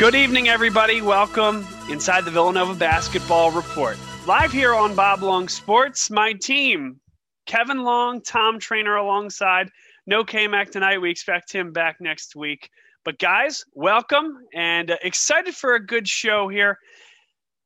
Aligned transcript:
Good 0.00 0.14
evening, 0.14 0.48
everybody. 0.48 1.02
Welcome 1.02 1.66
inside 1.90 2.24
the 2.24 2.30
Villanova 2.30 2.74
Basketball 2.74 3.50
Report. 3.50 3.98
Live 4.26 4.50
here 4.50 4.72
on 4.72 4.94
Bob 4.94 5.20
Long 5.20 5.46
Sports, 5.46 6.08
my 6.08 6.32
team, 6.32 6.98
Kevin 7.44 7.84
Long, 7.84 8.22
Tom 8.22 8.58
Trainer 8.58 8.96
alongside. 8.96 9.68
No 10.06 10.24
K-Mac 10.24 10.70
tonight. 10.70 11.02
We 11.02 11.10
expect 11.10 11.52
him 11.52 11.70
back 11.70 11.96
next 12.00 12.34
week. 12.34 12.70
But 13.04 13.18
guys, 13.18 13.62
welcome 13.74 14.38
and 14.54 14.90
uh, 14.90 14.96
excited 15.02 15.54
for 15.54 15.74
a 15.74 15.86
good 15.86 16.08
show 16.08 16.48
here. 16.48 16.78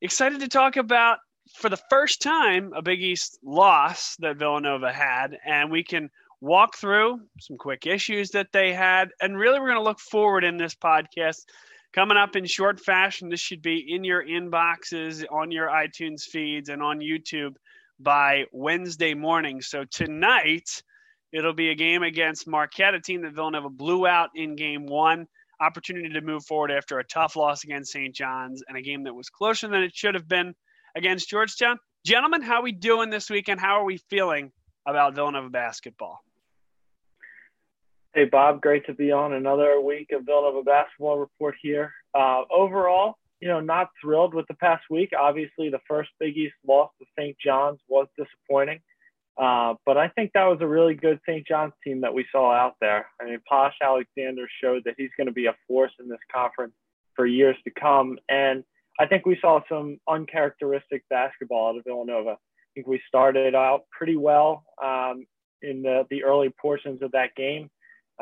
Excited 0.02 0.41
to 0.41 0.48
talk 0.48 0.74
about, 0.74 1.19
for 1.55 1.69
the 1.69 1.80
first 1.88 2.20
time, 2.20 2.73
a 2.74 2.82
Big 2.82 3.01
East 3.01 3.38
loss 3.45 4.16
that 4.19 4.38
Villanova 4.38 4.92
had. 4.92 5.38
And 5.46 5.70
we 5.70 5.84
can 5.84 6.10
walk 6.41 6.74
through 6.74 7.20
some 7.38 7.56
quick 7.59 7.87
issues 7.87 8.30
that 8.30 8.48
they 8.52 8.73
had. 8.73 9.10
And 9.20 9.38
really, 9.38 9.60
we're 9.60 9.69
going 9.69 9.78
to 9.78 9.84
look 9.84 10.01
forward 10.01 10.42
in 10.42 10.56
this 10.56 10.74
podcast 10.74 11.45
coming 11.95 12.16
up 12.16 12.34
in 12.34 12.45
short 12.45 12.80
fashion. 12.80 13.29
This 13.29 13.41
should 13.41 13.62
be 13.62 13.95
in 13.95 14.05
your 14.05 14.25
inboxes, 14.25 15.25
on 15.30 15.51
your 15.51 15.69
iTunes 15.69 16.23
feeds, 16.23 16.69
and 16.69 16.83
on 16.83 16.98
YouTube 16.98 17.55
by 18.01 18.45
Wednesday 18.53 19.15
morning. 19.15 19.62
So 19.62 19.84
tonight, 19.84 20.83
it'll 21.33 21.55
be 21.55 21.70
a 21.70 21.75
game 21.75 22.03
against 22.03 22.48
Marquette, 22.48 22.95
a 22.95 23.01
team 23.01 23.23
that 23.23 23.34
Villanova 23.34 23.70
blew 23.70 24.07
out 24.07 24.30
in 24.34 24.57
game 24.57 24.87
one. 24.87 25.27
Opportunity 25.61 26.09
to 26.09 26.20
move 26.20 26.45
forward 26.45 26.73
after 26.73 26.98
a 26.98 27.05
tough 27.05 27.37
loss 27.37 27.62
against 27.62 27.93
St. 27.93 28.15
John's 28.15 28.62
and 28.67 28.77
a 28.77 28.83
game 28.83 29.05
that 29.05 29.15
was 29.15 29.29
closer 29.31 29.69
than 29.69 29.83
it 29.83 29.95
should 29.95 30.15
have 30.15 30.29
been 30.29 30.55
against 30.97 31.29
Georgetown. 31.29 31.79
Gentlemen, 32.05 32.42
how 32.42 32.56
are 32.56 32.62
we 32.62 32.73
doing 32.73 33.09
this 33.09 33.31
weekend? 33.31 33.61
How 33.61 33.81
are 33.81 33.84
we 33.84 33.98
feeling 34.11 34.51
about 34.87 35.15
Villanova 35.15 35.48
basketball? 35.48 36.19
Hey, 38.14 38.27
Bob, 38.27 38.60
great 38.60 38.86
to 38.86 38.95
be 38.95 39.10
on 39.10 39.32
another 39.32 39.80
week 39.80 40.12
of 40.12 40.25
Villanova 40.25 40.62
Basketball 40.62 41.19
Report 41.19 41.56
here. 41.61 41.92
Uh, 42.14 42.42
overall, 42.48 43.16
you 43.41 43.48
know, 43.48 43.58
not 43.58 43.91
thrilled 44.00 44.34
with 44.34 44.47
the 44.47 44.55
past 44.55 44.84
week. 44.89 45.11
Obviously, 45.19 45.69
the 45.69 45.80
first 45.89 46.11
Big 46.20 46.36
East 46.36 46.55
loss 46.64 46.92
to 47.00 47.06
St. 47.19 47.36
John's 47.44 47.80
was 47.89 48.06
disappointing. 48.16 48.78
Uh, 49.36 49.74
but 49.84 49.97
I 49.97 50.06
think 50.06 50.30
that 50.34 50.44
was 50.44 50.58
a 50.61 50.66
really 50.66 50.94
good 50.94 51.19
St. 51.28 51.44
John's 51.44 51.72
team 51.83 52.02
that 52.02 52.14
we 52.14 52.24
saw 52.30 52.52
out 52.52 52.77
there. 52.80 53.08
I 53.20 53.24
mean, 53.24 53.41
Posh 53.48 53.74
Alexander 53.83 54.46
showed 54.62 54.84
that 54.84 54.94
he's 54.96 55.11
going 55.17 55.27
to 55.27 55.33
be 55.33 55.46
a 55.46 55.56
force 55.67 55.91
in 55.98 56.08
this 56.08 56.20
conference 56.33 56.74
for 57.17 57.27
years 57.27 57.56
to 57.64 57.72
come. 57.72 58.20
And 58.28 58.62
I 59.00 59.06
think 59.06 59.27
we 59.27 59.39
saw 59.41 59.58
some 59.69 59.98
uncharacteristic 60.08 61.02
basketball 61.11 61.70
out 61.70 61.78
of 61.78 61.84
Villanova. 61.84 62.30
I 62.30 62.70
think 62.77 62.86
we 62.86 63.02
started 63.08 63.56
out 63.56 63.86
pretty 63.91 64.14
well 64.14 64.62
um, 64.80 65.27
in 65.62 65.83
the, 65.83 66.06
the 66.11 66.22
early 66.22 66.50
portions 66.50 67.02
of 67.02 67.11
that 67.11 67.34
game. 67.34 67.70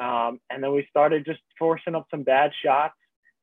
Um, 0.01 0.41
and 0.51 0.63
then 0.63 0.73
we 0.73 0.87
started 0.89 1.25
just 1.25 1.41
forcing 1.59 1.95
up 1.95 2.07
some 2.11 2.23
bad 2.23 2.53
shots. 2.65 2.95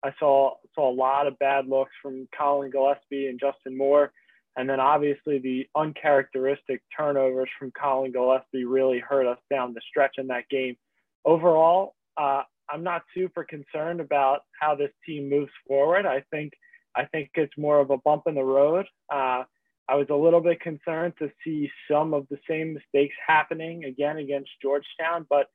I 0.04 0.14
saw 0.18 0.56
saw 0.76 0.90
a 0.90 0.94
lot 0.94 1.28
of 1.28 1.38
bad 1.40 1.68
looks 1.68 1.92
from 2.02 2.28
Collin 2.36 2.72
Gillespie 2.72 3.28
and 3.28 3.40
Justin 3.40 3.78
Moore, 3.78 4.12
and 4.56 4.70
then 4.70 4.80
obviously 4.80 5.40
the 5.40 5.68
uncharacteristic 5.76 6.82
turnovers 6.96 7.50
from 7.58 7.72
Collin 7.80 8.12
Gillespie 8.12 8.66
really 8.66 9.00
hurt 9.00 9.28
us 9.28 9.40
down 9.50 9.74
the 9.74 9.82
stretch 9.90 10.16
in 10.18 10.28
that 10.28 10.48
game. 10.50 10.78
Overall, 11.26 11.96
uh, 12.18 12.44
I'm 12.70 12.84
not 12.84 13.04
super 13.14 13.44
concerned 13.44 14.00
about 14.00 14.42
how 14.60 14.76
this 14.76 14.92
team 15.06 15.30
moves 15.30 15.52
forward. 15.68 16.06
I 16.06 16.24
think 16.32 16.54
I 16.96 17.06
think 17.06 17.32
it's 17.36 17.58
more 17.58 17.80
of 17.80 17.92
a 17.92 17.98
bump 17.98 18.24
in 18.28 18.36
the 18.36 18.44
road. 18.44 18.86
Uh, 19.14 19.44
I 19.88 19.96
was 19.96 20.08
a 20.10 20.16
little 20.16 20.42
bit 20.42 20.62
concerned 20.62 21.14
to 21.20 21.32
see 21.44 21.70
some 21.90 22.14
of 22.14 22.28
the 22.30 22.38
same 22.48 22.74
mistakes 22.74 23.16
happening 23.26 23.86
again 23.86 24.18
against 24.18 24.52
Georgetown, 24.62 25.26
but 25.30 25.48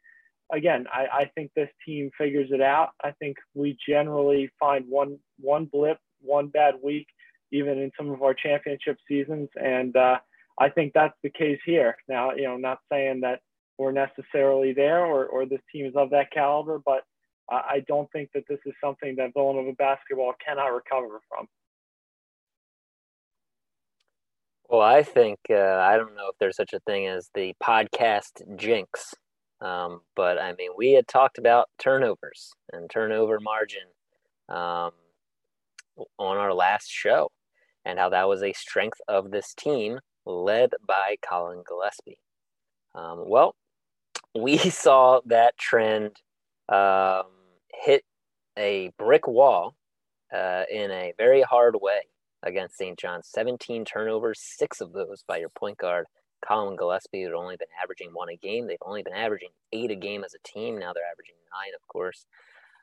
again, 0.54 0.86
I, 0.92 1.06
I 1.12 1.30
think 1.34 1.50
this 1.54 1.68
team 1.84 2.10
figures 2.16 2.48
it 2.52 2.60
out. 2.60 2.90
I 3.02 3.12
think 3.12 3.36
we 3.54 3.76
generally 3.88 4.50
find 4.58 4.84
one 4.88 5.18
one 5.38 5.66
blip, 5.66 5.98
one 6.20 6.48
bad 6.48 6.74
week, 6.82 7.06
even 7.52 7.78
in 7.78 7.90
some 7.96 8.10
of 8.10 8.22
our 8.22 8.34
championship 8.34 8.96
seasons, 9.08 9.48
and 9.56 9.96
uh, 9.96 10.18
I 10.58 10.68
think 10.68 10.92
that's 10.94 11.16
the 11.22 11.30
case 11.30 11.60
here. 11.64 11.96
Now, 12.08 12.32
you 12.32 12.44
know, 12.44 12.56
not 12.56 12.78
saying 12.90 13.20
that 13.22 13.40
we're 13.78 13.92
necessarily 13.92 14.72
there 14.72 15.04
or, 15.04 15.26
or 15.26 15.46
this 15.46 15.60
team 15.72 15.86
is 15.86 15.94
of 15.96 16.10
that 16.10 16.30
caliber, 16.30 16.80
but 16.84 17.02
I 17.50 17.84
don't 17.86 18.10
think 18.10 18.30
that 18.34 18.44
this 18.48 18.60
is 18.64 18.72
something 18.82 19.16
that 19.16 19.34
Villanova 19.34 19.72
basketball 19.72 20.32
cannot 20.44 20.68
recover 20.68 21.20
from. 21.28 21.46
Well, 24.70 24.80
I 24.80 25.02
think 25.02 25.38
uh, 25.50 25.54
I 25.54 25.96
don't 25.98 26.14
know 26.14 26.28
if 26.30 26.38
there's 26.40 26.56
such 26.56 26.72
a 26.72 26.80
thing 26.80 27.06
as 27.06 27.28
the 27.34 27.52
podcast 27.62 28.56
jinx. 28.56 29.14
Um, 29.60 30.00
but 30.16 30.38
I 30.38 30.54
mean, 30.58 30.70
we 30.76 30.92
had 30.92 31.08
talked 31.08 31.38
about 31.38 31.68
turnovers 31.78 32.52
and 32.72 32.90
turnover 32.90 33.40
margin 33.40 33.84
um, 34.48 34.90
on 36.18 36.36
our 36.36 36.52
last 36.52 36.90
show 36.90 37.30
and 37.84 37.98
how 37.98 38.08
that 38.10 38.28
was 38.28 38.42
a 38.42 38.52
strength 38.52 39.00
of 39.08 39.30
this 39.30 39.54
team 39.54 39.98
led 40.26 40.70
by 40.86 41.16
Collin 41.26 41.62
Gillespie. 41.66 42.18
Um, 42.94 43.24
well, 43.26 43.54
we 44.34 44.58
saw 44.70 45.20
that 45.26 45.56
trend 45.56 46.16
um, 46.68 47.24
hit 47.72 48.04
a 48.58 48.90
brick 48.98 49.26
wall 49.26 49.76
uh, 50.34 50.64
in 50.70 50.90
a 50.90 51.12
very 51.18 51.42
hard 51.42 51.76
way 51.80 52.00
against 52.42 52.76
St. 52.76 52.98
John's. 52.98 53.28
17 53.32 53.84
turnovers, 53.84 54.40
six 54.40 54.80
of 54.80 54.92
those 54.92 55.24
by 55.26 55.38
your 55.38 55.48
point 55.50 55.78
guard, 55.78 56.06
Collin 56.46 56.76
Gillespie 56.76 57.22
had 57.22 57.32
only 57.32 57.56
been 57.56 57.68
averaging 57.82 58.10
one 58.12 58.30
a 58.30 58.36
game. 58.36 58.66
They've 58.66 58.78
only 58.82 59.02
been 59.02 59.14
averaging 59.14 59.50
eight 59.72 59.90
a 59.90 59.96
game 59.96 60.24
as 60.24 60.34
a 60.34 60.48
team. 60.48 60.78
Now 60.78 60.92
they're 60.92 61.10
averaging 61.10 61.36
nine, 61.52 61.72
of 61.80 61.86
course, 61.88 62.26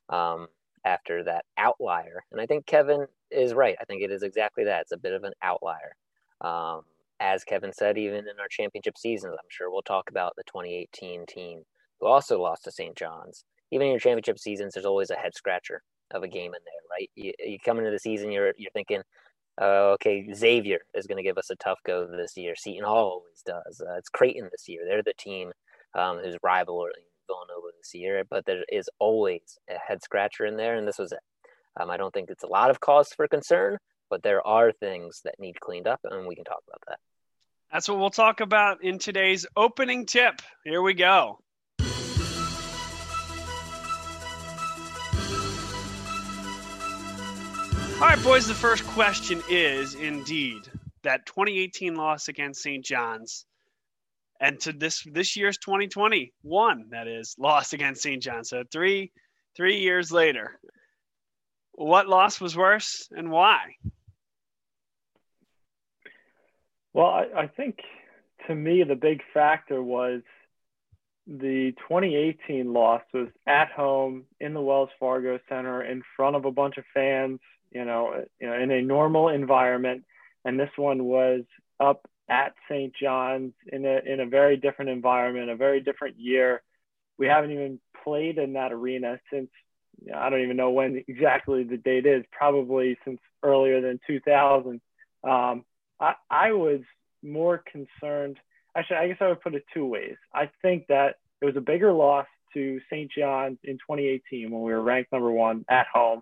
um, 0.09 0.47
after 0.85 1.23
that 1.25 1.45
outlier. 1.57 2.23
And 2.31 2.41
I 2.41 2.45
think 2.45 2.65
Kevin 2.65 3.07
is 3.31 3.53
right. 3.53 3.75
I 3.81 3.85
think 3.85 4.01
it 4.03 4.11
is 4.11 4.23
exactly 4.23 4.65
that. 4.65 4.81
It's 4.81 4.91
a 4.91 4.97
bit 4.97 5.13
of 5.13 5.23
an 5.23 5.33
outlier. 5.43 5.95
Um, 6.41 6.81
as 7.19 7.43
Kevin 7.43 7.71
said, 7.73 7.97
even 7.97 8.19
in 8.19 8.39
our 8.39 8.47
championship 8.49 8.97
seasons, 8.97 9.35
I'm 9.37 9.49
sure 9.49 9.69
we'll 9.71 9.83
talk 9.83 10.09
about 10.09 10.33
the 10.35 10.43
2018 10.45 11.25
team 11.27 11.63
who 11.99 12.07
also 12.07 12.41
lost 12.41 12.63
to 12.65 12.71
St. 12.71 12.95
John's. 12.95 13.45
Even 13.71 13.87
in 13.87 13.91
your 13.93 13.99
championship 13.99 14.39
seasons, 14.39 14.73
there's 14.73 14.85
always 14.87 15.11
a 15.11 15.15
head 15.15 15.35
scratcher 15.35 15.83
of 16.11 16.23
a 16.23 16.27
game 16.27 16.53
in 16.53 16.61
there, 16.65 16.81
right? 16.91 17.09
You, 17.15 17.33
you 17.39 17.57
come 17.63 17.77
into 17.77 17.91
the 17.91 17.99
season, 17.99 18.31
you're 18.31 18.53
you're 18.57 18.71
thinking, 18.71 19.01
uh, 19.59 19.93
okay, 19.93 20.31
Xavier 20.33 20.79
is 20.93 21.07
going 21.07 21.17
to 21.17 21.23
give 21.23 21.37
us 21.37 21.49
a 21.49 21.55
tough 21.55 21.79
go 21.85 22.07
this 22.07 22.37
year. 22.37 22.55
Seton 22.55 22.83
Hall 22.83 23.23
always 23.23 23.41
does. 23.45 23.81
Uh, 23.81 23.97
it's 23.97 24.09
Creighton 24.09 24.49
this 24.51 24.67
year. 24.67 24.81
They're 24.85 25.03
the 25.03 25.13
team 25.17 25.51
um, 25.93 26.19
who's 26.19 26.37
rivaling 26.43 26.91
Villanova 27.27 27.67
this 27.77 27.93
year, 27.93 28.23
but 28.29 28.45
there 28.45 28.63
is 28.71 28.89
always 28.99 29.59
a 29.69 29.77
head 29.77 30.03
scratcher 30.03 30.45
in 30.45 30.57
there, 30.57 30.75
and 30.75 30.87
this 30.87 30.97
was 30.97 31.11
it. 31.11 31.19
Um, 31.79 31.89
I 31.89 31.97
don't 31.97 32.13
think 32.13 32.29
it's 32.29 32.43
a 32.43 32.47
lot 32.47 32.69
of 32.69 32.79
cause 32.79 33.13
for 33.13 33.27
concern, 33.27 33.77
but 34.09 34.23
there 34.23 34.45
are 34.45 34.71
things 34.71 35.21
that 35.23 35.39
need 35.39 35.59
cleaned 35.59 35.87
up, 35.87 36.01
and 36.03 36.27
we 36.27 36.35
can 36.35 36.43
talk 36.43 36.63
about 36.67 36.81
that. 36.87 36.99
That's 37.71 37.87
what 37.87 37.99
we'll 37.99 38.09
talk 38.09 38.41
about 38.41 38.83
in 38.83 38.99
today's 38.99 39.45
opening 39.55 40.05
tip. 40.05 40.41
Here 40.65 40.81
we 40.81 40.93
go. 40.93 41.39
All 48.01 48.07
right, 48.07 48.23
boys, 48.23 48.47
the 48.47 48.55
first 48.55 48.83
question 48.87 49.43
is 49.47 49.93
indeed 49.93 50.63
that 51.03 51.27
2018 51.27 51.93
loss 51.93 52.29
against 52.29 52.63
St. 52.63 52.83
John's 52.83 53.45
and 54.39 54.59
to 54.61 54.73
this 54.73 55.03
this 55.03 55.37
year's 55.37 55.59
2021 55.59 56.85
that 56.89 57.07
is 57.07 57.35
loss 57.37 57.73
against 57.73 58.01
St. 58.01 58.19
John's. 58.19 58.49
So 58.49 58.63
3 58.71 59.11
3 59.55 59.77
years 59.77 60.11
later. 60.11 60.59
What 61.73 62.09
loss 62.09 62.41
was 62.41 62.57
worse 62.57 63.07
and 63.11 63.29
why? 63.29 63.75
Well, 66.93 67.05
I, 67.05 67.27
I 67.41 67.47
think 67.47 67.81
to 68.47 68.55
me 68.55 68.81
the 68.81 68.95
big 68.95 69.21
factor 69.31 69.83
was 69.83 70.23
the 71.39 71.73
2018 71.87 72.73
loss 72.73 73.01
was 73.13 73.29
at 73.47 73.71
home 73.71 74.25
in 74.39 74.53
the 74.53 74.61
Wells 74.61 74.89
Fargo 74.99 75.39
Center 75.47 75.83
in 75.83 76.03
front 76.15 76.35
of 76.35 76.45
a 76.45 76.51
bunch 76.51 76.77
of 76.77 76.83
fans 76.93 77.39
you 77.71 77.85
know, 77.85 78.23
you 78.39 78.47
know, 78.47 78.53
in 78.53 78.69
a 78.69 78.81
normal 78.81 79.29
environment. 79.29 80.03
And 80.43 80.59
this 80.59 80.69
one 80.75 81.05
was 81.05 81.41
up 81.79 82.07
at 82.29 82.53
St. 82.69 82.93
John's 82.95 83.53
in 83.71 83.85
a 83.85 83.99
in 84.05 84.19
a 84.19 84.25
very 84.25 84.57
different 84.57 84.91
environment, 84.91 85.49
a 85.49 85.55
very 85.55 85.81
different 85.81 86.19
year. 86.19 86.61
We 87.17 87.27
haven't 87.27 87.51
even 87.51 87.79
played 88.03 88.37
in 88.37 88.53
that 88.53 88.71
arena 88.71 89.19
since 89.31 89.49
you 90.03 90.11
know, 90.11 90.17
I 90.17 90.29
don't 90.29 90.41
even 90.41 90.57
know 90.57 90.71
when 90.71 91.03
exactly 91.07 91.63
the 91.63 91.77
date 91.77 92.05
is. 92.05 92.23
Probably 92.31 92.97
since 93.05 93.19
earlier 93.43 93.81
than 93.81 93.99
2000. 94.05 94.81
Um, 95.23 95.65
I, 95.99 96.15
I 96.29 96.51
was 96.53 96.81
more 97.23 97.63
concerned. 97.71 98.37
Actually, 98.75 98.97
I 98.97 99.07
guess 99.09 99.17
I 99.21 99.27
would 99.27 99.41
put 99.41 99.55
it 99.55 99.65
two 99.73 99.85
ways. 99.85 100.15
I 100.33 100.49
think 100.61 100.87
that 100.87 101.17
it 101.41 101.45
was 101.45 101.55
a 101.55 101.61
bigger 101.61 101.91
loss 101.91 102.27
to 102.53 102.79
St. 102.91 103.11
John's 103.11 103.57
in 103.63 103.75
2018 103.75 104.51
when 104.51 104.61
we 104.61 104.71
were 104.71 104.81
ranked 104.81 105.11
number 105.11 105.31
one 105.31 105.65
at 105.69 105.87
home, 105.91 106.21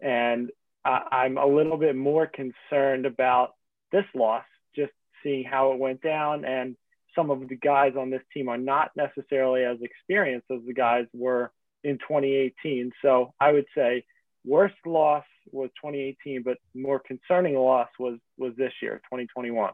and 0.00 0.50
uh, 0.84 1.00
I'm 1.10 1.38
a 1.38 1.46
little 1.46 1.76
bit 1.76 1.96
more 1.96 2.26
concerned 2.26 3.06
about 3.06 3.54
this 3.92 4.04
loss, 4.14 4.44
just 4.74 4.92
seeing 5.22 5.44
how 5.44 5.72
it 5.72 5.78
went 5.78 6.02
down. 6.02 6.44
And 6.44 6.76
some 7.14 7.30
of 7.30 7.48
the 7.48 7.56
guys 7.56 7.92
on 7.98 8.10
this 8.10 8.22
team 8.34 8.48
are 8.48 8.58
not 8.58 8.90
necessarily 8.96 9.64
as 9.64 9.78
experienced 9.80 10.46
as 10.50 10.60
the 10.66 10.72
guys 10.72 11.06
were 11.12 11.52
in 11.84 11.98
2018. 11.98 12.92
So 13.02 13.32
I 13.40 13.52
would 13.52 13.66
say 13.76 14.04
worst 14.44 14.74
loss 14.84 15.24
was 15.50 15.70
2018, 15.80 16.42
but 16.42 16.58
more 16.74 17.00
concerning 17.00 17.54
loss 17.54 17.88
was 17.98 18.18
was 18.38 18.54
this 18.56 18.72
year, 18.80 19.00
2021. 19.04 19.72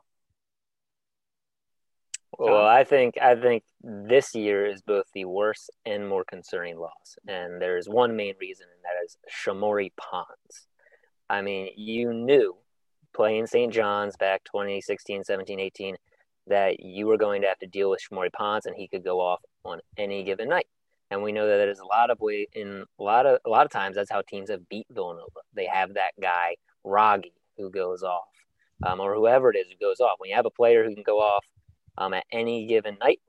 Well, 2.36 2.66
I 2.66 2.84
think 2.84 3.16
I 3.20 3.34
think 3.34 3.64
this 3.82 4.34
year 4.34 4.66
is 4.66 4.82
both 4.82 5.06
the 5.14 5.25
worst 5.25 5.70
and 5.86 6.08
more 6.08 6.25
concerning 6.25 6.78
loss, 6.78 7.19
and 7.26 7.60
there's 7.60 7.88
one 7.88 8.16
main 8.16 8.34
reason, 8.40 8.66
and 8.72 8.84
that 8.84 9.04
is 9.04 9.16
Shamorie 9.32 9.92
Ponds. 9.96 10.66
I 11.30 11.42
mean, 11.42 11.70
you 11.76 12.12
knew 12.12 12.56
playing 13.14 13.46
St. 13.46 13.72
John's 13.72 14.16
back 14.16 14.44
2016, 14.44 15.25
17, 15.25 15.58
18 15.60 15.96
that 16.46 16.80
you 16.80 17.06
were 17.06 17.16
going 17.16 17.42
to 17.42 17.48
have 17.48 17.58
to 17.58 17.66
deal 17.66 17.90
with 17.90 18.00
Shamorie 18.00 18.32
Ponds, 18.32 18.66
and 18.66 18.76
he 18.76 18.88
could 18.88 19.04
go 19.04 19.20
off 19.20 19.40
on 19.64 19.81
any 19.96 20.24
given 20.24 20.48
night. 20.48 20.66
And 21.10 21.22
we 21.22 21.32
know 21.32 21.46
that 21.46 21.56
there's 21.56 21.78
a 21.78 21.86
lot 21.86 22.10
of 22.10 22.20
way 22.20 22.46
in 22.52 22.84
a 22.98 23.02
lot 23.02 23.24
of 23.24 23.38
a 23.46 23.48
lot 23.48 23.64
of 23.64 23.72
times 23.72 23.96
that's 23.96 24.10
how 24.10 24.22
teams 24.22 24.50
have 24.50 24.69
beat 24.69 24.86
Villanova. 24.90 25.40
They 25.54 25.66
have 25.66 25.94
that 25.94 26.12
guy 26.20 26.56
Wragge 26.84 27.31
who 27.56 27.70
goes 27.70 28.02
off, 28.02 28.28
um, 28.86 29.00
or 29.00 29.14
whoever 29.14 29.50
it 29.50 29.56
is 29.56 29.69
who 29.70 29.84
goes 29.84 30.00
off. 30.00 30.16
When 30.19 30.28
you 30.28 30.36
have 30.36 30.46
a 30.46 30.50
player 30.50 30.84
who 30.84 30.94
can 30.94 31.02
go 31.02 31.19
off 31.19 31.44
um, 31.98 32.14
at 32.14 32.24
any 32.32 32.66
given 32.66 32.96
night. 33.00 33.20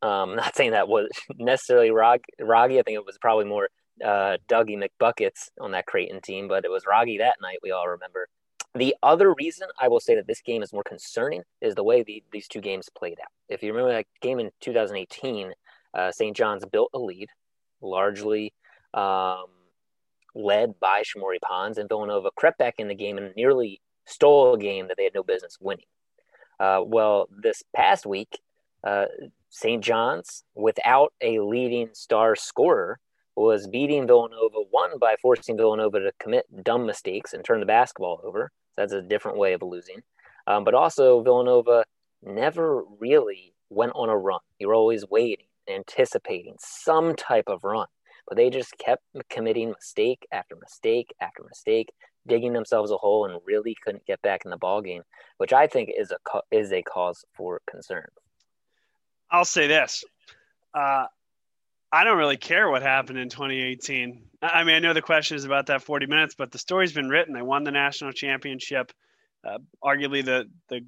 Um, 0.00 0.36
not 0.36 0.56
saying 0.56 0.70
that 0.70 0.88
was 0.88 1.08
necessarily 1.36 1.90
Wragge. 1.90 2.22
Wragge. 2.40 2.78
I 2.78 2.82
think 2.82 2.96
it 2.96 3.04
was 3.04 3.18
probably 3.18 3.44
more 3.44 3.68
uh, 4.02 4.38
Dougie 4.48 4.82
McBuckets 4.82 5.50
on 5.60 5.72
that 5.72 5.86
Creighton 5.86 6.20
team, 6.20 6.48
but 6.48 6.64
it 6.64 6.70
was 6.70 6.84
Wragge 6.86 7.18
that 7.18 7.36
night. 7.42 7.58
We 7.62 7.72
all 7.72 7.88
remember. 7.88 8.28
The 8.74 8.94
other 9.02 9.34
reason 9.34 9.68
I 9.80 9.88
will 9.88 10.00
say 10.00 10.14
that 10.14 10.26
this 10.26 10.42
game 10.42 10.62
is 10.62 10.72
more 10.72 10.84
concerning 10.84 11.42
is 11.60 11.74
the 11.74 11.82
way 11.82 12.02
the, 12.02 12.22
these 12.32 12.46
two 12.46 12.60
games 12.60 12.88
played 12.96 13.18
out. 13.20 13.32
If 13.48 13.62
you 13.62 13.72
remember 13.72 13.92
that 13.92 14.06
game 14.20 14.38
in 14.38 14.50
2018, 14.60 15.52
uh, 15.94 16.12
St. 16.12 16.36
John's 16.36 16.64
built 16.66 16.90
a 16.94 16.98
lead, 16.98 17.28
largely 17.80 18.52
um, 18.94 19.46
led 20.34 20.78
by 20.78 21.02
Shamorie 21.02 21.40
Ponds, 21.42 21.78
and 21.78 21.88
Villanova 21.88 22.30
crept 22.36 22.58
back 22.58 22.74
in 22.78 22.88
the 22.88 22.94
game 22.94 23.16
and 23.18 23.34
nearly 23.34 23.80
stole 24.04 24.54
a 24.54 24.58
game 24.58 24.88
that 24.88 24.96
they 24.96 25.04
had 25.04 25.14
no 25.14 25.22
business 25.22 25.56
winning. 25.60 25.86
Uh, 26.60 26.82
well, 26.84 27.28
this 27.30 27.62
past 27.74 28.06
week, 28.06 28.40
uh, 28.84 29.06
St. 29.50 29.82
John's, 29.82 30.44
without 30.54 31.12
a 31.20 31.40
leading 31.40 31.90
star 31.92 32.36
scorer, 32.36 32.98
was 33.36 33.68
beating 33.68 34.06
Villanova, 34.06 34.58
one 34.70 34.98
by 34.98 35.14
forcing 35.22 35.56
Villanova 35.56 36.00
to 36.00 36.12
commit 36.18 36.46
dumb 36.64 36.84
mistakes 36.86 37.32
and 37.32 37.44
turn 37.44 37.60
the 37.60 37.66
basketball 37.66 38.20
over. 38.24 38.50
That's 38.76 38.92
a 38.92 39.02
different 39.02 39.38
way 39.38 39.52
of 39.52 39.62
losing. 39.62 40.02
Um, 40.46 40.64
but 40.64 40.74
also, 40.74 41.22
Villanova 41.22 41.84
never 42.22 42.82
really 42.98 43.54
went 43.70 43.92
on 43.94 44.08
a 44.08 44.16
run. 44.16 44.40
You 44.58 44.68
were 44.68 44.74
always 44.74 45.08
waiting, 45.08 45.46
anticipating 45.72 46.56
some 46.58 47.14
type 47.14 47.48
of 47.48 47.64
run. 47.64 47.86
But 48.26 48.36
they 48.36 48.50
just 48.50 48.76
kept 48.78 49.02
committing 49.30 49.70
mistake 49.70 50.26
after 50.32 50.56
mistake 50.56 51.14
after 51.20 51.42
mistake 51.44 51.90
digging 52.28 52.52
themselves 52.52 52.90
a 52.90 52.96
hole 52.96 53.24
and 53.24 53.40
really 53.44 53.76
couldn't 53.84 54.06
get 54.06 54.22
back 54.22 54.44
in 54.44 54.50
the 54.50 54.56
ball 54.56 54.80
game, 54.80 55.02
which 55.38 55.52
I 55.52 55.66
think 55.66 55.90
is 55.96 56.12
a 56.12 56.40
is 56.50 56.72
a 56.72 56.82
cause 56.82 57.24
for 57.34 57.60
concern. 57.68 58.06
I'll 59.30 59.44
say 59.44 59.66
this: 59.66 60.04
uh, 60.74 61.06
I 61.90 62.04
don't 62.04 62.18
really 62.18 62.36
care 62.36 62.70
what 62.70 62.82
happened 62.82 63.18
in 63.18 63.28
2018. 63.28 64.22
I 64.42 64.64
mean, 64.64 64.76
I 64.76 64.78
know 64.78 64.92
the 64.92 65.02
question 65.02 65.36
is 65.36 65.44
about 65.44 65.66
that 65.66 65.82
40 65.82 66.06
minutes, 66.06 66.34
but 66.34 66.52
the 66.52 66.58
story's 66.58 66.92
been 66.92 67.08
written. 67.08 67.34
They 67.34 67.42
won 67.42 67.64
the 67.64 67.70
national 67.70 68.12
championship, 68.12 68.92
uh, 69.44 69.58
arguably 69.82 70.24
the 70.24 70.48
the 70.68 70.84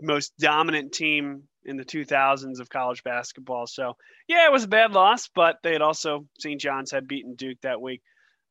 most 0.00 0.36
dominant 0.38 0.92
team 0.92 1.44
in 1.64 1.76
the 1.76 1.84
2000s 1.84 2.58
of 2.58 2.68
college 2.68 3.04
basketball. 3.04 3.68
So, 3.68 3.96
yeah, 4.26 4.46
it 4.46 4.52
was 4.52 4.64
a 4.64 4.68
bad 4.68 4.92
loss, 4.92 5.28
but 5.32 5.58
they 5.62 5.72
had 5.72 5.82
also 5.82 6.26
St. 6.38 6.60
John's 6.60 6.90
had 6.90 7.06
beaten 7.06 7.34
Duke 7.34 7.60
that 7.62 7.80
week. 7.80 8.02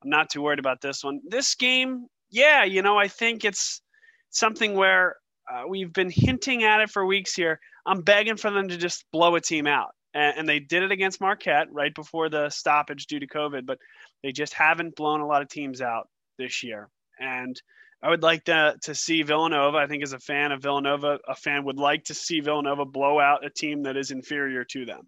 I'm 0.03 0.09
not 0.09 0.29
too 0.29 0.41
worried 0.41 0.59
about 0.59 0.81
this 0.81 1.03
one. 1.03 1.19
This 1.27 1.55
game, 1.55 2.07
yeah, 2.31 2.63
you 2.63 2.81
know, 2.81 2.97
I 2.97 3.07
think 3.07 3.45
it's 3.45 3.81
something 4.29 4.73
where 4.73 5.17
uh, 5.51 5.63
we've 5.67 5.91
been 5.91 6.09
hinting 6.09 6.63
at 6.63 6.81
it 6.81 6.89
for 6.89 7.05
weeks 7.05 7.33
here. 7.33 7.59
I'm 7.85 8.01
begging 8.01 8.37
for 8.37 8.49
them 8.49 8.69
to 8.69 8.77
just 8.77 9.05
blow 9.11 9.35
a 9.35 9.41
team 9.41 9.67
out. 9.67 9.89
And, 10.13 10.39
and, 10.39 10.49
they 10.49 10.59
did 10.59 10.83
it 10.83 10.91
against 10.91 11.21
Marquette 11.21 11.67
right 11.71 11.93
before 11.93 12.29
the 12.29 12.49
stoppage 12.49 13.05
due 13.07 13.19
to 13.19 13.27
COVID, 13.27 13.65
but 13.65 13.77
they 14.23 14.31
just 14.31 14.53
haven't 14.53 14.95
blown 14.95 15.21
a 15.21 15.27
lot 15.27 15.41
of 15.41 15.49
teams 15.49 15.81
out 15.81 16.09
this 16.37 16.63
year. 16.63 16.89
And 17.19 17.59
I 18.03 18.09
would 18.09 18.23
like 18.23 18.45
to, 18.45 18.75
to 18.83 18.95
see 18.95 19.21
Villanova. 19.23 19.77
I 19.77 19.87
think 19.87 20.03
as 20.03 20.13
a 20.13 20.19
fan 20.19 20.51
of 20.51 20.61
Villanova, 20.61 21.19
a 21.27 21.35
fan 21.35 21.65
would 21.65 21.77
like 21.77 22.05
to 22.05 22.13
see 22.13 22.39
Villanova 22.39 22.83
blow 22.83 23.19
out 23.19 23.45
a 23.45 23.49
team 23.49 23.83
that 23.83 23.95
is 23.95 24.11
inferior 24.11 24.65
to 24.65 24.85
them 24.85 25.07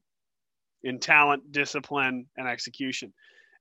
in 0.83 0.99
talent, 0.99 1.51
discipline, 1.51 2.27
and 2.37 2.47
execution 2.47 3.13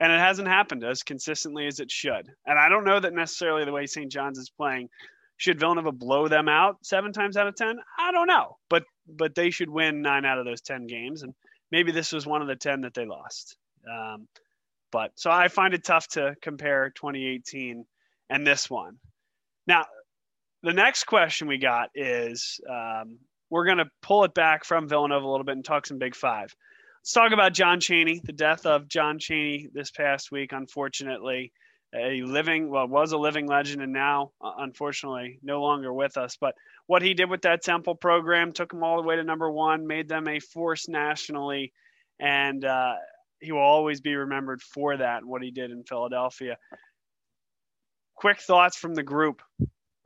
and 0.03 0.11
it 0.11 0.19
hasn't 0.19 0.49
happened 0.49 0.83
as 0.83 1.05
consistently 1.05 1.69
as 1.69 1.79
it 1.79 1.89
should. 1.89 2.29
And 2.45 2.59
I 2.59 2.69
don't 2.69 2.85
know 2.85 2.99
that 2.99 3.13
necessarily 3.15 3.65
the 3.65 3.71
way 3.71 3.87
St. 3.87 4.11
John's 4.11 4.37
is 4.37 4.51
playing 4.51 4.89
should 5.37 5.61
Villanova 5.61 5.93
blow 5.93 6.27
them 6.27 6.49
out 6.49 6.79
seven 6.83 7.13
times 7.13 7.37
out 7.37 7.47
of 7.47 7.55
ten. 7.55 7.77
I 7.97 8.11
don't 8.11 8.27
know, 8.27 8.59
but 8.69 8.83
but 9.07 9.37
they 9.37 9.51
should 9.51 9.71
win 9.71 10.03
nine 10.03 10.25
out 10.25 10.39
of 10.39 10.45
those 10.45 10.61
ten 10.61 10.89
games, 10.89 11.23
and 11.23 11.33
maybe 11.71 11.93
this 11.93 12.11
was 12.11 12.27
one 12.27 12.43
of 12.43 12.49
the 12.49 12.57
ten 12.57 12.81
that 12.81 12.95
they 12.95 13.07
lost. 13.07 13.57
Um, 13.89 14.27
but 14.91 15.13
so 15.15 15.31
I 15.31 15.47
find 15.47 15.73
it 15.73 15.85
tough 15.85 16.09
to 16.09 16.35
compare 16.43 16.91
2018 16.91 17.85
and 18.29 18.47
this 18.47 18.69
one. 18.69 18.99
Now, 19.69 19.87
the 20.65 20.73
next 20.73 21.05
question 21.05 21.47
we 21.47 21.59
got 21.59 21.91
is 21.95 22.61
um, 22.69 23.19
we're 23.51 23.67
going 23.67 23.79
to 23.79 23.91
pull 24.03 24.25
it 24.25 24.35
back 24.35 24.65
from 24.65 24.89
Villanova 24.89 25.25
a 25.25 25.31
little 25.31 25.45
bit 25.45 25.57
and 25.57 25.65
talk 25.65 25.87
some 25.87 25.99
Big 25.99 26.17
Five. 26.17 26.55
Let's 27.03 27.15
talk 27.15 27.33
about 27.33 27.53
John 27.53 27.81
Chaney, 27.81 28.21
the 28.23 28.33
death 28.33 28.65
of 28.65 28.87
John 28.87 29.19
Chaney 29.19 29.67
this 29.75 29.91
past 29.91 30.31
week, 30.31 30.53
unfortunately. 30.53 31.53
A 31.93 32.23
living, 32.23 32.71
well, 32.71 32.87
was 32.87 33.11
a 33.11 33.19
living 33.19 33.49
legend 33.49 33.83
and 33.83 33.93
now, 33.93 34.31
uh, 34.41 34.53
unfortunately, 34.59 35.41
no 35.43 35.61
longer 35.61 35.93
with 35.93 36.17
us. 36.17 36.37
But 36.41 36.55
what 36.87 37.03
he 37.03 37.13
did 37.13 37.29
with 37.29 37.43
that 37.43 37.65
Temple 37.65 37.97
program 37.97 38.53
took 38.53 38.71
them 38.71 38.85
all 38.85 39.03
the 39.03 39.07
way 39.09 39.17
to 39.17 39.25
number 39.25 39.51
one, 39.51 39.89
made 39.89 40.09
them 40.09 40.29
a 40.29 40.39
force 40.39 40.89
nationally, 40.89 41.73
and 42.21 42.65
uh, 42.65 42.95
he 43.41 43.51
will 43.51 43.59
always 43.59 44.01
be 44.01 44.15
remembered 44.15 44.63
for 44.63 44.97
that 44.97 45.23
and 45.23 45.27
what 45.27 45.43
he 45.43 45.51
did 45.51 45.73
in 45.73 45.83
Philadelphia. 45.83 46.57
Quick 48.15 48.39
thoughts 48.39 48.77
from 48.77 48.95
the 48.95 49.03
group 49.03 49.43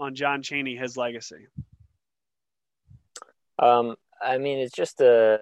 on 0.00 0.14
John 0.14 0.42
Chaney, 0.42 0.76
his 0.76 0.96
legacy. 0.96 1.46
Um, 3.58 3.96
I 4.24 4.38
mean, 4.38 4.60
it's 4.60 4.74
just 4.74 5.02
a 5.02 5.40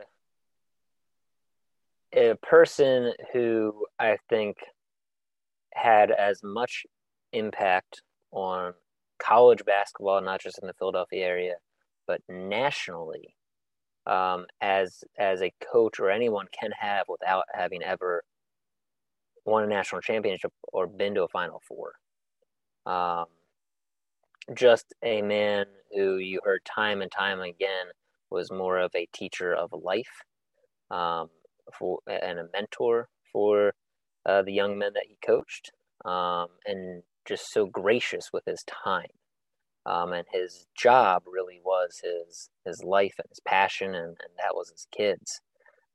a 2.14 2.34
person 2.42 3.12
who 3.32 3.86
I 3.98 4.18
think 4.28 4.56
had 5.74 6.10
as 6.10 6.40
much 6.42 6.86
impact 7.32 8.02
on 8.30 8.72
college 9.18 9.64
basketball, 9.64 10.20
not 10.20 10.40
just 10.40 10.58
in 10.60 10.66
the 10.66 10.74
Philadelphia 10.74 11.24
area, 11.26 11.54
but 12.06 12.20
nationally, 12.28 13.34
um, 14.06 14.46
as 14.60 15.02
as 15.18 15.42
a 15.42 15.52
coach 15.72 15.98
or 15.98 16.10
anyone 16.10 16.46
can 16.58 16.70
have 16.78 17.06
without 17.08 17.44
having 17.54 17.82
ever 17.82 18.22
won 19.46 19.64
a 19.64 19.66
national 19.66 20.00
championship 20.00 20.52
or 20.72 20.86
been 20.86 21.14
to 21.14 21.24
a 21.24 21.28
Final 21.28 21.60
Four. 21.66 21.92
Um, 22.86 23.26
just 24.54 24.94
a 25.02 25.22
man 25.22 25.66
who 25.94 26.18
you 26.18 26.40
heard 26.44 26.60
time 26.64 27.02
and 27.02 27.10
time 27.10 27.40
again 27.40 27.86
was 28.30 28.50
more 28.50 28.78
of 28.78 28.90
a 28.94 29.08
teacher 29.12 29.54
of 29.54 29.72
life. 29.72 30.22
Um, 30.90 31.28
for 31.72 32.00
and 32.06 32.38
a 32.38 32.48
mentor 32.52 33.08
for 33.32 33.74
uh, 34.26 34.42
the 34.42 34.52
young 34.52 34.78
men 34.78 34.92
that 34.94 35.06
he 35.08 35.16
coached, 35.24 35.70
um, 36.04 36.48
and 36.66 37.02
just 37.24 37.52
so 37.52 37.66
gracious 37.66 38.30
with 38.32 38.44
his 38.46 38.64
time. 38.64 39.10
Um, 39.86 40.12
and 40.14 40.26
his 40.32 40.66
job 40.76 41.24
really 41.26 41.60
was 41.62 42.00
his 42.02 42.48
his 42.64 42.82
life 42.82 43.14
and 43.18 43.28
his 43.28 43.40
passion, 43.40 43.94
and, 43.94 44.08
and 44.08 44.32
that 44.38 44.54
was 44.54 44.70
his 44.70 44.86
kids. 44.96 45.40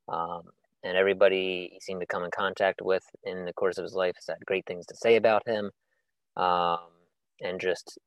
Um, 0.08 0.42
and 0.82 0.96
everybody 0.96 1.70
he 1.72 1.80
seemed 1.80 2.00
to 2.00 2.06
come 2.06 2.24
in 2.24 2.30
contact 2.30 2.80
with 2.82 3.04
in 3.24 3.44
the 3.44 3.52
course 3.52 3.78
of 3.78 3.84
his 3.84 3.94
life 3.94 4.14
has 4.16 4.26
had 4.28 4.46
great 4.46 4.66
things 4.66 4.86
to 4.86 4.96
say 4.96 5.16
about 5.16 5.46
him. 5.46 5.70
Um, 6.36 6.78
and 7.40 7.60
just 7.60 7.98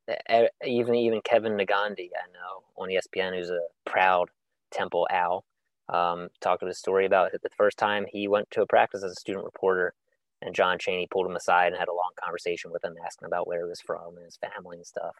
even 0.65 0.95
even 0.95 1.21
Kevin 1.23 1.53
Negandhi, 1.53 2.09
I 2.15 2.27
know 2.31 2.63
on 2.77 2.89
ESPN, 2.89 3.37
who's 3.37 3.49
a 3.49 3.61
proud 3.85 4.29
Temple 4.71 5.07
Owl, 5.11 5.43
um, 5.89 6.29
talked 6.41 6.63
his 6.63 6.77
story 6.77 7.05
about 7.05 7.31
the 7.31 7.49
first 7.57 7.77
time 7.77 8.05
he 8.07 8.27
went 8.27 8.49
to 8.51 8.61
a 8.61 8.67
practice 8.67 9.03
as 9.03 9.11
a 9.11 9.19
student 9.19 9.45
reporter, 9.45 9.93
and 10.41 10.55
John 10.55 10.77
Chaney 10.79 11.07
pulled 11.09 11.25
him 11.25 11.35
aside 11.35 11.67
and 11.67 11.77
had 11.77 11.87
a 11.87 11.93
long 11.93 12.11
conversation 12.23 12.71
with 12.71 12.83
him, 12.83 12.95
asking 13.05 13.27
about 13.27 13.47
where 13.47 13.65
he 13.65 13.69
was 13.69 13.81
from 13.81 14.15
and 14.15 14.25
his 14.25 14.37
family 14.37 14.77
and 14.77 14.87
stuff. 14.87 15.15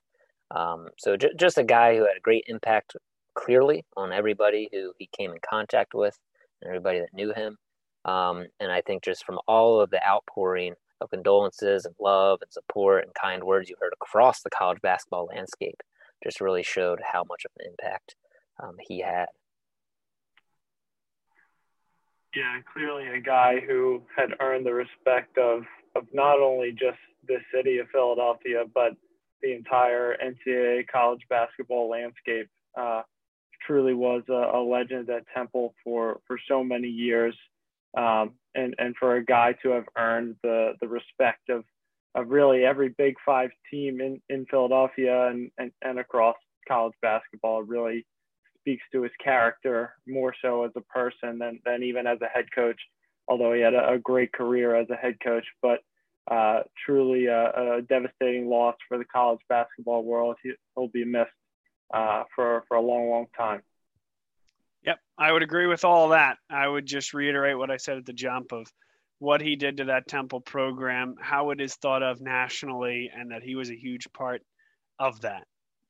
Um, 0.51 0.89
so 0.97 1.17
j- 1.17 1.33
just 1.37 1.57
a 1.57 1.63
guy 1.63 1.95
who 1.95 2.05
had 2.05 2.17
a 2.17 2.21
great 2.21 2.43
impact, 2.47 2.95
clearly, 3.35 3.85
on 3.97 4.11
everybody 4.11 4.69
who 4.71 4.93
he 4.97 5.09
came 5.17 5.31
in 5.31 5.39
contact 5.47 5.93
with 5.93 6.17
and 6.61 6.69
everybody 6.69 6.99
that 6.99 7.13
knew 7.13 7.33
him. 7.33 7.57
Um, 8.05 8.47
and 8.59 8.71
I 8.71 8.81
think 8.81 9.03
just 9.03 9.25
from 9.25 9.39
all 9.47 9.79
of 9.79 9.89
the 9.89 10.05
outpouring 10.05 10.75
of 11.01 11.09
condolences 11.09 11.85
and 11.85 11.95
love 11.99 12.39
and 12.41 12.51
support 12.51 13.03
and 13.05 13.13
kind 13.13 13.43
words 13.43 13.69
you 13.69 13.75
heard 13.79 13.93
across 13.93 14.41
the 14.41 14.49
college 14.49 14.81
basketball 14.81 15.25
landscape, 15.25 15.81
just 16.23 16.41
really 16.41 16.63
showed 16.63 16.99
how 17.11 17.23
much 17.27 17.45
of 17.45 17.51
an 17.59 17.71
impact 17.71 18.15
um, 18.61 18.75
he 18.79 19.01
had. 19.01 19.27
Yeah, 22.35 22.59
clearly 22.71 23.07
a 23.07 23.21
guy 23.21 23.59
who 23.59 24.01
had 24.15 24.29
earned 24.39 24.65
the 24.65 24.73
respect 24.73 25.37
of 25.37 25.63
of 25.95 26.07
not 26.11 26.39
only 26.39 26.71
just 26.71 26.97
the 27.27 27.37
city 27.53 27.77
of 27.77 27.87
Philadelphia, 27.91 28.63
but 28.73 28.95
the 29.43 29.53
entire 29.53 30.17
NCAA 30.17 30.87
college 30.87 31.21
basketball 31.29 31.89
landscape. 31.89 32.49
Uh, 32.75 33.03
truly 33.65 33.93
was 33.93 34.23
a, 34.29 34.57
a, 34.57 34.61
legend 34.61 35.09
at 35.09 35.23
Temple 35.33 35.73
for 35.83 36.19
for 36.27 36.39
so 36.47 36.63
many 36.63 36.87
years, 36.87 37.35
um, 37.95 38.31
and 38.55 38.73
and 38.77 38.95
for 38.99 39.15
a 39.15 39.25
guy 39.25 39.53
to 39.61 39.69
have 39.69 39.85
earned 39.97 40.35
the 40.41 40.73
the 40.81 40.87
respect 40.87 41.49
of 41.49 41.63
of 42.15 42.29
really 42.29 42.65
every 42.65 42.89
Big 42.89 43.15
Five 43.25 43.51
team 43.69 44.01
in 44.01 44.21
in 44.29 44.45
Philadelphia 44.47 45.27
and 45.27 45.51
and, 45.57 45.71
and 45.81 45.99
across 45.99 46.35
college 46.67 46.93
basketball 47.01 47.61
really 47.63 48.05
speaks 48.63 48.83
to 48.93 49.01
his 49.01 49.11
character 49.23 49.93
more 50.07 50.33
so 50.41 50.63
as 50.63 50.71
a 50.75 50.81
person 50.81 51.37
than 51.37 51.59
than 51.65 51.83
even 51.83 52.07
as 52.07 52.19
a 52.21 52.27
head 52.27 52.45
coach. 52.55 52.79
Although 53.27 53.53
he 53.53 53.61
had 53.61 53.73
a, 53.73 53.93
a 53.93 53.99
great 53.99 54.31
career 54.33 54.75
as 54.75 54.89
a 54.89 54.95
head 54.95 55.17
coach, 55.21 55.45
but 55.61 55.79
uh, 56.29 56.61
truly 56.85 57.25
a, 57.25 57.77
a, 57.77 57.81
devastating 57.81 58.47
loss 58.47 58.75
for 58.87 58.97
the 58.97 59.05
college 59.05 59.41
basketball 59.49 60.03
world. 60.03 60.37
He, 60.41 60.53
will 60.75 60.87
be 60.87 61.03
missed 61.03 61.31
uh, 61.93 62.23
for 62.35 62.63
for 62.67 62.77
a 62.77 62.81
long, 62.81 63.09
long 63.09 63.25
time. 63.37 63.61
Yep, 64.85 64.99
I 65.17 65.31
would 65.31 65.43
agree 65.43 65.67
with 65.67 65.85
all 65.85 66.09
that. 66.09 66.37
I 66.49 66.67
would 66.67 66.85
just 66.85 67.13
reiterate 67.13 67.57
what 67.57 67.71
I 67.71 67.77
said 67.77 67.97
at 67.97 68.05
the 68.05 68.13
jump 68.13 68.51
of 68.51 68.67
what 69.19 69.41
he 69.41 69.55
did 69.55 69.77
to 69.77 69.85
that 69.85 70.07
Temple 70.07 70.41
program, 70.41 71.15
how 71.19 71.51
it 71.51 71.61
is 71.61 71.75
thought 71.75 72.03
of 72.03 72.19
nationally, 72.19 73.09
and 73.15 73.31
that 73.31 73.43
he 73.43 73.55
was 73.55 73.69
a 73.69 73.75
huge 73.75 74.11
part 74.13 74.41
of 74.99 75.21
that. 75.21 75.45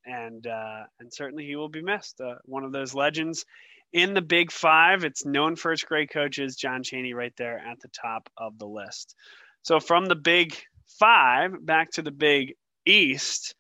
And 0.05 0.45
uh, 0.45 0.83
and 0.99 1.13
certainly 1.13 1.45
he 1.45 1.55
will 1.55 1.69
be 1.69 1.81
missed. 1.81 2.19
Uh, 2.19 2.35
one 2.45 2.63
of 2.63 2.71
those 2.71 2.93
legends 2.93 3.45
in 3.93 4.13
the 4.13 4.21
Big 4.21 4.51
Five. 4.51 5.03
It's 5.03 5.25
known 5.25 5.55
for 5.55 5.71
its 5.71 5.83
great 5.83 6.11
coaches. 6.11 6.55
John 6.55 6.83
Chaney 6.83 7.13
right 7.13 7.33
there 7.37 7.57
at 7.59 7.79
the 7.79 7.89
top 7.89 8.29
of 8.37 8.57
the 8.59 8.67
list. 8.67 9.15
So 9.61 9.79
from 9.79 10.05
the 10.05 10.15
Big 10.15 10.55
Five 10.99 11.65
back 11.65 11.91
to 11.91 12.01
the 12.01 12.11
Big 12.11 12.55
East. 12.85 13.55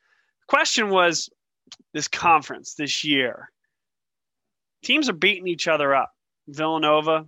Question 0.47 0.89
was 0.89 1.29
this 1.93 2.07
conference 2.07 2.75
this 2.75 3.03
year. 3.03 3.49
Teams 4.83 5.09
are 5.09 5.13
beating 5.13 5.47
each 5.47 5.67
other 5.67 5.95
up. 5.95 6.11
Villanova 6.47 7.25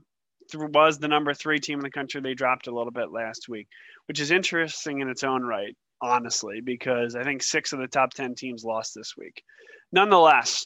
was 0.53 0.99
the 0.99 1.07
number 1.07 1.33
three 1.33 1.59
team 1.59 1.79
in 1.79 1.83
the 1.83 1.89
country. 1.89 2.21
They 2.21 2.33
dropped 2.33 2.67
a 2.67 2.75
little 2.75 2.91
bit 2.91 3.11
last 3.11 3.47
week, 3.47 3.67
which 4.07 4.19
is 4.19 4.31
interesting 4.31 4.99
in 4.99 5.09
its 5.09 5.23
own 5.23 5.43
right, 5.43 5.75
honestly, 6.05 6.61
because 6.61 7.15
I 7.15 7.23
think 7.23 7.41
six 7.41 7.73
of 7.73 7.79
the 7.79 7.87
top 7.87 8.13
10 8.13 8.35
teams 8.35 8.63
lost 8.63 8.93
this 8.95 9.15
week. 9.17 9.43
Nonetheless, 9.91 10.65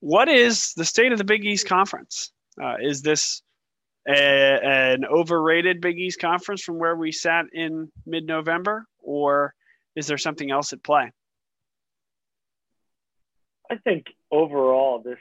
what 0.00 0.28
is 0.28 0.72
the 0.76 0.84
state 0.84 1.12
of 1.12 1.18
the 1.18 1.24
Big 1.24 1.44
East 1.44 1.66
Conference? 1.66 2.32
Uh, 2.62 2.76
is 2.80 3.02
this 3.02 3.42
a, 4.08 4.12
an 4.14 5.04
overrated 5.04 5.80
Big 5.80 5.98
East 5.98 6.20
Conference 6.20 6.62
from 6.62 6.78
where 6.78 6.96
we 6.96 7.12
sat 7.12 7.46
in 7.52 7.90
mid 8.06 8.26
November, 8.26 8.86
or 8.98 9.54
is 9.96 10.06
there 10.06 10.18
something 10.18 10.50
else 10.50 10.72
at 10.72 10.82
play? 10.82 11.10
I 13.70 13.76
think 13.76 14.06
overall 14.30 15.00
this 15.02 15.18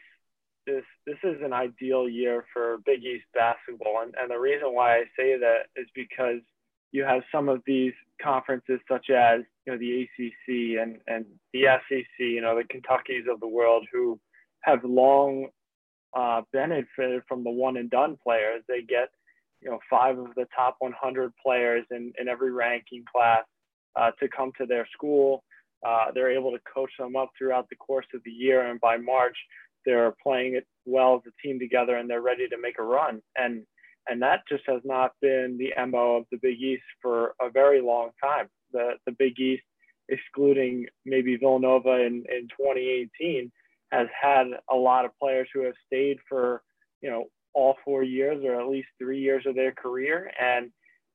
this 0.66 0.84
this 1.06 1.18
is 1.24 1.42
an 1.44 1.54
ideal 1.54 2.10
year 2.10 2.46
for 2.54 2.80
Big 2.86 3.04
East 3.04 3.26
basketball, 3.34 4.02
and, 4.04 4.16
and 4.20 4.30
the 4.30 4.40
reason 4.40 4.74
why 4.74 4.98
I 4.98 5.04
say 5.18 5.38
that 5.38 5.68
is 5.76 5.88
because 5.94 6.42
you 6.92 7.04
have 7.04 7.22
some 7.32 7.50
of 7.50 7.62
these 7.66 7.94
conferences 8.22 8.80
such 8.90 9.10
as 9.10 9.42
you 9.66 9.74
know 9.74 9.80
the 9.80 10.04
ACC 10.04 10.82
and 10.82 10.98
and 11.08 11.26
the 11.54 11.64
SEC, 11.88 12.06
you 12.20 12.42
know 12.42 12.56
the 12.56 12.64
Kentuckys 12.64 13.32
of 13.32 13.40
the 13.40 13.48
world 13.48 13.86
who 13.92 14.20
have 14.62 14.84
long 14.84 15.48
uh, 16.14 16.42
benefited 16.52 17.22
from 17.28 17.44
the 17.44 17.50
one 17.50 17.78
and 17.78 17.90
done 17.90 18.18
players. 18.24 18.64
They 18.68 18.82
get 18.82 19.10
you 19.62 19.70
know 19.70 19.80
five 19.90 20.18
of 20.18 20.34
the 20.36 20.48
top 20.56 20.76
100 20.80 21.32
players 21.44 21.86
in 21.92 22.14
in 22.20 22.28
every 22.28 22.52
ranking 22.52 23.04
class 23.12 23.44
uh, 23.96 24.12
to 24.20 24.28
come 24.28 24.52
to 24.58 24.66
their 24.66 24.88
school. 24.94 25.44
Uh, 25.86 26.08
they're 26.14 26.32
able 26.32 26.52
to 26.52 26.60
coach 26.74 26.92
them 27.00 27.16
up 27.16 27.30
throughout 27.38 27.68
the 27.70 27.76
course 27.76 28.08
of 28.14 28.22
the 28.26 28.32
year, 28.32 28.70
and 28.70 28.82
by 28.82 28.98
March, 28.98 29.38
they're 29.86 30.14
playing 30.22 30.56
it 30.56 30.68
well 30.86 31.16
as 31.16 31.22
a 31.32 31.48
team 31.48 31.58
together, 31.58 31.96
and 31.96 32.10
they're 32.10 32.22
ready 32.22 32.50
to 32.50 32.58
make 32.62 32.80
a 32.80 32.84
run. 32.84 33.22
And 33.38 33.64
and 34.08 34.22
that 34.22 34.42
just 34.48 34.64
has 34.68 34.82
not 34.84 35.12
been 35.22 35.58
the 35.58 35.74
mo 35.86 36.18
of 36.18 36.26
the 36.32 36.38
Big 36.42 36.62
East 36.62 36.84
for 37.02 37.34
a 37.42 37.50
very 37.50 37.82
long 37.82 38.10
time. 38.24 38.48
The 38.72 38.94
the 39.06 39.12
Big 39.12 39.40
East, 39.40 39.64
excluding 40.10 40.88
maybe 41.06 41.36
Villanova 41.36 42.06
in 42.06 42.24
in 42.30 42.48
2018, 42.58 43.52
has 43.92 44.08
had 44.20 44.48
a 44.70 44.76
lot 44.76 45.06
of 45.06 45.12
players 45.20 45.48
who 45.54 45.64
have 45.64 45.76
stayed 45.86 46.18
for 46.28 46.62
you 47.02 47.10
know 47.10 47.26
all 47.54 47.76
four 47.84 48.04
years 48.04 48.44
or 48.46 48.60
at 48.60 48.68
least 48.68 48.88
three 49.00 49.20
years 49.20 49.44
of 49.46 49.56
their 49.56 49.72
career, 49.72 50.32
and 50.40 50.72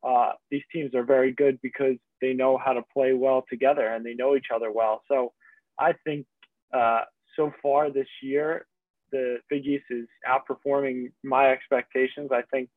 uh, 0.07 0.33
these 0.51 0.63
teams 0.73 0.95
are 0.95 1.05
very 1.05 1.33
good 1.33 1.59
because 1.63 1.97
they 2.21 2.35
know 2.35 2.59
how 2.59 2.73
to 2.73 2.83
play 2.93 3.13
well 3.15 3.45
together 3.49 3.87
and 3.87 4.05
they 4.05 4.15
know 4.15 4.37
each 4.37 4.49
other 4.55 4.71
well. 4.71 5.03
So 5.09 5.33
I 5.79 5.95
think 6.05 6.27
uh, 6.73 7.03
so 7.37 7.53
far 7.63 7.91
this 7.91 8.09
year, 8.23 8.67
the 9.15 9.39
Big 9.49 9.65
East 9.65 9.85
is 9.91 10.07
outperforming 10.29 11.13
my 11.23 11.51
expectations. 11.51 12.31
I 12.33 12.43
think, 12.51 12.69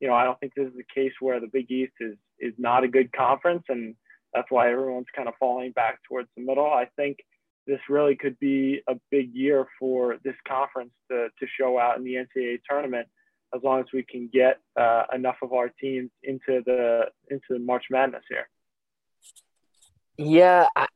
you 0.00 0.08
know, 0.08 0.14
I 0.14 0.24
don't 0.24 0.40
think 0.40 0.54
this 0.54 0.68
is 0.68 0.74
the 0.74 0.94
case 0.94 1.12
where 1.20 1.38
the 1.38 1.50
Big 1.52 1.70
East 1.70 1.92
is 2.00 2.16
is 2.40 2.54
not 2.56 2.82
a 2.82 2.88
good 2.88 3.12
conference, 3.12 3.64
and 3.68 3.94
that's 4.32 4.50
why 4.50 4.72
everyone's 4.72 5.14
kind 5.14 5.28
of 5.28 5.34
falling 5.38 5.72
back 5.72 6.00
towards 6.08 6.28
the 6.34 6.42
middle. 6.42 6.64
I 6.64 6.88
think 6.96 7.18
this 7.66 7.78
really 7.90 8.16
could 8.16 8.38
be 8.40 8.80
a 8.88 8.94
big 9.10 9.34
year 9.34 9.66
for 9.78 10.16
this 10.24 10.34
conference 10.48 10.92
to 11.10 11.28
to 11.38 11.46
show 11.60 11.78
out 11.78 11.98
in 11.98 12.04
the 12.04 12.14
NCAA 12.14 12.60
tournament 12.68 13.06
as 13.54 13.62
long 13.62 13.80
as 13.80 13.86
we 13.92 14.02
can 14.02 14.30
get 14.32 14.60
uh, 14.80 15.04
enough 15.14 15.36
of 15.42 15.52
our 15.52 15.68
teams 15.68 16.10
into 16.22 16.62
the 16.64 17.02
into 17.30 17.62
March 17.62 17.84
Madness 17.90 18.24
here. 18.30 18.48
Yeah, 20.16 20.68
I, 20.74 20.86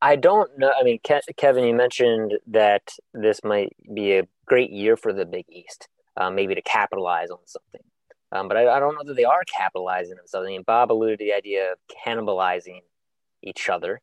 I 0.00 0.16
don't 0.16 0.50
know. 0.58 0.72
I 0.78 0.84
mean, 0.84 0.98
Ke- 1.00 1.24
Kevin, 1.36 1.64
you 1.64 1.74
mentioned 1.74 2.34
that 2.46 2.94
this 3.14 3.42
might 3.42 3.74
be 3.92 4.18
a 4.18 4.28
great 4.46 4.70
year 4.70 4.96
for 4.96 5.12
the 5.12 5.26
Big 5.26 5.46
East, 5.48 5.88
um, 6.16 6.34
maybe 6.34 6.54
to 6.54 6.62
capitalize 6.62 7.30
on 7.30 7.38
something. 7.46 7.80
Um, 8.30 8.46
but 8.46 8.56
I, 8.56 8.76
I, 8.76 8.78
don't 8.78 8.94
know 8.94 9.04
that 9.04 9.16
they 9.16 9.24
are 9.24 9.42
capitalizing 9.44 10.18
on 10.20 10.26
something. 10.26 10.52
I 10.52 10.56
mean, 10.58 10.62
Bob 10.62 10.92
alluded 10.92 11.18
to 11.18 11.24
the 11.24 11.32
idea 11.32 11.72
of 11.72 11.78
cannibalizing 12.06 12.80
each 13.42 13.68
other. 13.68 14.00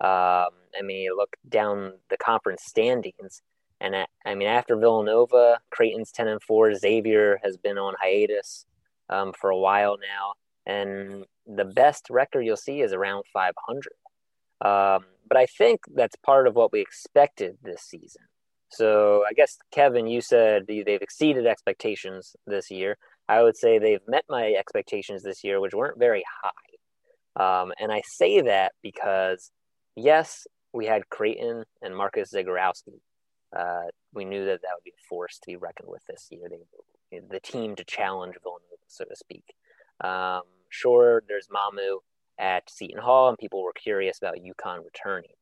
Um, 0.00 0.50
I 0.76 0.82
mean, 0.82 1.02
you 1.02 1.16
look 1.16 1.36
down 1.48 1.94
the 2.10 2.16
conference 2.16 2.64
standings, 2.64 3.42
and 3.80 3.94
I, 3.94 4.06
I 4.26 4.34
mean, 4.34 4.48
after 4.48 4.76
Villanova, 4.76 5.60
Creighton's 5.70 6.10
ten 6.12 6.28
and 6.28 6.42
four. 6.42 6.74
Xavier 6.74 7.38
has 7.44 7.56
been 7.56 7.78
on 7.78 7.94
hiatus 8.00 8.66
um, 9.08 9.32
for 9.32 9.50
a 9.50 9.56
while 9.58 9.96
now, 9.96 10.34
and 10.66 11.24
the 11.46 11.64
best 11.64 12.10
record 12.10 12.42
you'll 12.42 12.56
see 12.56 12.80
is 12.80 12.92
around 12.92 13.24
500. 13.32 13.92
Um, 14.60 15.04
but 15.28 15.36
I 15.36 15.46
think 15.46 15.80
that's 15.94 16.16
part 16.16 16.46
of 16.46 16.54
what 16.54 16.72
we 16.72 16.80
expected 16.80 17.58
this 17.62 17.82
season. 17.82 18.22
So 18.70 19.24
I 19.28 19.32
guess 19.32 19.56
Kevin, 19.72 20.06
you 20.06 20.20
said 20.20 20.66
they've 20.66 20.86
exceeded 20.86 21.46
expectations 21.46 22.36
this 22.46 22.70
year. 22.70 22.98
I 23.28 23.42
would 23.42 23.56
say 23.56 23.78
they've 23.78 24.06
met 24.06 24.24
my 24.28 24.52
expectations 24.52 25.22
this 25.22 25.44
year, 25.44 25.60
which 25.60 25.74
weren't 25.74 25.98
very 25.98 26.24
high. 26.42 27.62
Um, 27.62 27.72
and 27.78 27.92
I 27.92 28.02
say 28.04 28.40
that 28.42 28.72
because 28.82 29.50
yes, 29.96 30.46
we 30.72 30.86
had 30.86 31.08
Creighton 31.08 31.64
and 31.82 31.96
Marcus 31.96 32.32
Zegarowski. 32.32 33.00
Uh, 33.56 33.86
we 34.12 34.24
knew 34.24 34.44
that 34.44 34.60
that 34.62 34.70
would 34.74 34.84
be 34.84 34.90
a 34.90 35.08
force 35.08 35.38
to 35.38 35.46
be 35.46 35.56
reckoned 35.56 35.88
with 35.88 36.02
this 36.06 36.28
year. 36.30 36.48
They, 36.50 37.20
the 37.30 37.40
team 37.40 37.74
to 37.76 37.84
challenge 37.84 38.34
Villanova, 38.42 38.82
so 38.86 39.04
to 39.04 39.16
speak. 39.16 39.44
Um, 40.02 40.42
sure, 40.68 41.22
there's 41.26 41.48
Mamu 41.48 41.98
at 42.38 42.70
Seton 42.70 43.00
Hall, 43.00 43.28
and 43.28 43.38
people 43.38 43.62
were 43.62 43.72
curious 43.72 44.18
about 44.18 44.36
UConn 44.36 44.84
returning. 44.84 45.32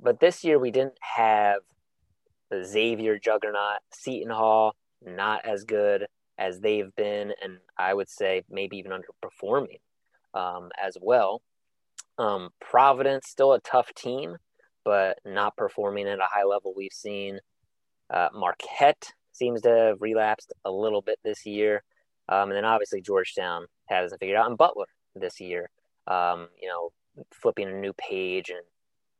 But 0.00 0.20
this 0.20 0.44
year 0.44 0.58
we 0.58 0.70
didn't 0.70 0.98
have 1.00 1.60
the 2.50 2.64
Xavier 2.64 3.18
juggernaut, 3.18 3.80
Seton 3.92 4.30
Hall, 4.30 4.74
not 5.04 5.44
as 5.44 5.64
good 5.64 6.06
as 6.38 6.60
they've 6.60 6.94
been, 6.96 7.32
and 7.42 7.58
I 7.78 7.94
would 7.94 8.08
say 8.08 8.42
maybe 8.50 8.76
even 8.78 8.92
underperforming 8.92 9.80
um, 10.34 10.70
as 10.82 10.96
well. 11.00 11.42
Um, 12.18 12.50
Providence 12.60 13.28
still 13.28 13.52
a 13.52 13.60
tough 13.60 13.92
team, 13.94 14.36
but 14.84 15.18
not 15.24 15.56
performing 15.56 16.08
at 16.08 16.18
a 16.18 16.28
high 16.28 16.44
level. 16.44 16.74
We've 16.76 16.92
seen 16.92 17.38
uh, 18.12 18.28
Marquette 18.34 19.12
seems 19.32 19.62
to 19.62 19.68
have 19.68 20.02
relapsed 20.02 20.52
a 20.64 20.70
little 20.70 21.02
bit 21.02 21.18
this 21.24 21.46
year, 21.46 21.82
um, 22.28 22.50
and 22.50 22.52
then 22.52 22.64
obviously 22.64 23.00
Georgetown 23.00 23.66
hasn't 23.88 24.20
figured 24.20 24.36
out, 24.36 24.48
and 24.48 24.58
Butler 24.58 24.86
this 25.14 25.40
year, 25.40 25.70
um, 26.06 26.48
you 26.60 26.68
know, 26.68 26.90
flipping 27.32 27.68
a 27.68 27.80
new 27.80 27.92
page 27.94 28.50
and 28.50 28.64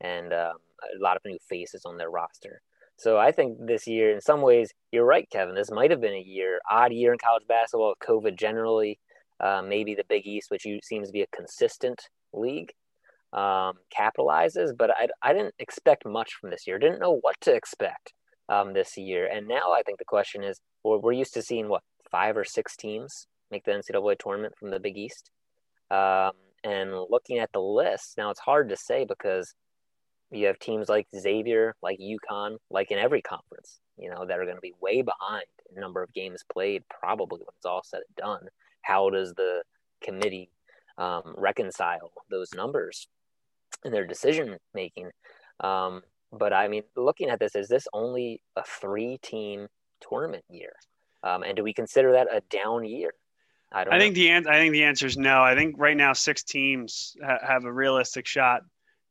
and 0.01 0.33
um, 0.33 0.57
a 0.83 1.01
lot 1.01 1.17
of 1.17 1.21
new 1.25 1.37
faces 1.49 1.83
on 1.85 1.97
their 1.97 2.09
roster. 2.09 2.61
So 2.97 3.17
I 3.17 3.31
think 3.31 3.57
this 3.59 3.87
year, 3.87 4.11
in 4.11 4.21
some 4.21 4.41
ways, 4.41 4.71
you're 4.91 5.05
right, 5.05 5.29
Kevin. 5.29 5.55
This 5.55 5.71
might 5.71 5.91
have 5.91 6.01
been 6.01 6.13
a 6.13 6.21
year, 6.21 6.59
odd 6.69 6.93
year 6.93 7.11
in 7.11 7.17
college 7.17 7.43
basketball 7.47 7.95
COVID 8.01 8.37
generally. 8.37 8.99
Uh, 9.39 9.61
maybe 9.61 9.95
the 9.95 10.05
Big 10.07 10.25
East, 10.25 10.49
which 10.49 10.65
seems 10.83 11.07
to 11.07 11.13
be 11.13 11.21
a 11.21 11.35
consistent 11.35 12.01
league, 12.31 12.71
um, 13.33 13.73
capitalizes. 13.97 14.71
But 14.77 14.91
I, 14.91 15.09
I 15.21 15.33
didn't 15.33 15.55
expect 15.59 16.05
much 16.05 16.33
from 16.33 16.51
this 16.51 16.65
year. 16.65 16.79
Didn't 16.79 17.01
know 17.01 17.19
what 17.19 17.35
to 17.41 17.53
expect 17.53 18.13
um, 18.47 18.73
this 18.73 18.97
year. 18.97 19.27
And 19.27 19.47
now 19.47 19.73
I 19.73 19.81
think 19.85 19.99
the 19.99 20.05
question 20.05 20.43
is, 20.43 20.59
well, 20.83 21.01
we're 21.01 21.11
used 21.11 21.33
to 21.33 21.41
seeing 21.41 21.67
what 21.67 21.83
five 22.09 22.37
or 22.37 22.45
six 22.45 22.77
teams 22.77 23.27
make 23.51 23.65
the 23.65 23.71
NCAA 23.71 24.17
tournament 24.19 24.55
from 24.57 24.71
the 24.71 24.79
Big 24.79 24.97
East. 24.97 25.31
Um, 25.91 26.31
and 26.65 26.91
looking 27.09 27.37
at 27.37 27.51
the 27.53 27.61
list, 27.61 28.17
now 28.17 28.31
it's 28.31 28.39
hard 28.39 28.69
to 28.69 28.75
say 28.75 29.05
because 29.05 29.53
you 30.31 30.47
have 30.47 30.57
teams 30.57 30.89
like 30.89 31.07
Xavier, 31.15 31.75
like 31.83 31.99
UConn, 31.99 32.57
like 32.71 32.89
in 32.89 32.97
every 32.97 33.21
conference, 33.21 33.79
you 33.97 34.09
know, 34.09 34.25
that 34.25 34.39
are 34.39 34.45
going 34.45 34.57
to 34.57 34.61
be 34.61 34.73
way 34.81 35.03
behind 35.03 35.45
in 35.73 35.79
number 35.79 36.01
of 36.01 36.11
games 36.13 36.43
played, 36.51 36.83
probably 36.89 37.39
when 37.39 37.53
it's 37.55 37.67
all 37.67 37.83
said 37.83 38.01
and 38.07 38.15
done. 38.15 38.47
How 38.81 39.11
does 39.11 39.35
the 39.35 39.61
committee 40.03 40.49
um, 40.97 41.35
reconcile 41.37 42.11
those 42.31 42.49
numbers 42.55 43.07
in 43.83 43.91
their 43.91 44.07
decision 44.07 44.57
making? 44.73 45.11
Um, 45.59 46.01
but 46.31 46.51
I 46.51 46.67
mean, 46.67 46.83
looking 46.97 47.29
at 47.29 47.39
this, 47.39 47.55
is 47.55 47.67
this 47.67 47.87
only 47.93 48.41
a 48.55 48.63
three 48.63 49.19
team 49.21 49.67
tournament 50.01 50.45
year? 50.49 50.73
Um, 51.23 51.43
and 51.43 51.55
do 51.55 51.63
we 51.63 51.73
consider 51.73 52.13
that 52.13 52.27
a 52.31 52.41
down 52.49 52.85
year? 52.85 53.11
I 53.75 53.83
don't. 53.83 53.93
I 53.93 53.97
know. 53.97 54.03
think 54.03 54.15
the 54.15 54.33
I 54.33 54.57
think 54.57 54.71
the 54.71 54.85
answer 54.85 55.05
is 55.05 55.17
no. 55.17 55.43
I 55.43 55.53
think 55.53 55.75
right 55.77 55.97
now 55.97 56.13
six 56.13 56.43
teams 56.43 57.15
ha- 57.21 57.39
have 57.45 57.65
a 57.65 57.71
realistic 57.71 58.25
shot 58.25 58.61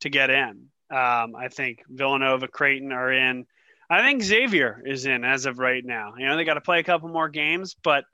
to 0.00 0.08
get 0.08 0.30
in. 0.30 0.68
Um, 0.90 1.36
I 1.36 1.48
think 1.50 1.82
Villanova, 1.88 2.48
Creighton 2.48 2.90
are 2.90 3.12
in. 3.12 3.44
I 3.90 4.00
think 4.00 4.22
Xavier 4.22 4.82
is 4.86 5.04
in 5.04 5.22
as 5.22 5.44
of 5.44 5.58
right 5.58 5.84
now. 5.84 6.14
You 6.16 6.26
know, 6.26 6.36
they 6.36 6.44
got 6.44 6.54
to 6.54 6.62
play 6.62 6.80
a 6.80 6.84
couple 6.84 7.10
more 7.10 7.28
games, 7.28 7.76
but 7.84 8.04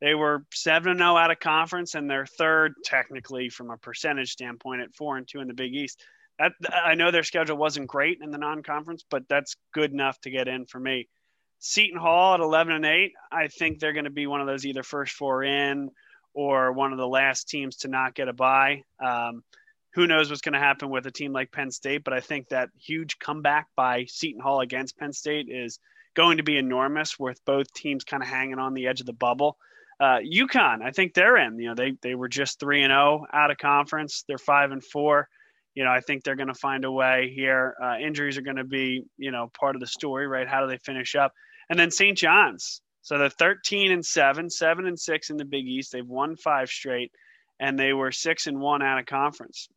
they 0.00 0.14
were 0.14 0.46
seven 0.54 0.92
and 0.92 1.00
zero 1.00 1.12
oh 1.12 1.16
out 1.18 1.30
of 1.30 1.38
conference, 1.38 1.94
and 1.94 2.08
they're 2.08 2.24
third 2.24 2.72
technically 2.82 3.50
from 3.50 3.70
a 3.70 3.76
percentage 3.76 4.32
standpoint 4.32 4.80
at 4.80 4.94
four 4.94 5.18
and 5.18 5.28
two 5.28 5.40
in 5.40 5.48
the 5.48 5.54
Big 5.54 5.74
East. 5.74 6.02
That 6.38 6.52
I 6.72 6.94
know 6.94 7.10
their 7.10 7.24
schedule 7.24 7.58
wasn't 7.58 7.88
great 7.88 8.20
in 8.22 8.30
the 8.30 8.38
non-conference, 8.38 9.04
but 9.10 9.24
that's 9.28 9.56
good 9.74 9.92
enough 9.92 10.18
to 10.22 10.30
get 10.30 10.48
in 10.48 10.64
for 10.64 10.80
me. 10.80 11.08
Seton 11.60 11.98
Hall 11.98 12.34
at 12.34 12.40
11 12.40 12.72
and 12.72 12.86
8, 12.86 13.12
I 13.30 13.48
think 13.48 13.78
they're 13.78 13.92
going 13.92 14.04
to 14.04 14.10
be 14.10 14.26
one 14.26 14.40
of 14.40 14.46
those 14.46 14.66
either 14.66 14.82
first 14.82 15.14
four 15.14 15.44
in 15.44 15.90
or 16.32 16.72
one 16.72 16.92
of 16.92 16.98
the 16.98 17.06
last 17.06 17.48
teams 17.48 17.76
to 17.76 17.88
not 17.88 18.14
get 18.14 18.28
a 18.28 18.32
bye. 18.32 18.82
Um, 18.98 19.44
who 19.94 20.06
knows 20.06 20.30
what's 20.30 20.42
going 20.42 20.54
to 20.54 20.58
happen 20.58 20.88
with 20.88 21.06
a 21.06 21.10
team 21.10 21.32
like 21.32 21.52
Penn 21.52 21.70
State, 21.70 22.04
but 22.04 22.14
I 22.14 22.20
think 22.20 22.48
that 22.48 22.70
huge 22.78 23.18
comeback 23.18 23.66
by 23.76 24.06
Seton 24.06 24.40
Hall 24.40 24.60
against 24.60 24.96
Penn 24.96 25.12
State 25.12 25.48
is 25.50 25.78
going 26.14 26.38
to 26.38 26.42
be 26.42 26.56
enormous 26.56 27.18
with 27.18 27.44
both 27.44 27.72
teams 27.74 28.04
kind 28.04 28.22
of 28.22 28.28
hanging 28.28 28.58
on 28.58 28.74
the 28.74 28.86
edge 28.86 29.00
of 29.00 29.06
the 29.06 29.12
bubble. 29.12 29.56
Uh, 29.98 30.18
UConn, 30.20 30.82
I 30.82 30.92
think 30.92 31.12
they're 31.12 31.36
in. 31.36 31.58
You 31.58 31.68
know, 31.68 31.74
they 31.74 31.92
they 32.00 32.14
were 32.14 32.28
just 32.28 32.58
three 32.58 32.82
and 32.82 32.90
zero 32.90 33.26
oh 33.26 33.36
out 33.36 33.50
of 33.50 33.58
conference. 33.58 34.24
They're 34.26 34.38
five 34.38 34.70
and 34.70 34.82
four. 34.82 35.28
You 35.74 35.84
know, 35.84 35.90
I 35.90 36.00
think 36.00 36.24
they're 36.24 36.36
going 36.36 36.48
to 36.48 36.54
find 36.54 36.84
a 36.84 36.90
way 36.90 37.32
here. 37.34 37.74
Uh, 37.82 37.96
injuries 37.98 38.38
are 38.38 38.42
going 38.42 38.56
to 38.56 38.64
be, 38.64 39.04
you 39.18 39.30
know, 39.30 39.50
part 39.58 39.76
of 39.76 39.80
the 39.80 39.86
story, 39.86 40.26
right? 40.26 40.48
How 40.48 40.62
do 40.62 40.68
they 40.68 40.78
finish 40.78 41.14
up? 41.14 41.32
And 41.70 41.78
then 41.78 41.90
St. 41.90 42.18
John's. 42.18 42.82
So 43.02 43.16
they're 43.16 43.30
13 43.30 43.92
and 43.92 44.04
7, 44.04 44.50
7 44.50 44.86
and 44.86 44.98
6 44.98 45.30
in 45.30 45.36
the 45.36 45.44
Big 45.44 45.66
East. 45.66 45.92
They've 45.92 46.06
won 46.06 46.36
five 46.36 46.68
straight, 46.68 47.12
and 47.58 47.78
they 47.78 47.92
were 47.92 48.12
6 48.12 48.46
and 48.46 48.60
1 48.60 48.82
out 48.82 48.98
of 48.98 49.06
conference. 49.06 49.68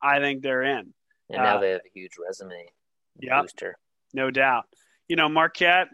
I 0.00 0.20
think 0.20 0.42
they're 0.42 0.62
in. 0.62 0.94
And 1.28 1.42
now 1.42 1.56
uh, 1.56 1.60
they 1.60 1.70
have 1.70 1.80
a 1.84 1.90
huge 1.92 2.12
resume 2.24 2.66
yep, 3.20 3.42
booster. 3.42 3.76
No 4.14 4.30
doubt. 4.30 4.64
You 5.08 5.16
know, 5.16 5.28
Marquette, 5.28 5.88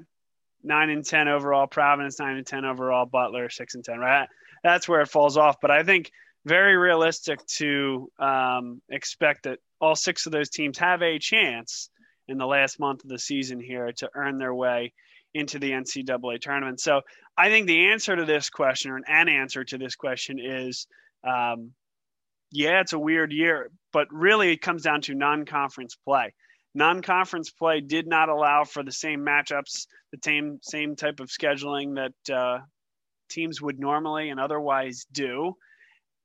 9 0.62 0.90
and 0.90 1.04
10 1.04 1.28
overall, 1.28 1.66
Providence, 1.66 2.20
9 2.20 2.36
and 2.36 2.46
10 2.46 2.64
overall, 2.64 3.06
Butler, 3.06 3.48
6 3.48 3.74
and 3.74 3.84
10, 3.84 3.98
right? 3.98 4.28
That's 4.62 4.88
where 4.88 5.00
it 5.00 5.08
falls 5.08 5.36
off. 5.36 5.56
But 5.60 5.70
I 5.70 5.82
think 5.82 6.10
very 6.44 6.76
realistic 6.76 7.44
to 7.46 8.10
um, 8.18 8.80
expect 8.88 9.44
that 9.44 9.58
all 9.80 9.96
six 9.96 10.26
of 10.26 10.32
those 10.32 10.50
teams 10.50 10.78
have 10.78 11.02
a 11.02 11.18
chance 11.18 11.90
in 12.28 12.38
the 12.38 12.46
last 12.46 12.78
month 12.78 13.02
of 13.02 13.10
the 13.10 13.18
season 13.18 13.60
here 13.60 13.90
to 13.92 14.10
earn 14.14 14.38
their 14.38 14.54
way 14.54 14.92
into 15.34 15.58
the 15.58 15.70
NCAA 15.70 16.40
tournament. 16.40 16.80
So 16.80 17.02
I 17.36 17.48
think 17.48 17.66
the 17.66 17.88
answer 17.88 18.16
to 18.16 18.24
this 18.24 18.50
question, 18.50 18.90
or 18.90 19.00
an 19.06 19.28
answer 19.28 19.64
to 19.64 19.78
this 19.78 19.94
question, 19.94 20.38
is 20.38 20.86
um, 21.26 21.72
yeah, 22.52 22.80
it's 22.80 22.92
a 22.92 22.98
weird 22.98 23.32
year, 23.32 23.70
but 23.92 24.08
really 24.10 24.52
it 24.52 24.62
comes 24.62 24.82
down 24.82 25.00
to 25.02 25.14
non 25.14 25.44
conference 25.44 25.96
play. 26.04 26.34
Non 26.74 27.02
conference 27.02 27.50
play 27.50 27.80
did 27.80 28.06
not 28.06 28.28
allow 28.28 28.64
for 28.64 28.82
the 28.82 28.92
same 28.92 29.20
matchups, 29.20 29.86
the 30.12 30.18
same, 30.24 30.58
same 30.62 30.96
type 30.96 31.20
of 31.20 31.28
scheduling 31.28 31.94
that 31.96 32.34
uh, 32.34 32.58
teams 33.28 33.60
would 33.60 33.78
normally 33.78 34.30
and 34.30 34.38
otherwise 34.38 35.06
do. 35.12 35.54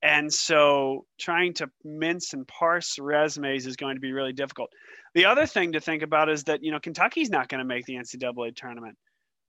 And 0.02 0.32
so 0.32 1.06
trying 1.20 1.54
to 1.56 1.70
mince 1.84 2.34
and 2.34 2.48
parse 2.48 3.00
resumes 3.00 3.66
is 3.66 3.76
going 3.76 3.96
to 3.96 4.02
be 4.02 4.12
really 4.12 4.34
difficult. 4.34 4.70
The 5.16 5.26
other 5.26 5.46
thing 5.46 5.72
to 5.72 5.80
think 5.80 6.04
about 6.04 6.30
is 6.30 6.44
that, 6.44 6.62
you 6.62 6.72
know, 6.72 6.80
Kentucky's 6.80 7.30
not 7.30 7.48
going 7.48 7.60
to 7.60 7.66
make 7.66 7.86
the 7.86 7.96
NCAA 7.96 8.56
tournament. 8.56 8.98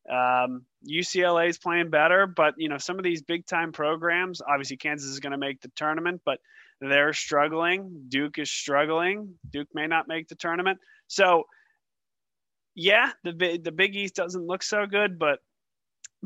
Um, 0.09 0.62
UCLA 0.88 1.48
is 1.48 1.59
playing 1.59 1.90
better, 1.90 2.29
but, 2.29 2.55
you 2.57 2.68
know, 2.68 2.79
some 2.79 2.98
of 2.98 3.05
these 3.05 3.22
big 3.22 3.44
time 3.46 3.72
programs, 3.72 4.40
obviously 4.40 4.76
Kansas 4.76 5.11
is 5.11 5.18
going 5.18 5.33
to 5.33 5.38
make 5.38 5.61
the 5.61 5.70
tournament, 5.74 6.22
but 6.24 6.38
they're 6.81 7.12
struggling. 7.12 8.05
Duke 8.09 8.38
is 8.38 8.48
struggling. 8.48 9.35
Duke 9.50 9.68
may 9.74 9.88
not 9.88 10.07
make 10.07 10.29
the 10.29 10.37
tournament. 10.37 10.79
So, 11.09 11.44
yeah, 12.76 13.11
the, 13.24 13.59
the 13.61 13.72
Big 13.72 13.96
East 13.96 14.14
doesn't 14.14 14.46
look 14.46 14.62
so 14.62 14.87
good, 14.87 15.18
but 15.18 15.40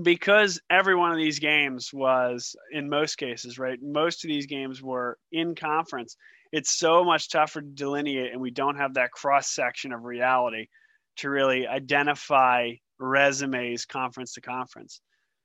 because 0.02 0.60
every 0.68 0.94
one 0.94 1.12
of 1.12 1.16
these 1.16 1.38
games 1.38 1.92
was 1.92 2.54
in 2.72 2.88
most 2.88 3.16
cases 3.16 3.58
right 3.58 3.78
most 3.82 4.24
of 4.24 4.28
these 4.28 4.46
games 4.46 4.80
were 4.80 5.18
in 5.32 5.54
conference 5.54 6.16
it's 6.52 6.70
so 6.70 7.04
much 7.04 7.30
tougher 7.30 7.60
to 7.60 7.66
delineate 7.66 8.32
and 8.32 8.40
we 8.40 8.50
don't 8.50 8.76
have 8.76 8.94
that 8.94 9.10
cross 9.10 9.50
section 9.50 9.92
of 9.92 10.04
reality 10.04 10.66
to 11.16 11.30
really 11.30 11.66
identify 11.66 12.72
resumes 12.98 13.84
conference 13.86 14.34
to 14.34 14.40
conference 14.40 15.00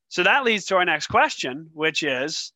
so 0.09 0.23
that 0.23 0.43
leads 0.43 0.65
to 0.65 0.75
our 0.75 0.85
next 0.85 1.07
question 1.07 1.69
which 1.73 2.03
is 2.03 2.53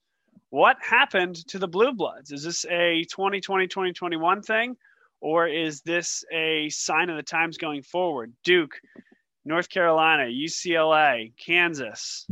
what 0.49 0.77
happened 0.81 1.35
to 1.47 1.59
the 1.59 1.67
blue 1.67 1.93
bloods 1.93 2.31
is 2.31 2.43
this 2.43 2.65
a 2.65 3.03
2020 3.11 3.67
2021 3.67 4.41
thing 4.41 4.75
or 5.21 5.47
is 5.47 5.81
this 5.81 6.23
a 6.31 6.69
sign 6.69 7.09
of 7.09 7.17
the 7.17 7.23
times 7.23 7.57
going 7.57 7.81
forward 7.81 8.33
duke 8.43 8.79
North 9.45 9.69
Carolina, 9.69 10.25
UCLA, 10.25 11.33
Kansas, 11.37 12.27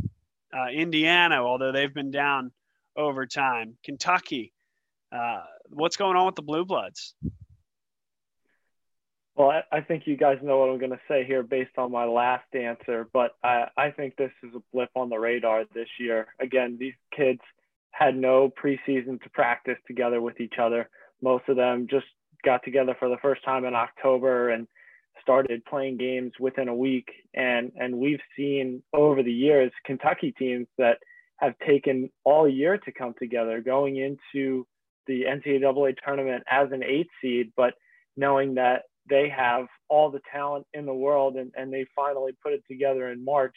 uh, 0.56 0.68
Indiana, 0.72 1.44
although 1.44 1.72
they've 1.72 1.92
been 1.92 2.12
down 2.12 2.52
over 2.96 3.26
time, 3.26 3.76
Kentucky. 3.82 4.52
Uh, 5.10 5.42
what's 5.70 5.96
going 5.96 6.16
on 6.16 6.26
with 6.26 6.34
the 6.34 6.42
Blue 6.42 6.64
Bloods? 6.64 7.14
Well, 9.34 9.50
I, 9.50 9.62
I 9.70 9.80
think 9.82 10.06
you 10.06 10.16
guys 10.16 10.38
know 10.42 10.58
what 10.58 10.68
I'm 10.68 10.78
going 10.78 10.90
to 10.90 11.00
say 11.06 11.24
here 11.24 11.42
based 11.42 11.78
on 11.78 11.92
my 11.92 12.04
last 12.04 12.52
answer, 12.54 13.08
but 13.12 13.36
I, 13.42 13.66
I 13.76 13.90
think 13.92 14.16
this 14.16 14.32
is 14.42 14.50
a 14.54 14.62
blip 14.72 14.90
on 14.96 15.10
the 15.10 15.18
radar 15.18 15.64
this 15.72 15.88
year. 16.00 16.26
Again, 16.40 16.76
these 16.78 16.94
kids 17.16 17.40
had 17.90 18.16
no 18.16 18.50
preseason 18.50 19.22
to 19.22 19.30
practice 19.30 19.78
together 19.86 20.20
with 20.20 20.40
each 20.40 20.54
other. 20.60 20.88
Most 21.22 21.44
of 21.48 21.56
them 21.56 21.86
just 21.88 22.06
got 22.44 22.64
together 22.64 22.96
for 22.98 23.08
the 23.08 23.16
first 23.22 23.44
time 23.44 23.64
in 23.64 23.74
October 23.74 24.50
and 24.50 24.66
started 25.22 25.64
playing 25.64 25.98
games 25.98 26.32
within 26.38 26.68
a 26.68 26.74
week 26.74 27.08
and 27.34 27.72
and 27.76 27.98
we've 27.98 28.20
seen 28.36 28.82
over 28.92 29.22
the 29.22 29.32
years 29.32 29.72
Kentucky 29.84 30.32
teams 30.38 30.68
that 30.78 30.98
have 31.38 31.54
taken 31.66 32.08
all 32.24 32.48
year 32.48 32.78
to 32.78 32.92
come 32.92 33.14
together 33.18 33.60
going 33.60 33.96
into 33.96 34.64
the 35.08 35.24
NCAA 35.24 35.96
tournament 36.04 36.44
as 36.48 36.68
an 36.70 36.84
eight 36.84 37.08
seed 37.20 37.52
but 37.56 37.74
knowing 38.16 38.54
that 38.54 38.82
they 39.08 39.28
have 39.28 39.66
all 39.88 40.10
the 40.10 40.20
talent 40.30 40.66
in 40.74 40.86
the 40.86 40.94
world 40.94 41.36
and, 41.36 41.50
and 41.56 41.72
they 41.72 41.86
finally 41.96 42.32
put 42.42 42.52
it 42.52 42.62
together 42.68 43.10
in 43.10 43.24
March 43.24 43.56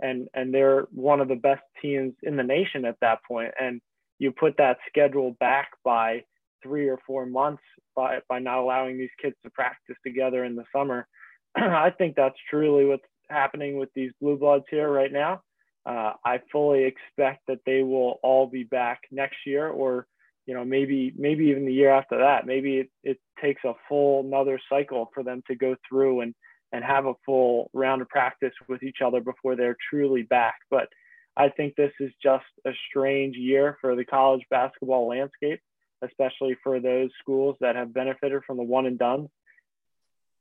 and 0.00 0.28
and 0.34 0.54
they're 0.54 0.86
one 0.92 1.20
of 1.20 1.28
the 1.28 1.36
best 1.36 1.62
teams 1.82 2.14
in 2.22 2.36
the 2.36 2.42
nation 2.42 2.84
at 2.84 2.96
that 3.00 3.18
point. 3.24 3.52
and 3.60 3.80
you 4.18 4.30
put 4.30 4.56
that 4.58 4.78
schedule 4.88 5.36
back 5.40 5.70
by 5.84 6.22
three 6.62 6.88
or 6.88 6.98
four 7.06 7.26
months 7.26 7.62
by, 7.94 8.20
by 8.28 8.38
not 8.38 8.58
allowing 8.58 8.98
these 8.98 9.10
kids 9.20 9.36
to 9.44 9.50
practice 9.50 9.96
together 10.04 10.44
in 10.44 10.56
the 10.56 10.64
summer. 10.74 11.06
I 11.56 11.90
think 11.90 12.16
that's 12.16 12.38
truly 12.50 12.84
what's 12.84 13.04
happening 13.28 13.78
with 13.78 13.90
these 13.94 14.12
blue 14.20 14.36
bloods 14.36 14.64
here 14.70 14.90
right 14.90 15.12
now. 15.12 15.42
Uh, 15.86 16.12
I 16.24 16.40
fully 16.50 16.84
expect 16.84 17.42
that 17.48 17.58
they 17.66 17.82
will 17.82 18.18
all 18.22 18.46
be 18.46 18.64
back 18.64 19.00
next 19.10 19.36
year 19.46 19.68
or 19.68 20.06
you 20.46 20.54
know 20.54 20.64
maybe 20.64 21.12
maybe 21.16 21.46
even 21.46 21.64
the 21.64 21.72
year 21.72 21.90
after 21.90 22.18
that 22.18 22.46
maybe 22.46 22.78
it, 22.78 22.90
it 23.02 23.18
takes 23.40 23.62
a 23.64 23.74
full 23.88 24.20
another 24.24 24.60
cycle 24.68 25.10
for 25.14 25.22
them 25.22 25.42
to 25.46 25.54
go 25.54 25.76
through 25.88 26.20
and 26.20 26.34
and 26.72 26.84
have 26.84 27.06
a 27.06 27.14
full 27.24 27.70
round 27.72 28.02
of 28.02 28.08
practice 28.08 28.52
with 28.68 28.82
each 28.82 28.98
other 29.04 29.20
before 29.20 29.56
they're 29.56 29.76
truly 29.90 30.22
back 30.22 30.56
but 30.70 30.88
i 31.36 31.48
think 31.48 31.74
this 31.76 31.92
is 32.00 32.10
just 32.22 32.44
a 32.66 32.70
strange 32.88 33.36
year 33.36 33.78
for 33.80 33.96
the 33.96 34.04
college 34.04 34.42
basketball 34.50 35.08
landscape 35.08 35.60
especially 36.04 36.56
for 36.62 36.80
those 36.80 37.10
schools 37.20 37.56
that 37.60 37.76
have 37.76 37.92
benefited 37.92 38.42
from 38.46 38.56
the 38.56 38.62
one 38.62 38.86
and 38.86 38.98
done. 38.98 39.28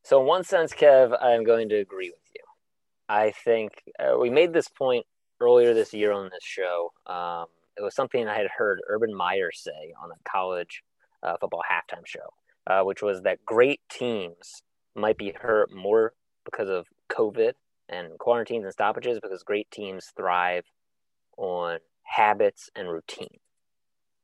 So, 0.03 0.21
in 0.21 0.27
one 0.27 0.43
sense, 0.43 0.73
Kev, 0.73 1.17
I'm 1.21 1.43
going 1.43 1.69
to 1.69 1.75
agree 1.75 2.09
with 2.09 2.19
you. 2.35 2.41
I 3.07 3.31
think 3.31 3.71
uh, 3.99 4.17
we 4.17 4.29
made 4.29 4.53
this 4.53 4.67
point 4.67 5.05
earlier 5.39 5.73
this 5.73 5.93
year 5.93 6.11
on 6.11 6.25
this 6.25 6.43
show. 6.43 6.91
Um, 7.05 7.45
it 7.77 7.81
was 7.81 7.95
something 7.95 8.27
I 8.27 8.37
had 8.37 8.47
heard 8.57 8.81
Urban 8.87 9.13
Meyer 9.13 9.51
say 9.51 9.93
on 10.01 10.11
a 10.11 10.29
college 10.29 10.83
uh, 11.21 11.35
football 11.39 11.63
halftime 11.69 12.05
show, 12.05 12.33
uh, 12.67 12.83
which 12.83 13.01
was 13.01 13.21
that 13.23 13.45
great 13.45 13.81
teams 13.89 14.63
might 14.95 15.17
be 15.17 15.33
hurt 15.39 15.73
more 15.73 16.13
because 16.45 16.69
of 16.69 16.87
COVID 17.11 17.53
and 17.89 18.17
quarantines 18.19 18.63
and 18.63 18.73
stoppages 18.73 19.19
because 19.21 19.43
great 19.43 19.69
teams 19.71 20.11
thrive 20.15 20.65
on 21.37 21.79
habits 22.03 22.69
and 22.75 22.89
routine. 22.89 23.39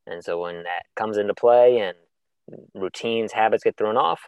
And 0.06 0.24
so 0.24 0.40
when 0.40 0.64
that 0.64 0.84
comes 0.96 1.18
into 1.18 1.34
play 1.34 1.80
and 1.80 1.96
routines, 2.74 3.32
habits 3.32 3.64
get 3.64 3.78
thrown 3.78 3.98
off, 3.98 4.22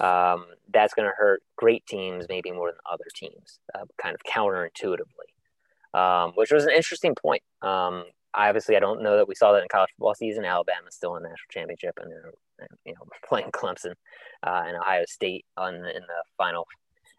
um, 0.00 0.46
that's 0.72 0.94
going 0.94 1.08
to 1.08 1.14
hurt 1.16 1.42
great 1.56 1.84
teams 1.86 2.26
maybe 2.28 2.50
more 2.50 2.70
than 2.70 2.80
other 2.90 3.04
teams, 3.14 3.58
uh, 3.74 3.84
kind 4.00 4.14
of 4.14 4.22
counterintuitively, 4.22 5.98
um, 5.98 6.32
which 6.34 6.50
was 6.50 6.64
an 6.64 6.70
interesting 6.70 7.14
point. 7.14 7.42
Um, 7.62 8.04
obviously, 8.34 8.76
I 8.76 8.80
don't 8.80 9.02
know 9.02 9.16
that 9.16 9.28
we 9.28 9.34
saw 9.34 9.52
that 9.52 9.62
in 9.62 9.68
college 9.68 9.90
football 9.96 10.14
season. 10.14 10.44
Alabama's 10.44 10.94
still 10.94 11.16
in 11.16 11.22
the 11.22 11.28
national 11.28 11.50
championship, 11.50 11.98
and 12.00 12.10
they're 12.10 12.32
you 12.84 12.94
know 12.94 13.06
playing 13.28 13.50
Clemson 13.52 13.94
uh, 14.42 14.62
and 14.66 14.76
Ohio 14.76 15.04
State 15.08 15.44
on 15.56 15.74
in 15.74 15.82
the 15.82 16.22
final 16.36 16.66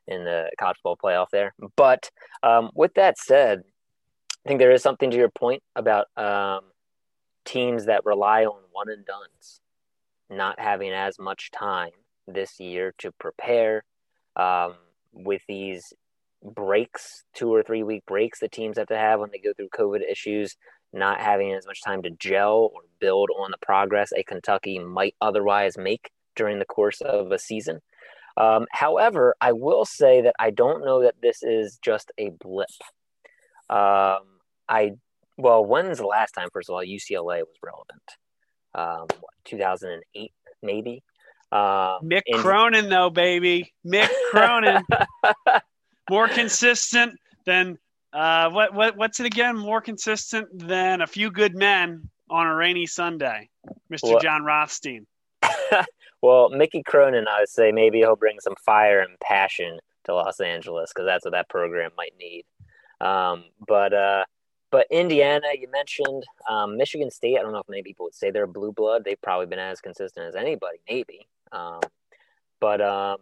in 0.08 0.24
the 0.24 0.50
college 0.60 0.78
football 0.78 0.97
playoff 0.97 1.28
there. 1.32 1.54
But 1.76 2.10
um, 2.43 2.71
with 2.74 2.93
that 2.95 3.17
said, 3.17 3.62
I 4.45 4.50
think 4.50 4.60
there 4.60 4.71
is 4.71 4.82
something 4.82 5.12
to 5.12 5.17
your 5.17 5.30
point 5.30 5.62
about 5.76 6.08
um, 6.17 6.62
teams 7.45 7.86
that 7.86 8.06
rely 8.06 8.45
on 8.45 8.60
one 8.71 8.89
and 8.89 9.06
duns 9.06 9.62
not 10.30 10.60
having 10.60 10.91
as 10.91 11.19
much 11.19 11.52
time 11.52 11.91
this 12.28 12.60
year 12.60 12.93
to 13.00 13.12
prepare 13.19 13.84
um, 14.36 14.76
with 15.13 15.41
these 15.47 15.93
breaks, 16.43 17.24
two 17.34 17.54
or 17.54 17.62
three 17.62 17.84
week 17.84 18.06
breaks 18.06 18.39
that 18.39 18.52
teams 18.52 18.78
have 18.78 18.88
to 18.88 18.97
have 18.97 19.19
when 19.19 19.30
they 19.32 19.39
go 19.39 19.54
through 19.54 19.69
COVID 19.69 20.00
issues, 20.10 20.56
not 20.93 21.21
having 21.21 21.54
as 21.54 21.65
much 21.65 21.82
time 21.84 22.01
to 22.04 22.10
gel 22.12 22.71
or 22.73 22.82
build 22.99 23.30
on 23.38 23.51
the 23.51 23.58
progress 23.58 24.12
a 24.15 24.23
Kentucky 24.23 24.80
might 24.80 25.15
otherwise 25.21 25.77
make 25.77 26.12
during 26.36 26.60
the 26.60 26.65
course 26.65 27.01
of 27.01 27.32
a 27.32 27.39
season. 27.39 27.82
Um, 28.38 28.65
however, 28.71 29.36
I 29.41 29.51
will 29.51 29.86
say 29.86 30.21
that 30.21 30.36
I 30.39 30.51
don't 30.51 30.86
know 30.86 31.04
that 31.04 31.15
this 31.21 31.43
is 31.43 31.77
just 31.82 32.12
a 32.17 32.30
blip. 32.30 32.69
Um, 33.69 34.23
I 34.67 34.93
well, 35.38 35.65
when's 35.65 35.97
the 35.97 36.06
last 36.06 36.32
time? 36.32 36.49
First 36.54 36.69
of 36.69 36.75
all, 36.75 36.84
UCLA 36.84 37.39
was 37.39 37.58
relevant. 37.63 38.01
Um, 38.73 39.08
what, 39.19 39.34
2008 39.45 40.32
maybe. 40.62 41.04
Um, 41.51 41.99
Mick 42.04 42.21
in- 42.25 42.38
Cronin, 42.39 42.89
though, 42.89 43.10
baby, 43.10 43.73
Mick 43.86 44.10
Cronin, 44.32 44.84
more 46.10 46.27
consistent 46.27 47.19
than 47.45 47.77
uh, 48.13 48.50
what 48.50 48.74
what 48.74 48.97
what's 48.97 49.19
it 49.19 49.26
again? 49.26 49.58
More 49.58 49.82
consistent 49.82 50.47
than 50.54 51.02
a 51.02 51.08
few 51.08 51.32
good 51.32 51.56
men 51.56 52.10
on 52.30 52.47
a 52.47 52.56
rainy 52.56 52.86
Sunday, 52.86 53.50
Mister 53.89 54.17
Jon 54.21 54.43
Rothstein. 54.43 55.06
well, 56.21 56.50
Mickey 56.50 56.84
Cronin, 56.84 57.28
I 57.28 57.39
would 57.39 57.50
say 57.50 57.71
maybe 57.71 58.00
he'll 58.00 58.15
bring 58.15 58.39
some 58.39 58.56
fire 58.65 59.00
and 59.00 59.19
passion 59.19 59.80
to 60.06 60.13
Los 60.13 60.39
Angeles 60.39 60.91
because 60.93 61.06
that's 61.06 61.26
what 61.26 61.32
that 61.32 61.50
program 61.50 61.91
might 61.97 62.13
need. 62.19 62.43
Um, 63.00 63.45
but 63.67 63.93
uh, 63.93 64.26
but 64.71 64.88
Indiana, 64.89 65.47
you 65.60 65.69
mentioned 65.71 66.24
um, 66.50 66.78
Michigan 66.78 67.12
State. 67.12 67.38
I 67.38 67.41
don't 67.41 67.52
know 67.52 67.60
if 67.60 67.69
many 67.69 67.84
people 67.84 68.06
would 68.06 68.15
say 68.15 68.32
they're 68.32 68.47
blue 68.47 68.71
blood. 68.71 69.04
They've 69.04 69.21
probably 69.21 69.47
been 69.47 69.60
as 69.60 69.82
consistent 69.82 70.28
as 70.28 70.36
anybody, 70.36 70.80
maybe. 70.89 71.28
Um, 71.52 71.82
but 72.60 72.82
um, 72.82 73.17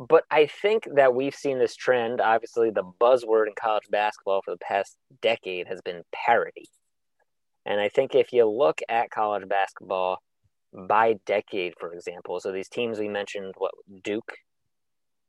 but 0.00 0.24
I 0.30 0.46
think 0.46 0.88
that 0.94 1.14
we've 1.14 1.34
seen 1.34 1.58
this 1.58 1.76
trend. 1.76 2.22
Obviously, 2.22 2.70
the 2.70 2.90
buzzword 3.00 3.48
in 3.48 3.52
college 3.60 3.84
basketball 3.90 4.40
for 4.42 4.52
the 4.52 4.58
past 4.58 4.96
decade 5.20 5.66
has 5.68 5.82
been 5.82 6.02
parity. 6.10 6.70
And 7.66 7.78
I 7.78 7.90
think 7.90 8.14
if 8.14 8.32
you 8.32 8.46
look 8.48 8.80
at 8.88 9.10
college 9.10 9.46
basketball 9.46 10.22
by 10.72 11.16
decade, 11.26 11.74
for 11.78 11.92
example, 11.92 12.40
so 12.40 12.50
these 12.50 12.70
teams 12.70 12.98
we 12.98 13.08
mentioned, 13.08 13.52
what 13.58 13.72
Duke, 14.02 14.32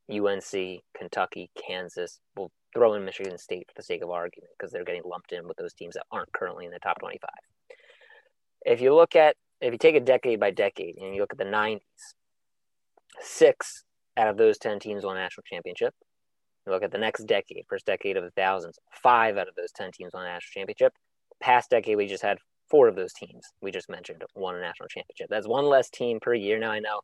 UNC, 0.10 0.82
Kentucky, 0.98 1.52
Kansas, 1.68 2.22
we'll 2.38 2.52
throw 2.74 2.94
in 2.94 3.04
Michigan 3.04 3.38
State 3.38 3.68
for 3.68 3.74
the 3.76 3.84
sake 3.84 4.02
of 4.02 4.10
argument 4.10 4.54
because 4.58 4.72
they're 4.72 4.86
getting 4.86 5.04
lumped 5.04 5.34
in 5.34 5.50
with 5.50 5.58
those 5.58 5.74
teams 5.74 5.96
that 5.96 6.06
aren't 6.14 6.32
currently 6.32 6.66
in 6.66 6.72
the 6.72 6.80
top 6.80 6.98
25. 7.00 7.30
If 8.66 8.80
you 8.80 8.96
look 8.96 9.18
at, 9.18 9.36
if 9.60 9.74
you 9.74 9.78
take 9.78 9.96
a 9.96 10.00
decade 10.00 10.40
by 10.40 10.52
decade 10.52 10.96
and 10.96 11.14
you 11.14 11.20
look 11.20 11.34
at 11.34 11.38
the 11.38 11.44
90s, 11.44 11.82
six 13.20 13.84
out 14.18 14.28
of 14.28 14.38
those 14.38 14.58
10 14.58 14.80
teams 14.80 15.04
won 15.04 15.18
a 15.18 15.20
national 15.20 15.44
championship. 15.44 15.94
You 16.66 16.74
look 16.74 16.84
at 16.84 16.92
the 16.92 16.98
next 16.98 17.26
decade, 17.26 17.66
first 17.68 17.86
decade 17.86 18.18
of 18.18 18.24
the 18.24 18.32
thousands, 18.32 18.78
five 18.92 19.38
out 19.38 19.48
of 19.48 19.56
those 19.56 19.72
10 19.72 19.92
teams 19.94 20.12
won 20.14 20.24
a 20.24 20.28
national 20.28 20.52
championship. 20.54 20.94
Past 21.42 21.70
decade, 21.70 21.98
we 21.98 22.08
just 22.08 22.24
had 22.24 22.38
four 22.70 22.88
of 22.88 22.96
those 22.96 23.12
teams 23.14 23.46
we 23.62 23.70
just 23.70 23.90
mentioned 23.90 24.24
won 24.36 24.56
a 24.56 24.62
national 24.62 24.88
championship. 24.88 25.28
That's 25.30 25.48
one 25.48 25.66
less 25.66 25.90
team 25.90 26.20
per 26.22 26.34
year. 26.34 26.58
Now 26.58 26.72
I 26.72 26.80
know 26.80 27.02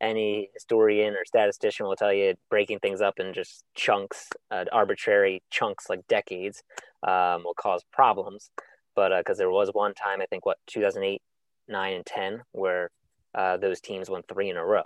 any 0.00 0.48
historian 0.54 1.14
or 1.14 1.24
statistician 1.26 1.86
will 1.86 1.96
tell 1.96 2.12
you 2.12 2.34
breaking 2.48 2.78
things 2.78 3.00
up 3.00 3.18
in 3.18 3.34
just 3.34 3.64
chunks, 3.74 4.28
uh, 4.50 4.64
arbitrary 4.72 5.42
chunks 5.50 5.86
like 5.90 6.06
decades, 6.08 6.62
um, 7.06 7.44
will 7.44 7.54
cause 7.54 7.82
problems. 7.92 8.50
But 8.94 9.16
because 9.18 9.38
uh, 9.38 9.42
there 9.42 9.50
was 9.50 9.70
one 9.72 9.94
time, 9.94 10.20
I 10.20 10.26
think, 10.26 10.46
what 10.46 10.58
2008, 10.66 11.20
nine, 11.68 11.94
and 11.94 12.06
ten, 12.06 12.42
where 12.52 12.90
uh, 13.34 13.56
those 13.56 13.80
teams 13.80 14.10
won 14.10 14.22
three 14.28 14.50
in 14.50 14.56
a 14.56 14.64
row. 14.64 14.82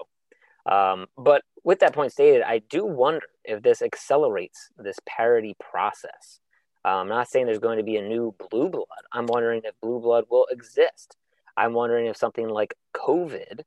Um, 0.66 1.06
but 1.16 1.42
with 1.62 1.80
that 1.80 1.94
point 1.94 2.12
stated, 2.12 2.42
I 2.42 2.58
do 2.58 2.84
wonder 2.84 3.26
if 3.44 3.62
this 3.62 3.82
accelerates 3.82 4.68
this 4.78 4.96
parity 5.06 5.56
process. 5.58 6.40
Uh, 6.84 6.96
I'm 6.96 7.08
not 7.08 7.28
saying 7.28 7.46
there's 7.46 7.58
going 7.58 7.78
to 7.78 7.84
be 7.84 7.96
a 7.96 8.02
new 8.02 8.34
blue 8.50 8.68
blood. 8.68 8.86
I'm 9.12 9.26
wondering 9.26 9.62
if 9.64 9.74
blue 9.80 10.00
blood 10.00 10.24
will 10.30 10.46
exist. 10.50 11.16
I'm 11.56 11.72
wondering 11.72 12.06
if 12.06 12.16
something 12.16 12.48
like 12.48 12.74
COVID 12.94 13.60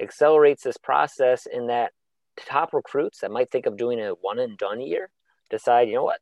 accelerates 0.00 0.62
this 0.62 0.76
process 0.76 1.46
in 1.46 1.66
that 1.68 1.92
top 2.36 2.72
recruits 2.72 3.20
that 3.20 3.30
might 3.30 3.50
think 3.50 3.66
of 3.66 3.76
doing 3.76 4.00
a 4.00 4.10
one 4.10 4.38
and 4.38 4.56
done 4.58 4.80
year 4.80 5.10
decide, 5.50 5.88
you 5.88 5.94
know 5.94 6.04
what? 6.04 6.20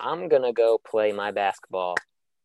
I'm 0.00 0.28
going 0.28 0.42
to 0.42 0.52
go 0.52 0.78
play 0.78 1.12
my 1.12 1.32
basketball 1.32 1.96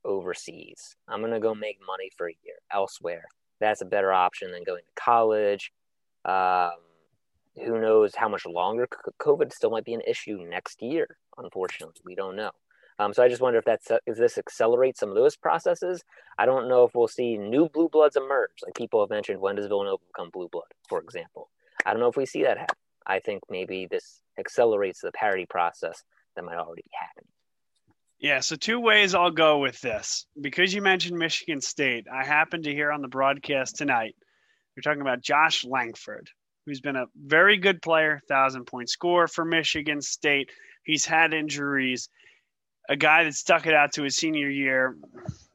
overseas. 0.03 0.95
I'm 1.07 1.21
going 1.21 1.33
to 1.33 1.39
go 1.39 1.53
make 1.53 1.79
money 1.85 2.09
for 2.17 2.27
a 2.27 2.35
year 2.43 2.55
elsewhere. 2.71 3.25
That's 3.59 3.81
a 3.81 3.85
better 3.85 4.11
option 4.11 4.51
than 4.51 4.63
going 4.63 4.81
to 4.83 5.01
college. 5.01 5.71
Um, 6.25 6.71
who 7.55 7.79
knows 7.79 8.15
how 8.15 8.29
much 8.29 8.45
longer 8.45 8.87
COVID 9.19 9.53
still 9.53 9.69
might 9.69 9.85
be 9.85 9.93
an 9.93 10.01
issue 10.07 10.37
next 10.49 10.81
year? 10.81 11.17
Unfortunately, 11.37 12.01
we 12.03 12.15
don't 12.15 12.35
know. 12.35 12.51
Um, 12.99 13.13
so 13.13 13.23
I 13.23 13.27
just 13.27 13.41
wonder 13.41 13.59
if 13.59 13.65
that's 13.65 13.91
if 14.05 14.17
this 14.17 14.37
accelerates 14.37 14.99
some 14.99 15.09
of 15.09 15.15
those 15.15 15.35
processes. 15.35 16.03
I 16.37 16.45
don't 16.45 16.69
know 16.69 16.83
if 16.83 16.93
we'll 16.93 17.07
see 17.07 17.37
new 17.37 17.69
blue 17.69 17.89
bloods 17.89 18.15
emerge. 18.15 18.51
Like 18.63 18.75
people 18.75 19.01
have 19.01 19.09
mentioned, 19.09 19.39
when 19.39 19.55
does 19.55 19.67
Villanova 19.67 20.01
become 20.07 20.29
blue 20.29 20.49
blood, 20.51 20.71
for 20.87 20.99
example? 20.99 21.49
I 21.85 21.91
don't 21.91 21.99
know 21.99 22.07
if 22.07 22.17
we 22.17 22.25
see 22.25 22.43
that 22.43 22.57
happen. 22.57 22.75
I 23.05 23.19
think 23.19 23.43
maybe 23.49 23.87
this 23.89 24.21
accelerates 24.39 25.01
the 25.01 25.11
parity 25.11 25.45
process 25.45 26.03
that 26.35 26.45
might 26.45 26.55
already 26.57 26.83
be 26.83 26.91
happening. 26.93 27.29
Yeah, 28.19 28.39
so 28.39 28.55
two 28.55 28.79
ways 28.79 29.13
I'll 29.13 29.31
go 29.31 29.57
with 29.57 29.81
this. 29.81 30.25
Because 30.39 30.73
you 30.73 30.81
mentioned 30.81 31.17
Michigan 31.17 31.59
State, 31.59 32.07
I 32.11 32.23
happened 32.23 32.63
to 32.63 32.73
hear 32.73 32.91
on 32.91 33.01
the 33.01 33.09
broadcast 33.09 33.75
tonight, 33.75 34.15
you're 34.75 34.83
talking 34.83 35.01
about 35.01 35.21
Josh 35.21 35.65
Langford, 35.65 36.29
who's 36.65 36.81
been 36.81 36.95
a 36.95 37.05
very 37.15 37.57
good 37.57 37.81
player, 37.81 38.21
thousand 38.27 38.65
point 38.65 38.89
score 38.89 39.27
for 39.27 39.45
Michigan 39.45 40.01
State. 40.01 40.49
He's 40.83 41.05
had 41.05 41.33
injuries 41.33 42.09
a 42.89 42.95
guy 42.95 43.23
that 43.23 43.33
stuck 43.33 43.65
it 43.65 43.73
out 43.73 43.93
to 43.93 44.03
his 44.03 44.15
senior 44.15 44.49
year. 44.49 44.97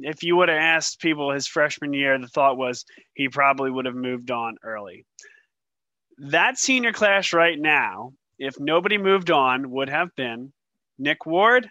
If 0.00 0.22
you 0.22 0.36
would 0.36 0.48
have 0.48 0.58
asked 0.58 1.00
people 1.00 1.30
his 1.30 1.46
freshman 1.46 1.92
year, 1.92 2.18
the 2.18 2.28
thought 2.28 2.56
was 2.56 2.84
he 3.14 3.28
probably 3.28 3.70
would 3.70 3.84
have 3.84 3.94
moved 3.94 4.30
on 4.30 4.56
early. 4.62 5.04
That 6.18 6.58
senior 6.58 6.92
class 6.92 7.32
right 7.32 7.58
now, 7.58 8.12
if 8.38 8.58
nobody 8.58 8.98
moved 8.98 9.30
on, 9.30 9.70
would 9.70 9.88
have 9.88 10.14
been 10.16 10.52
Nick 10.98 11.26
Ward, 11.26 11.68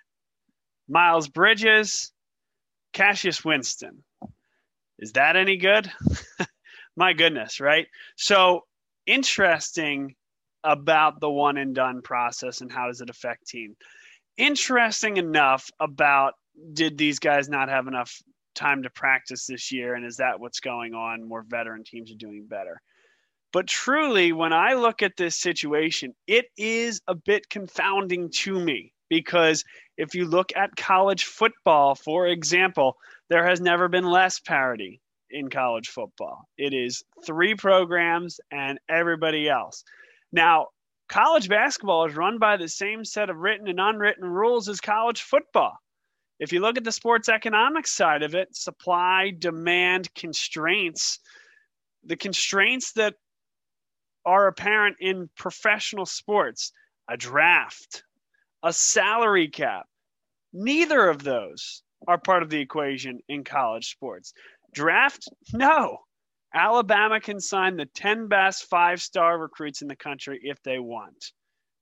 Miles 0.87 1.27
Bridges, 1.27 2.11
Cassius 2.93 3.43
Winston. 3.43 4.03
Is 4.99 5.13
that 5.13 5.35
any 5.35 5.57
good? 5.57 5.91
My 6.97 7.13
goodness, 7.13 7.61
right? 7.61 7.87
So 8.15 8.65
interesting 9.05 10.15
about 10.63 11.21
the 11.21 11.29
one 11.29 11.57
and 11.57 11.75
done 11.75 12.01
process 12.01 12.61
and 12.61 12.71
how 12.71 12.87
does 12.87 13.01
it 13.01 13.09
affect 13.11 13.47
team. 13.47 13.77
Interesting 14.35 15.17
enough 15.17 15.69
about 15.79 16.33
did 16.73 16.97
these 16.97 17.19
guys 17.19 17.49
not 17.49 17.69
have 17.69 17.87
enough 17.87 18.19
time 18.55 18.81
to 18.81 18.89
practice 18.89 19.45
this 19.45 19.71
year 19.71 19.93
and 19.93 20.03
is 20.03 20.17
that 20.17 20.39
what's 20.39 20.59
going 20.59 20.95
on? 20.95 21.27
More 21.27 21.45
veteran 21.47 21.83
teams 21.83 22.11
are 22.11 22.15
doing 22.15 22.47
better. 22.47 22.81
But 23.53 23.67
truly 23.67 24.33
when 24.33 24.51
i 24.51 24.73
look 24.73 25.01
at 25.01 25.15
this 25.17 25.35
situation 25.37 26.13
it 26.27 26.45
is 26.57 26.99
a 27.07 27.15
bit 27.15 27.49
confounding 27.49 28.29
to 28.29 28.59
me 28.59 28.91
because 29.09 29.63
if 29.97 30.13
you 30.15 30.25
look 30.25 30.51
at 30.55 30.75
college 30.75 31.25
football 31.25 31.95
for 31.95 32.27
example 32.27 32.97
there 33.29 33.47
has 33.47 33.61
never 33.61 33.87
been 33.87 34.03
less 34.03 34.39
parity 34.39 34.99
in 35.31 35.49
college 35.49 35.89
football 35.89 36.47
it 36.57 36.73
is 36.73 37.03
three 37.25 37.55
programs 37.55 38.39
and 38.51 38.79
everybody 38.89 39.49
else 39.49 39.83
now 40.31 40.67
college 41.07 41.47
basketball 41.47 42.05
is 42.05 42.15
run 42.15 42.37
by 42.37 42.57
the 42.57 42.67
same 42.67 43.05
set 43.05 43.29
of 43.29 43.37
written 43.37 43.67
and 43.67 43.79
unwritten 43.79 44.25
rules 44.25 44.67
as 44.69 44.81
college 44.81 45.21
football. 45.21 45.77
If 46.39 46.53
you 46.53 46.59
look 46.59 46.77
at 46.77 46.83
the 46.83 46.91
sports 46.91 47.29
economics 47.29 47.91
side 47.91 48.21
of 48.21 48.35
it, 48.35 48.55
supply, 48.55 49.31
demand, 49.37 50.13
constraints, 50.13 51.19
the 52.03 52.15
constraints 52.15 52.93
that 52.93 53.15
are 54.25 54.47
apparent 54.47 54.97
in 54.99 55.29
professional 55.35 56.05
sports, 56.05 56.71
a 57.09 57.17
draft, 57.17 58.03
a 58.61 58.71
salary 58.71 59.47
cap, 59.47 59.87
neither 60.53 61.07
of 61.09 61.23
those 61.23 61.81
are 62.07 62.19
part 62.19 62.43
of 62.43 62.49
the 62.49 62.59
equation 62.59 63.19
in 63.27 63.43
college 63.43 63.89
sports. 63.89 64.33
Draft? 64.73 65.27
No. 65.53 65.99
Alabama 66.53 67.19
can 67.19 67.39
sign 67.39 67.77
the 67.77 67.85
10 67.85 68.27
best 68.27 68.65
five 68.65 69.01
star 69.01 69.37
recruits 69.37 69.81
in 69.81 69.87
the 69.87 69.95
country 69.95 70.39
if 70.43 70.61
they 70.63 70.79
want. 70.79 71.31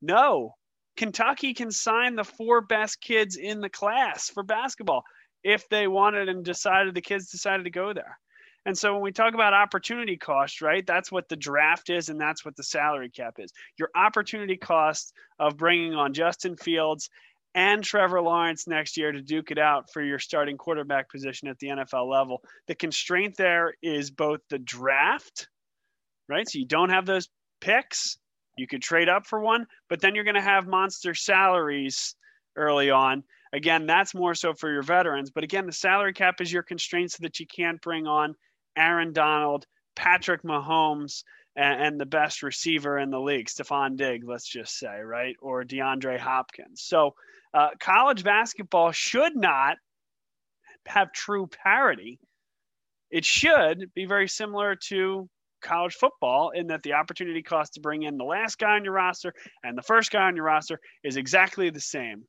No. 0.02 0.56
Kentucky 0.98 1.54
can 1.54 1.72
sign 1.72 2.16
the 2.16 2.24
four 2.24 2.62
best 2.62 3.02
kids 3.02 3.36
in 3.36 3.60
the 3.60 3.70
class 3.70 4.30
for 4.30 4.44
basketball 4.44 5.04
if 5.44 5.68
they 5.70 5.88
wanted 5.88 6.30
and 6.30 6.44
decided 6.44 6.94
the 6.96 7.02
kids 7.02 7.30
decided 7.30 7.64
to 7.64 7.70
go 7.70 7.94
there. 7.94 8.18
And 8.66 8.76
so 8.76 8.94
when 8.94 9.04
we 9.04 9.12
talk 9.12 9.36
about 9.36 9.54
opportunity 9.54 10.18
cost, 10.18 10.62
right, 10.62 10.86
that's 10.86 11.12
what 11.12 11.30
the 11.30 11.36
draft 11.36 11.92
is 11.92 12.10
and 12.10 12.20
that's 12.20 12.44
what 12.44 12.56
the 12.56 12.64
salary 12.64 13.10
cap 13.10 13.36
is. 13.38 13.52
Your 13.78 13.90
opportunity 13.96 14.58
cost 14.58 15.14
of 15.38 15.58
bringing 15.58 15.94
on 15.94 16.14
Justin 16.14 16.58
Fields 16.58 17.10
and 17.56 17.82
Trevor 17.84 18.22
Lawrence 18.22 18.68
next 18.68 18.98
year 18.98 19.14
to 19.14 19.22
duke 19.22 19.50
it 19.50 19.58
out 19.58 19.86
for 19.92 20.04
your 20.04 20.20
starting 20.20 20.58
quarterback 20.58 21.10
position 21.10 21.48
at 21.48 21.58
the 21.60 21.68
NFL 21.68 22.12
level. 22.12 22.44
The 22.68 22.76
constraint 22.76 23.36
there 23.38 23.74
is 23.82 24.12
both 24.12 24.42
the 24.50 24.60
draft, 24.60 25.48
right? 26.28 26.48
So 26.48 26.60
you 26.60 26.68
don't 26.68 26.90
have 26.90 27.06
those 27.06 27.30
picks. 27.62 28.18
You 28.58 28.68
could 28.68 28.82
trade 28.82 29.10
up 29.10 29.26
for 29.26 29.40
one, 29.40 29.66
but 29.90 30.02
then 30.02 30.16
you're 30.16 30.26
going 30.26 30.36
to 30.36 30.42
have 30.42 30.68
monster 30.68 31.14
salaries 31.14 32.16
early 32.58 32.92
on. 32.92 33.24
Again, 33.54 33.86
that's 33.86 34.14
more 34.14 34.36
so 34.36 34.54
for 34.54 34.72
your 34.72 34.84
veterans. 34.84 35.32
But 35.32 35.46
again, 35.46 35.66
the 35.66 35.72
salary 35.72 36.14
cap 36.14 36.42
is 36.42 36.52
your 36.52 36.64
constraint 36.64 37.12
so 37.12 37.20
that 37.22 37.40
you 37.40 37.48
can't 37.48 37.82
bring 37.82 38.06
on 38.06 38.36
Aaron 38.78 39.14
Donald, 39.14 39.66
Patrick 39.96 40.44
Mahomes, 40.44 41.24
and, 41.56 41.82
and 41.82 42.00
the 42.00 42.06
best 42.06 42.44
receiver 42.44 42.98
in 42.98 43.10
the 43.10 43.20
league, 43.20 43.48
Stefon 43.48 43.96
Diggs, 43.96 44.26
let's 44.28 44.48
just 44.48 44.78
say, 44.78 45.00
right? 45.02 45.36
Or 45.42 45.64
DeAndre 45.64 46.20
Hopkins. 46.20 46.82
So 46.82 47.16
uh, 47.54 47.70
college 47.80 48.24
basketball 48.24 48.92
should 48.92 49.36
not 49.36 49.78
have 50.86 51.12
true 51.14 51.48
parity. 51.48 52.20
It 53.10 53.26
should 53.26 53.92
be 53.94 54.06
very 54.06 54.28
similar 54.28 54.76
to 54.90 55.30
college 55.62 55.96
football 55.96 56.52
in 56.52 56.68
that 56.68 56.84
the 56.84 56.94
opportunity 56.94 57.42
cost 57.42 57.74
to 57.74 57.80
bring 57.80 58.04
in 58.04 58.18
the 58.18 58.24
last 58.24 58.58
guy 58.58 58.76
on 58.76 58.84
your 58.84 58.94
roster 58.94 59.34
and 59.64 59.78
the 59.78 59.82
first 59.82 60.12
guy 60.12 60.24
on 60.24 60.36
your 60.36 60.46
roster 60.46 60.80
is 61.04 61.18
exactly 61.18 61.70
the 61.70 61.80
same. 61.80 62.24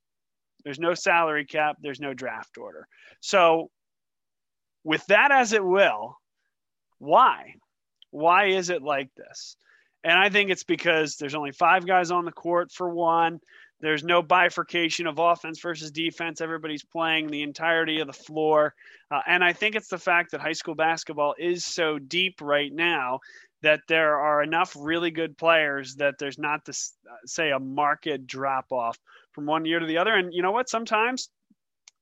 There's 0.64 0.78
no 0.78 0.94
salary 0.94 1.44
cap, 1.44 1.76
there's 1.80 2.00
no 2.00 2.14
draft 2.14 2.56
order. 2.58 2.86
So, 3.20 3.70
with 4.84 5.04
that 5.06 5.32
as 5.32 5.52
it 5.52 5.64
will, 5.64 6.16
why? 6.98 7.54
Why 8.16 8.46
is 8.46 8.70
it 8.70 8.82
like 8.82 9.14
this? 9.14 9.56
And 10.02 10.18
I 10.18 10.30
think 10.30 10.48
it's 10.50 10.64
because 10.64 11.16
there's 11.16 11.34
only 11.34 11.52
five 11.52 11.86
guys 11.86 12.10
on 12.10 12.24
the 12.24 12.32
court 12.32 12.72
for 12.72 12.88
one. 12.88 13.40
There's 13.80 14.02
no 14.02 14.22
bifurcation 14.22 15.06
of 15.06 15.18
offense 15.18 15.60
versus 15.60 15.90
defense. 15.90 16.40
Everybody's 16.40 16.82
playing 16.82 17.26
the 17.26 17.42
entirety 17.42 18.00
of 18.00 18.06
the 18.06 18.14
floor. 18.14 18.72
Uh, 19.10 19.20
and 19.26 19.44
I 19.44 19.52
think 19.52 19.74
it's 19.74 19.88
the 19.88 19.98
fact 19.98 20.30
that 20.30 20.40
high 20.40 20.52
school 20.52 20.74
basketball 20.74 21.34
is 21.38 21.66
so 21.66 21.98
deep 21.98 22.40
right 22.40 22.72
now 22.72 23.20
that 23.60 23.80
there 23.86 24.18
are 24.18 24.42
enough 24.42 24.74
really 24.78 25.10
good 25.10 25.36
players 25.36 25.96
that 25.96 26.14
there's 26.18 26.38
not 26.38 26.64
this, 26.64 26.94
uh, 27.06 27.16
say, 27.26 27.50
a 27.50 27.58
market 27.58 28.26
drop 28.26 28.72
off 28.72 28.98
from 29.32 29.44
one 29.44 29.66
year 29.66 29.78
to 29.78 29.86
the 29.86 29.98
other. 29.98 30.14
And 30.14 30.32
you 30.32 30.40
know 30.40 30.52
what? 30.52 30.70
Sometimes 30.70 31.28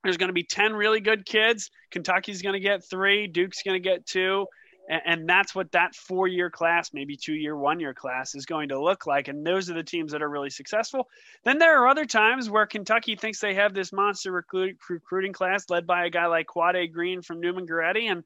there's 0.04 0.16
going 0.16 0.28
to 0.28 0.32
be 0.32 0.44
10 0.44 0.74
really 0.74 1.00
good 1.00 1.26
kids. 1.26 1.70
Kentucky's 1.90 2.40
going 2.40 2.52
to 2.52 2.60
get 2.60 2.84
three, 2.88 3.26
Duke's 3.26 3.64
going 3.64 3.82
to 3.82 3.88
get 3.88 4.06
two 4.06 4.46
and, 4.88 5.02
and 5.04 5.28
that's 5.28 5.54
what 5.54 5.72
that 5.72 5.94
four 5.94 6.28
year 6.28 6.50
class, 6.50 6.92
maybe 6.92 7.16
two 7.16 7.34
year, 7.34 7.56
one 7.56 7.80
year 7.80 7.94
class 7.94 8.34
is 8.34 8.46
going 8.46 8.68
to 8.68 8.82
look 8.82 9.06
like. 9.06 9.28
And 9.28 9.46
those 9.46 9.70
are 9.70 9.74
the 9.74 9.82
teams 9.82 10.12
that 10.12 10.22
are 10.22 10.28
really 10.28 10.50
successful. 10.50 11.08
Then 11.44 11.58
there 11.58 11.82
are 11.82 11.88
other 11.88 12.04
times 12.04 12.50
where 12.50 12.66
Kentucky 12.66 13.16
thinks 13.16 13.40
they 13.40 13.54
have 13.54 13.74
this 13.74 13.92
monster 13.92 14.32
recruit, 14.32 14.78
recruiting 14.88 15.32
class 15.32 15.70
led 15.70 15.86
by 15.86 16.04
a 16.04 16.10
guy 16.10 16.26
like 16.26 16.46
Quade 16.46 16.92
Green 16.92 17.22
from 17.22 17.40
Neumann 17.40 17.66
Goretti. 17.66 18.10
And 18.10 18.24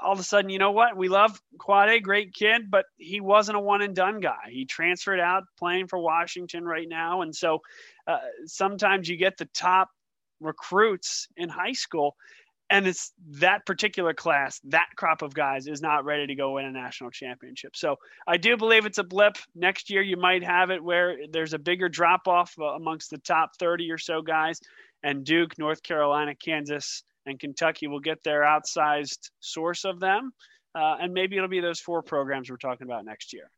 all 0.00 0.12
of 0.12 0.18
a 0.18 0.24
sudden, 0.24 0.50
you 0.50 0.58
know 0.58 0.72
what? 0.72 0.96
We 0.96 1.08
love 1.08 1.40
Quade, 1.58 2.02
great 2.02 2.34
kid, 2.34 2.70
but 2.70 2.86
he 2.96 3.20
wasn't 3.20 3.56
a 3.56 3.60
one 3.60 3.80
and 3.80 3.94
done 3.94 4.20
guy. 4.20 4.50
He 4.50 4.64
transferred 4.64 5.20
out 5.20 5.44
playing 5.58 5.86
for 5.86 5.98
Washington 5.98 6.64
right 6.64 6.88
now. 6.88 7.22
And 7.22 7.34
so 7.34 7.62
uh, 8.06 8.18
sometimes 8.46 9.08
you 9.08 9.16
get 9.16 9.36
the 9.36 9.48
top 9.54 9.88
recruits 10.40 11.28
in 11.36 11.48
high 11.48 11.72
school 11.72 12.16
and 12.70 12.86
it's 12.86 13.12
that 13.40 13.66
particular 13.66 14.14
class, 14.14 14.60
that 14.64 14.88
crop 14.96 15.22
of 15.22 15.34
guys 15.34 15.66
is 15.66 15.82
not 15.82 16.04
ready 16.04 16.26
to 16.26 16.34
go 16.34 16.52
win 16.52 16.64
a 16.64 16.70
national 16.70 17.10
championship. 17.10 17.76
So 17.76 17.96
I 18.26 18.36
do 18.36 18.56
believe 18.56 18.86
it's 18.86 18.98
a 18.98 19.04
blip. 19.04 19.36
Next 19.54 19.90
year, 19.90 20.02
you 20.02 20.16
might 20.16 20.42
have 20.42 20.70
it 20.70 20.82
where 20.82 21.16
there's 21.30 21.52
a 21.52 21.58
bigger 21.58 21.88
drop 21.88 22.26
off 22.26 22.54
uh, 22.58 22.64
amongst 22.64 23.10
the 23.10 23.18
top 23.18 23.50
30 23.58 23.90
or 23.90 23.98
so 23.98 24.22
guys, 24.22 24.60
and 25.02 25.24
Duke, 25.24 25.58
North 25.58 25.82
Carolina, 25.82 26.34
Kansas, 26.34 27.02
and 27.26 27.38
Kentucky 27.38 27.86
will 27.86 28.00
get 28.00 28.22
their 28.24 28.42
outsized 28.42 29.30
source 29.40 29.84
of 29.84 30.00
them. 30.00 30.32
Uh, 30.74 30.96
and 31.00 31.12
maybe 31.12 31.36
it'll 31.36 31.48
be 31.48 31.60
those 31.60 31.80
four 31.80 32.02
programs 32.02 32.50
we're 32.50 32.56
talking 32.56 32.86
about 32.86 33.04
next 33.04 33.32
year. 33.32 33.50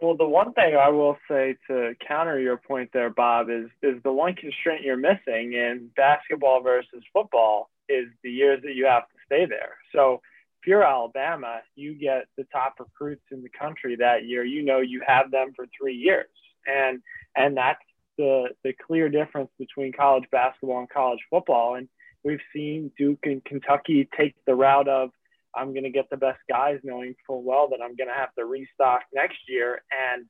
Well, 0.00 0.16
the 0.16 0.26
one 0.26 0.52
thing 0.52 0.74
I 0.74 0.88
will 0.88 1.16
say 1.30 1.56
to 1.68 1.94
counter 2.06 2.38
your 2.38 2.56
point 2.56 2.90
there, 2.92 3.08
Bob, 3.08 3.48
is 3.48 3.70
is 3.82 4.02
the 4.02 4.12
one 4.12 4.34
constraint 4.34 4.82
you're 4.82 4.96
missing 4.96 5.52
in 5.52 5.90
basketball 5.94 6.60
versus 6.60 7.04
football 7.12 7.70
is 7.88 8.06
the 8.22 8.30
years 8.30 8.60
that 8.62 8.74
you 8.74 8.86
have 8.86 9.04
to 9.04 9.18
stay 9.26 9.46
there. 9.46 9.76
So 9.94 10.20
if 10.60 10.68
you're 10.68 10.84
Alabama, 10.84 11.60
you 11.74 11.94
get 11.94 12.26
the 12.36 12.44
top 12.52 12.74
recruits 12.78 13.24
in 13.30 13.42
the 13.42 13.48
country 13.48 13.96
that 13.96 14.24
year. 14.24 14.44
You 14.44 14.62
know 14.62 14.80
you 14.80 15.02
have 15.06 15.30
them 15.30 15.52
for 15.56 15.66
three 15.78 15.96
years, 15.96 16.30
and 16.66 17.00
and 17.36 17.56
that's 17.56 17.82
the 18.16 18.50
the 18.62 18.72
clear 18.86 19.08
difference 19.08 19.50
between 19.58 19.92
college 19.92 20.24
basketball 20.30 20.80
and 20.80 20.88
college 20.88 21.20
football. 21.30 21.74
And 21.74 21.88
we've 22.22 22.40
seen 22.54 22.92
Duke 22.96 23.24
and 23.24 23.44
Kentucky 23.44 24.08
take 24.16 24.34
the 24.46 24.54
route 24.54 24.88
of 24.88 25.10
I'm 25.54 25.72
going 25.72 25.84
to 25.84 25.90
get 25.90 26.08
the 26.10 26.16
best 26.16 26.38
guys, 26.48 26.78
knowing 26.82 27.14
full 27.26 27.42
well 27.42 27.68
that 27.70 27.80
I'm 27.82 27.96
going 27.96 28.08
to 28.08 28.14
have 28.14 28.34
to 28.36 28.44
restock 28.44 29.02
next 29.12 29.38
year. 29.48 29.82
And 29.90 30.26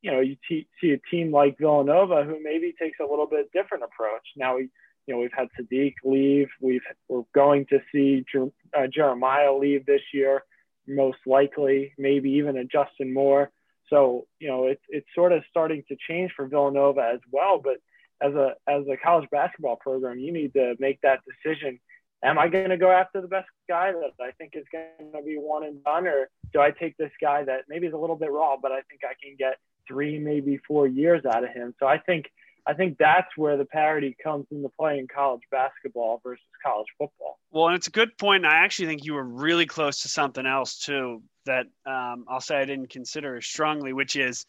you 0.00 0.10
know, 0.10 0.20
you 0.20 0.36
t- 0.46 0.68
see 0.80 0.90
a 0.90 0.98
team 1.10 1.32
like 1.32 1.58
Villanova 1.58 2.24
who 2.24 2.38
maybe 2.42 2.74
takes 2.78 2.98
a 3.00 3.08
little 3.08 3.26
bit 3.26 3.50
different 3.52 3.84
approach. 3.84 4.26
Now, 4.36 4.56
we, 4.56 4.68
you 5.06 5.14
know, 5.14 5.20
we've 5.20 5.30
had 5.36 5.48
Saddiq 5.58 5.94
leave. 6.04 6.48
We've 6.60 6.82
we're 7.08 7.24
going 7.34 7.66
to 7.66 7.80
see 7.92 8.24
Jer- 8.30 8.52
uh, 8.76 8.86
Jeremiah 8.92 9.54
leave 9.54 9.86
this 9.86 10.02
year, 10.12 10.42
most 10.86 11.18
likely. 11.26 11.92
Maybe 11.98 12.30
even 12.32 12.56
a 12.56 12.64
Justin 12.64 13.12
Moore. 13.12 13.50
So 13.90 14.26
you 14.38 14.48
know, 14.48 14.66
it's 14.66 14.82
it's 14.88 15.06
sort 15.14 15.32
of 15.32 15.42
starting 15.50 15.84
to 15.88 15.96
change 16.08 16.32
for 16.34 16.46
Villanova 16.46 17.10
as 17.14 17.20
well. 17.30 17.60
But 17.62 17.76
as 18.22 18.34
a 18.34 18.54
as 18.66 18.82
a 18.90 18.96
college 18.96 19.28
basketball 19.30 19.76
program, 19.76 20.18
you 20.18 20.32
need 20.32 20.54
to 20.54 20.74
make 20.78 21.00
that 21.02 21.20
decision. 21.24 21.80
Am 22.22 22.38
I 22.38 22.48
going 22.48 22.70
to 22.70 22.78
go 22.78 22.90
after 22.90 23.20
the 23.20 23.28
best 23.28 23.48
guy 23.68 23.92
that 23.92 24.24
I 24.24 24.30
think 24.38 24.52
is 24.54 24.64
going 24.72 25.12
to 25.12 25.22
be 25.22 25.36
one 25.36 25.64
and 25.64 25.84
done, 25.84 26.06
or 26.06 26.30
do 26.54 26.60
I 26.60 26.70
take 26.70 26.96
this 26.96 27.10
guy 27.20 27.44
that 27.44 27.64
maybe 27.68 27.86
is 27.86 27.92
a 27.92 27.98
little 27.98 28.16
bit 28.16 28.32
raw, 28.32 28.56
but 28.60 28.72
I 28.72 28.80
think 28.88 29.02
I 29.04 29.12
can 29.22 29.36
get 29.38 29.58
three, 29.86 30.18
maybe 30.18 30.58
four 30.66 30.86
years 30.86 31.26
out 31.26 31.44
of 31.44 31.50
him? 31.50 31.74
So 31.78 31.86
I 31.86 31.98
think 31.98 32.30
I 32.66 32.72
think 32.72 32.96
that's 32.98 33.28
where 33.36 33.56
the 33.56 33.66
parity 33.66 34.16
comes 34.22 34.46
into 34.50 34.70
play 34.70 34.98
in 34.98 35.06
college 35.06 35.42
basketball 35.50 36.20
versus 36.24 36.44
college 36.64 36.86
football. 36.98 37.38
Well, 37.50 37.66
and 37.66 37.76
it's 37.76 37.88
a 37.88 37.92
good 37.92 38.16
point. 38.16 38.46
I 38.46 38.64
actually 38.64 38.86
think 38.86 39.04
you 39.04 39.14
were 39.14 39.24
really 39.24 39.66
close 39.66 40.02
to 40.02 40.08
something 40.08 40.46
else 40.46 40.78
too 40.78 41.22
that 41.44 41.66
um, 41.84 42.24
I'll 42.26 42.40
say 42.40 42.56
I 42.56 42.64
didn't 42.64 42.88
consider 42.88 43.36
as 43.36 43.44
strongly, 43.44 43.92
which 43.92 44.16
is 44.16 44.46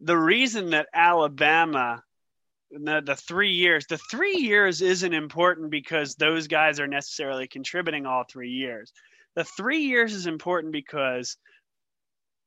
the 0.00 0.16
reason 0.16 0.70
that 0.70 0.88
Alabama, 0.94 2.02
the, 2.70 3.02
the 3.04 3.16
three 3.16 3.52
years, 3.52 3.86
the 3.86 4.00
three 4.10 4.36
years 4.36 4.80
isn't 4.80 5.12
important 5.12 5.70
because 5.70 6.14
those 6.14 6.46
guys 6.46 6.80
are 6.80 6.86
necessarily 6.86 7.46
contributing 7.46 8.06
all 8.06 8.24
three 8.24 8.50
years. 8.50 8.90
The 9.36 9.44
three 9.44 9.82
years 9.82 10.14
is 10.14 10.26
important 10.26 10.72
because 10.72 11.36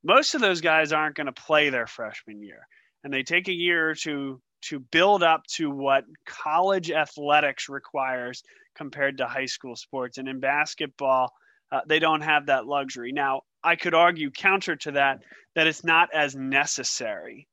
most 0.04 0.34
of 0.34 0.42
those 0.42 0.62
guys 0.62 0.92
aren't 0.92 1.16
going 1.16 1.28
to 1.28 1.34
play 1.34 1.70
their 1.70 1.86
freshman 1.88 2.42
year 2.42 2.68
and 3.04 3.14
they 3.14 3.24
take 3.24 3.48
a 3.48 3.54
year 3.54 3.94
to 3.94 4.42
to 4.70 4.80
build 4.80 5.24
up 5.24 5.44
to 5.56 5.70
what 5.70 6.06
college 6.26 6.92
athletics 6.92 7.70
requires 7.70 8.44
compared 8.76 9.18
to 9.18 9.26
high 9.26 9.46
school 9.46 9.76
sports. 9.76 10.18
And 10.18 10.28
in 10.28 10.40
basketball, 10.40 11.32
uh, 11.72 11.82
they 11.88 12.00
don't 12.00 12.22
have 12.22 12.46
that 12.48 12.66
luxury. 12.66 13.12
Now, 13.12 13.42
I 13.64 13.76
could 13.76 13.94
argue 13.94 14.32
counter 14.32 14.76
to 14.78 14.92
that 14.92 15.20
that 15.56 15.68
it's 15.68 15.84
not 15.84 16.10
as 16.14 16.36
necessary 16.36 17.48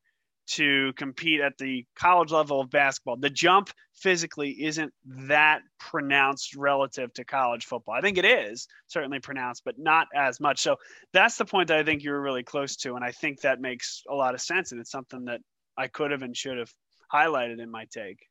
to 0.47 0.93
compete 0.95 1.41
at 1.41 1.57
the 1.59 1.87
college 1.97 2.31
level 2.31 2.61
of 2.61 2.71
basketball. 2.71 3.17
The 3.17 3.31
jump 3.31 3.71
physically 3.95 4.51
isn't 4.65 4.93
that 5.07 5.63
pronounced 5.79 6.55
relative 6.55 7.13
to 7.15 7.25
college 7.25 7.65
football. 7.65 7.95
I 7.95 8.03
think 8.03 8.19
it 8.19 8.27
is 8.27 8.69
certainly 8.87 9.21
pronounced, 9.21 9.63
but 9.65 9.79
not 9.79 10.09
as 10.15 10.41
much. 10.41 10.61
So 10.61 10.77
that's 11.13 11.39
the 11.39 11.47
point 11.47 11.69
that 11.69 11.79
I 11.79 11.83
think 11.83 12.03
you 12.03 12.11
were 12.11 12.21
really 12.21 12.43
close 12.43 12.77
to. 12.77 12.95
And 12.95 13.05
I 13.05 13.13
think 13.13 13.41
that 13.41 13.61
makes 13.61 14.03
a 14.09 14.15
lot 14.15 14.35
of 14.35 14.41
sense. 14.43 14.73
And 14.73 14.81
it's 14.81 14.91
something 14.91 15.25
that 15.25 15.41
I 15.79 15.89
could 15.89 16.11
have 16.11 16.23
and 16.23 16.37
should 16.37 16.59
have 16.59 16.71
highlighted 17.15 17.61
in 17.61 17.71
my 17.71 17.87
take. 17.87 18.29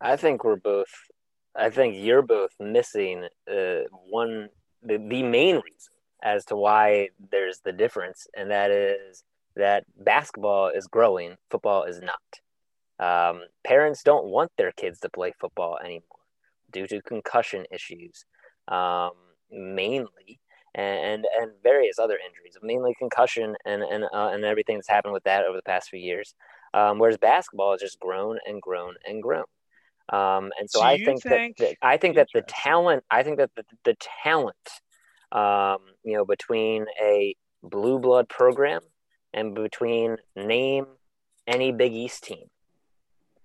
I 0.00 0.16
think 0.16 0.44
we're 0.44 0.56
both. 0.56 0.92
I 1.54 1.70
think 1.70 1.96
you're 1.98 2.22
both 2.22 2.50
missing 2.60 3.26
uh, 3.50 3.88
one 4.10 4.50
the, 4.82 4.98
the 4.98 5.22
main 5.22 5.56
reason 5.56 5.94
as 6.22 6.44
to 6.46 6.56
why 6.56 7.08
there's 7.30 7.60
the 7.64 7.72
difference, 7.72 8.26
and 8.36 8.50
that 8.50 8.70
is 8.70 9.24
that 9.56 9.84
basketball 9.96 10.68
is 10.68 10.86
growing, 10.86 11.36
football 11.50 11.84
is 11.84 12.00
not. 12.00 12.20
Um, 12.98 13.42
parents 13.64 14.02
don't 14.02 14.26
want 14.26 14.50
their 14.58 14.72
kids 14.72 15.00
to 15.00 15.08
play 15.08 15.32
football 15.40 15.78
anymore 15.82 16.02
due 16.70 16.86
to 16.86 17.00
concussion 17.02 17.64
issues. 17.70 18.24
Um, 18.68 19.12
mainly, 19.50 20.40
and 20.74 21.24
and 21.40 21.52
various 21.62 21.98
other 21.98 22.18
injuries, 22.26 22.56
mainly 22.62 22.94
concussion 22.98 23.56
and 23.64 23.82
and 23.82 24.04
uh, 24.04 24.30
and 24.32 24.44
everything 24.44 24.76
that's 24.76 24.88
happened 24.88 25.14
with 25.14 25.24
that 25.24 25.44
over 25.44 25.56
the 25.56 25.62
past 25.62 25.88
few 25.88 26.00
years. 26.00 26.34
Um, 26.76 26.98
whereas 26.98 27.16
basketball 27.16 27.72
has 27.72 27.80
just 27.80 27.98
grown 27.98 28.38
and 28.46 28.60
grown 28.60 28.94
and 29.06 29.22
grown. 29.22 29.44
Um, 30.10 30.52
and 30.60 30.68
so 30.68 30.82
I 30.82 30.98
think, 30.98 31.22
think, 31.22 31.56
that, 31.56 31.64
that 31.64 31.76
I 31.80 31.96
think 31.96 32.16
that 32.16 32.28
the 32.34 32.42
talent, 32.42 33.02
I 33.10 33.22
think 33.22 33.38
that 33.38 33.50
the, 33.56 33.64
the 33.84 33.96
talent, 34.22 34.54
um, 35.32 35.78
you 36.04 36.16
know, 36.16 36.26
between 36.26 36.84
a 37.00 37.34
blue 37.62 37.98
blood 37.98 38.28
program 38.28 38.82
and 39.32 39.54
between 39.54 40.18
name 40.36 40.86
any 41.46 41.72
Big 41.72 41.92
East 41.92 42.24
team, 42.24 42.44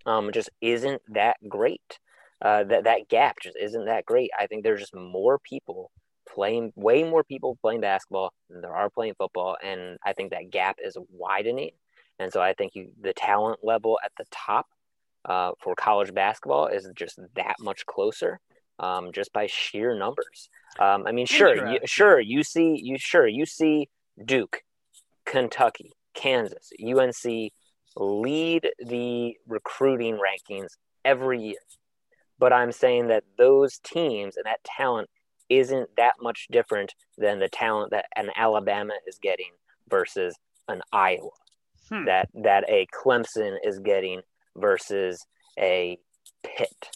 um, 0.06 0.32
just 0.34 0.50
isn't 0.60 1.02
that 1.13 1.38
great. 1.48 2.00
Uh, 2.41 2.63
that 2.65 2.84
that 2.84 3.08
gap 3.08 3.38
just 3.41 3.56
isn't 3.56 3.86
that 3.86 4.06
great. 4.06 4.30
I 4.38 4.48
think 4.48 4.63
there's 4.63 4.82
just 4.82 4.96
more 4.96 5.39
people 5.39 5.89
playing, 6.28 6.74
way 6.76 7.04
more 7.04 7.24
people 7.24 7.58
playing 7.62 7.82
basketball 7.82 8.34
than 8.50 8.62
there 8.62 8.76
are 8.76 8.89
playing 8.89 9.13
football, 9.17 9.58
and 9.63 9.98
I 10.04 10.13
think 10.13 10.32
that 10.32 10.50
gap 10.50 10.78
is 10.84 10.98
widening. 11.10 11.72
And 12.22 12.32
so 12.32 12.40
I 12.42 12.54
think 12.54 12.76
you, 12.76 12.92
the 13.02 13.14
talent 13.14 13.60
level 13.64 14.00
at 14.04 14.12
the 14.18 14.26
top 14.32 14.68
uh, 15.26 15.52
for 15.60 15.76
college 15.76 16.14
basketball 16.14 16.68
is 16.68 16.88
just 16.96 17.20
that 17.36 17.56
much 17.60 17.86
closer, 17.86 18.40
um, 18.80 19.12
just 19.12 19.34
by 19.34 19.48
sheer 19.48 19.98
numbers. 19.98 20.50
Um, 20.80 21.06
I 21.08 21.12
mean, 21.12 21.26
sure, 21.26 21.72
you, 21.72 21.80
sure, 21.86 22.20
you 22.20 22.44
see, 22.44 22.80
you 22.82 22.98
sure 22.98 23.28
you 23.28 23.46
see 23.46 23.90
Duke, 24.24 24.62
Kentucky, 25.26 25.94
Kansas, 26.14 26.72
UNC 26.84 27.52
lead 27.96 28.70
the 28.86 29.36
recruiting 29.48 30.18
rankings 30.18 30.70
every 31.04 31.42
year. 31.42 31.60
But 32.40 32.54
I'm 32.54 32.72
saying 32.72 33.08
that 33.08 33.24
those 33.38 33.80
teams 33.80 34.38
and 34.38 34.46
that 34.46 34.64
talent 34.64 35.10
isn't 35.50 35.90
that 35.98 36.14
much 36.22 36.48
different 36.50 36.94
than 37.18 37.40
the 37.40 37.50
talent 37.50 37.92
that 37.92 38.06
an 38.16 38.30
Alabama 38.36 38.94
is 39.08 39.20
getting 39.22 39.52
versus 39.90 40.36
an 40.68 40.82
Iowa. 40.94 41.30
Hmm. 41.92 42.06
That 42.06 42.30
that 42.36 42.70
a 42.70 42.88
Clemson 42.94 43.58
is 43.64 43.80
getting 43.80 44.22
versus 44.56 45.26
a 45.60 45.98
Pitt. 46.44 46.90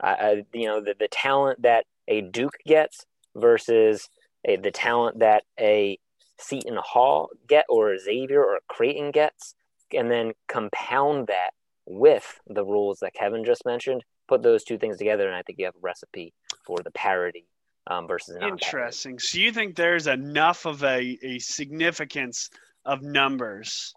Uh, 0.00 0.36
you 0.52 0.66
know, 0.66 0.80
the, 0.80 0.94
the 0.98 1.08
talent 1.08 1.62
that 1.62 1.86
a 2.08 2.20
Duke 2.20 2.56
gets 2.66 3.06
versus 3.36 4.08
a, 4.44 4.56
the 4.56 4.70
talent 4.70 5.20
that 5.20 5.44
a 5.58 5.98
Seton 6.38 6.78
Hall 6.82 7.30
get 7.48 7.64
or 7.68 7.96
Xavier 7.96 8.42
or 8.44 8.58
Creighton 8.68 9.10
gets, 9.10 9.54
and 9.96 10.10
then 10.10 10.32
compound 10.48 11.28
that 11.28 11.50
with 11.86 12.40
the 12.46 12.64
rules 12.64 12.98
that 13.00 13.14
Kevin 13.14 13.44
just 13.44 13.64
mentioned, 13.64 14.04
put 14.28 14.42
those 14.42 14.64
two 14.64 14.78
things 14.78 14.98
together, 14.98 15.26
and 15.26 15.36
I 15.36 15.42
think 15.42 15.58
you 15.58 15.66
have 15.66 15.76
a 15.76 15.80
recipe 15.80 16.32
for 16.64 16.78
the 16.82 16.90
parity 16.90 17.46
um, 17.86 18.06
versus 18.06 18.36
interesting. 18.40 19.18
So 19.18 19.38
you 19.38 19.52
think 19.52 19.76
there's 19.76 20.06
enough 20.06 20.66
of 20.66 20.82
a, 20.84 21.18
a 21.22 21.38
significance 21.38 22.50
of 22.84 23.02
numbers 23.02 23.94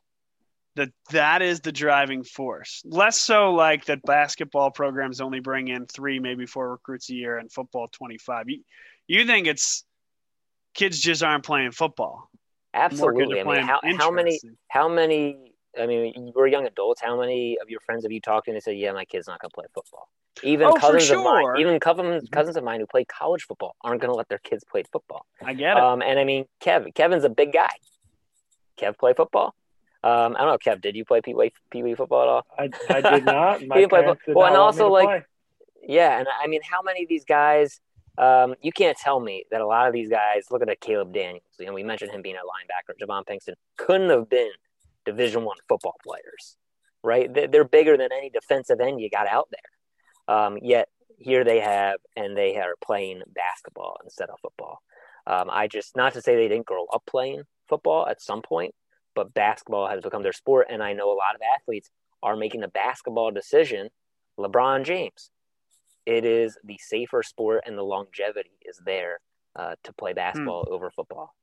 that 0.76 0.90
that 1.12 1.42
is 1.42 1.62
the 1.62 1.72
driving 1.72 2.24
force. 2.24 2.82
Less 2.86 3.22
so 3.22 3.54
like 3.54 3.86
that 3.86 4.02
basketball 4.04 4.72
programs 4.72 5.22
only 5.22 5.40
bring 5.40 5.68
in 5.70 5.86
three, 5.86 6.20
maybe 6.20 6.46
four 6.46 6.72
recruits 6.72 7.10
a 7.10 7.14
year, 7.14 7.38
and 7.38 7.52
football 7.52 7.88
twenty 7.88 8.18
five. 8.18 8.50
You, 8.50 8.62
you 9.08 9.26
think 9.26 9.48
it's 9.48 9.86
kids 10.74 11.00
just 11.00 11.24
aren't 11.24 11.46
playing 11.46 11.72
football? 11.72 12.30
Absolutely. 12.74 13.40
I 13.40 13.44
mean, 13.44 13.62
how, 13.62 13.80
how 13.98 14.12
many 14.12 14.40
how 14.70 14.90
many 14.90 15.54
I 15.80 15.88
mean, 15.88 16.32
we're 16.36 16.48
young 16.48 16.66
adults. 16.66 17.02
How 17.02 17.20
many 17.20 17.58
of 17.62 17.70
your 17.70 17.80
friends 17.82 18.04
have 18.04 18.12
you 18.12 18.22
talked 18.22 18.46
to 18.46 18.52
and 18.52 18.56
they 18.56 18.62
say, 18.62 18.74
"Yeah, 18.74 18.92
my 18.92 19.06
kid's 19.06 19.28
not 19.28 19.40
going 19.40 19.50
to 19.50 19.56
play 19.56 19.66
football"? 19.74 20.10
Even 20.44 20.68
oh, 20.68 20.74
cousins 20.74 21.06
sure. 21.06 21.18
of 21.18 21.24
mine, 21.24 21.60
even 21.60 21.80
cousins 21.80 22.24
mm-hmm. 22.24 22.34
cousins 22.34 22.58
of 22.58 22.64
mine 22.64 22.80
who 22.80 22.88
play 22.88 23.06
college 23.06 23.44
football 23.44 23.76
aren't 23.82 24.02
going 24.02 24.12
to 24.12 24.18
let 24.18 24.28
their 24.28 24.40
kids 24.40 24.64
play 24.64 24.84
football. 24.92 25.26
I 25.42 25.54
get 25.54 25.78
it. 25.78 25.84
Um, 25.84 26.02
and 26.02 26.20
I 26.20 26.24
mean, 26.24 26.46
Kev, 26.62 26.94
Kevin's 26.94 27.24
a 27.24 27.30
big 27.30 27.54
guy. 27.54 27.70
Kev 28.78 28.98
play 28.98 29.14
football. 29.14 29.56
Um, 30.06 30.36
I 30.38 30.46
don't 30.46 30.50
know, 30.50 30.58
Kev. 30.60 30.82
Did 30.82 30.96
you 30.96 31.04
play 31.04 31.20
Pee 31.22 31.34
Wee 31.34 31.52
Pee 31.72 31.82
Wee 31.82 31.96
football 31.96 32.22
at 32.22 32.28
all? 32.28 32.46
I, 32.60 32.70
I 32.94 33.02
did 33.02 33.26
not. 33.26 33.66
My 33.68 33.88
play 33.88 34.06
did 34.06 34.36
well, 34.36 34.46
and 34.46 34.56
also 34.56 34.88
like, 34.88 35.08
play. 35.08 35.24
yeah, 35.82 36.20
and 36.20 36.28
I 36.44 36.46
mean, 36.46 36.62
how 36.64 36.84
many 36.84 37.02
of 37.02 37.10
these 37.10 37.26
guys? 37.26 37.82
Um, 38.16 38.54
you 38.62 38.72
can't 38.72 38.96
tell 38.96 39.20
me 39.20 39.46
that 39.50 39.62
a 39.62 39.66
lot 39.66 39.88
of 39.88 39.94
these 39.94 40.08
guys. 40.08 40.46
Look 40.52 40.62
at 40.62 40.70
a 40.70 40.76
Caleb 40.76 41.12
Daniels. 41.12 41.42
You 41.60 41.66
know, 41.66 41.74
we 41.74 41.82
mentioned 41.82 42.12
him 42.12 42.22
being 42.22 42.36
a 42.36 42.38
linebacker. 42.38 42.94
JayVaughn 43.02 43.26
Pinkston 43.26 43.56
couldn't 43.78 44.12
have 44.12 44.30
been 44.30 44.52
Division 45.06 45.44
One 45.44 45.58
football 45.68 45.96
players, 46.06 46.56
right? 47.04 47.34
They're 47.34 47.66
bigger 47.66 47.98
than 47.98 48.10
any 48.16 48.30
defensive 48.30 48.80
end 48.80 49.02
you 49.02 49.10
got 49.10 49.28
out 49.28 49.50
there. 49.50 50.36
Um, 50.36 50.60
yet 50.62 50.88
here 51.18 51.44
they 51.44 51.62
have, 51.62 51.98
and 52.16 52.38
they 52.38 52.58
are 52.58 52.76
playing 52.84 53.24
basketball 53.34 53.98
instead 54.04 54.30
of 54.30 54.40
football. 54.40 54.82
Um, 55.26 55.50
I 55.52 55.68
just 55.68 55.96
not 55.96 56.14
to 56.14 56.22
say 56.22 56.36
they 56.36 56.48
didn't 56.48 56.68
grow 56.68 56.86
up 56.94 57.02
playing 57.08 57.42
football 57.68 58.08
at 58.08 58.22
some 58.22 58.44
point, 58.44 58.76
but 59.16 59.34
basketball 59.34 59.88
has 59.88 60.02
become 60.02 60.24
their 60.24 60.34
sport, 60.34 60.68
and 60.70 60.84
I 60.84 60.94
know 60.94 61.12
a 61.12 61.16
lot 61.16 61.36
of 61.36 61.42
athletes 61.58 61.90
are 62.22 62.36
making 62.36 62.64
a 62.64 62.68
basketball 62.68 63.32
decision. 63.32 63.90
LeBron 64.40 64.84
James, 64.84 65.32
it 66.06 66.26
is 66.26 66.58
the 66.64 66.78
safer 66.82 67.24
sport, 67.24 67.64
and 67.66 67.78
the 67.78 67.84
longevity 67.84 68.58
is 68.66 68.80
there 68.86 69.20
uh, 69.56 69.76
to 69.84 69.94
play 69.94 70.14
basketball 70.14 70.66
hmm. 70.68 70.74
over 70.74 70.92
football. 70.92 71.34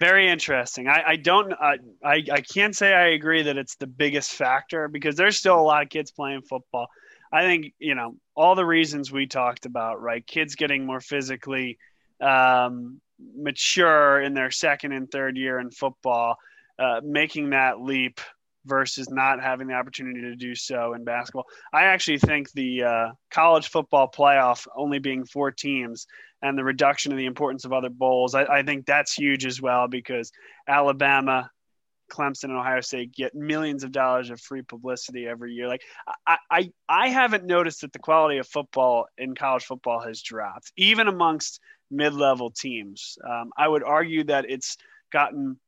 Very 0.00 0.28
interesting. 0.28 0.86
I, 0.86 1.02
I 1.06 1.16
don't. 1.16 1.52
I, 1.52 1.78
I 2.04 2.24
I 2.32 2.40
can't 2.40 2.76
say 2.76 2.94
I 2.94 3.08
agree 3.08 3.42
that 3.42 3.56
it's 3.56 3.74
the 3.76 3.88
biggest 3.88 4.32
factor 4.32 4.86
because 4.86 5.16
there's 5.16 5.36
still 5.36 5.58
a 5.58 5.62
lot 5.62 5.82
of 5.82 5.88
kids 5.88 6.12
playing 6.12 6.42
football. 6.42 6.86
I 7.32 7.42
think 7.42 7.72
you 7.80 7.96
know 7.96 8.14
all 8.36 8.54
the 8.54 8.64
reasons 8.64 9.10
we 9.10 9.26
talked 9.26 9.66
about, 9.66 10.00
right? 10.00 10.24
Kids 10.24 10.54
getting 10.54 10.86
more 10.86 11.00
physically 11.00 11.78
um, 12.20 13.00
mature 13.36 14.20
in 14.20 14.34
their 14.34 14.52
second 14.52 14.92
and 14.92 15.10
third 15.10 15.36
year 15.36 15.58
in 15.58 15.72
football, 15.72 16.36
uh, 16.78 17.00
making 17.04 17.50
that 17.50 17.80
leap 17.80 18.20
versus 18.66 19.08
not 19.10 19.42
having 19.42 19.66
the 19.66 19.74
opportunity 19.74 20.20
to 20.20 20.36
do 20.36 20.54
so 20.54 20.92
in 20.92 21.04
basketball. 21.04 21.46
I 21.72 21.84
actually 21.84 22.18
think 22.18 22.52
the 22.52 22.84
uh, 22.84 23.08
college 23.30 23.68
football 23.68 24.10
playoff 24.10 24.66
only 24.76 24.98
being 24.98 25.24
four 25.24 25.50
teams 25.50 26.06
and 26.42 26.56
the 26.56 26.64
reduction 26.64 27.10
of 27.10 27.18
the 27.18 27.26
importance 27.26 27.64
of 27.64 27.72
other 27.72 27.88
bowls, 27.88 28.34
I, 28.34 28.44
I 28.44 28.62
think 28.62 28.86
that's 28.86 29.12
huge 29.12 29.46
as 29.46 29.60
well 29.60 29.88
because 29.88 30.30
Alabama, 30.68 31.50
Clemson 32.12 32.44
and 32.44 32.58
Ohio 32.58 32.80
State 32.80 33.12
get 33.12 33.34
millions 33.34 33.84
of 33.84 33.92
dollars 33.92 34.30
of 34.30 34.40
free 34.40 34.62
publicity 34.62 35.26
every 35.26 35.52
year. 35.52 35.66
Like 35.66 35.82
I, 36.26 36.36
I, 36.50 36.70
I 36.88 37.08
haven't 37.08 37.44
noticed 37.44 37.80
that 37.80 37.92
the 37.92 37.98
quality 37.98 38.38
of 38.38 38.46
football 38.46 39.06
in 39.16 39.34
college 39.34 39.64
football 39.64 40.00
has 40.00 40.22
dropped, 40.22 40.72
even 40.76 41.08
amongst 41.08 41.60
mid-level 41.90 42.50
teams. 42.50 43.18
Um, 43.28 43.50
I 43.56 43.66
would 43.66 43.82
argue 43.82 44.24
that 44.24 44.44
it's 44.48 44.76
gotten 45.10 45.58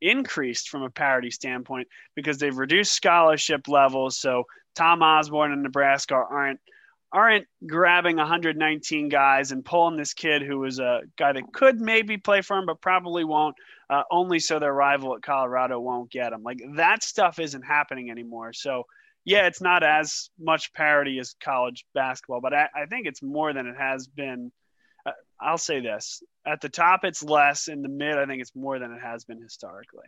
increased 0.00 0.68
from 0.68 0.82
a 0.82 0.90
parity 0.90 1.30
standpoint 1.30 1.88
because 2.14 2.38
they've 2.38 2.56
reduced 2.56 2.92
scholarship 2.92 3.68
levels. 3.68 4.18
So 4.18 4.44
Tom 4.74 5.02
Osborne 5.02 5.52
and 5.52 5.62
Nebraska 5.62 6.14
aren't 6.14 6.60
aren't 7.12 7.46
grabbing 7.66 8.16
119 8.16 9.08
guys 9.08 9.52
and 9.52 9.64
pulling 9.64 9.96
this 9.96 10.12
kid 10.12 10.42
who 10.42 10.64
is 10.64 10.80
a 10.80 11.00
guy 11.16 11.32
that 11.32 11.52
could 11.52 11.80
maybe 11.80 12.18
play 12.18 12.42
for 12.42 12.58
him 12.58 12.66
but 12.66 12.80
probably 12.80 13.24
won't, 13.24 13.54
uh, 13.88 14.02
only 14.10 14.38
so 14.38 14.58
their 14.58 14.74
rival 14.74 15.14
at 15.14 15.22
Colorado 15.22 15.78
won't 15.78 16.10
get 16.10 16.32
him. 16.32 16.42
Like 16.42 16.58
that 16.74 17.02
stuff 17.02 17.38
isn't 17.38 17.62
happening 17.62 18.10
anymore. 18.10 18.52
So 18.52 18.84
yeah, 19.24 19.46
it's 19.46 19.60
not 19.60 19.82
as 19.82 20.30
much 20.38 20.72
parity 20.72 21.18
as 21.18 21.34
college 21.42 21.86
basketball, 21.94 22.40
but 22.40 22.52
I, 22.52 22.68
I 22.74 22.86
think 22.86 23.06
it's 23.06 23.22
more 23.22 23.52
than 23.52 23.66
it 23.66 23.76
has 23.76 24.06
been 24.06 24.52
I'll 25.40 25.58
say 25.58 25.80
this: 25.80 26.22
at 26.46 26.60
the 26.60 26.68
top, 26.68 27.04
it's 27.04 27.22
less. 27.22 27.68
In 27.68 27.82
the 27.82 27.88
mid, 27.88 28.16
I 28.16 28.26
think 28.26 28.40
it's 28.40 28.54
more 28.54 28.78
than 28.78 28.92
it 28.92 29.00
has 29.00 29.24
been 29.24 29.40
historically. 29.40 30.06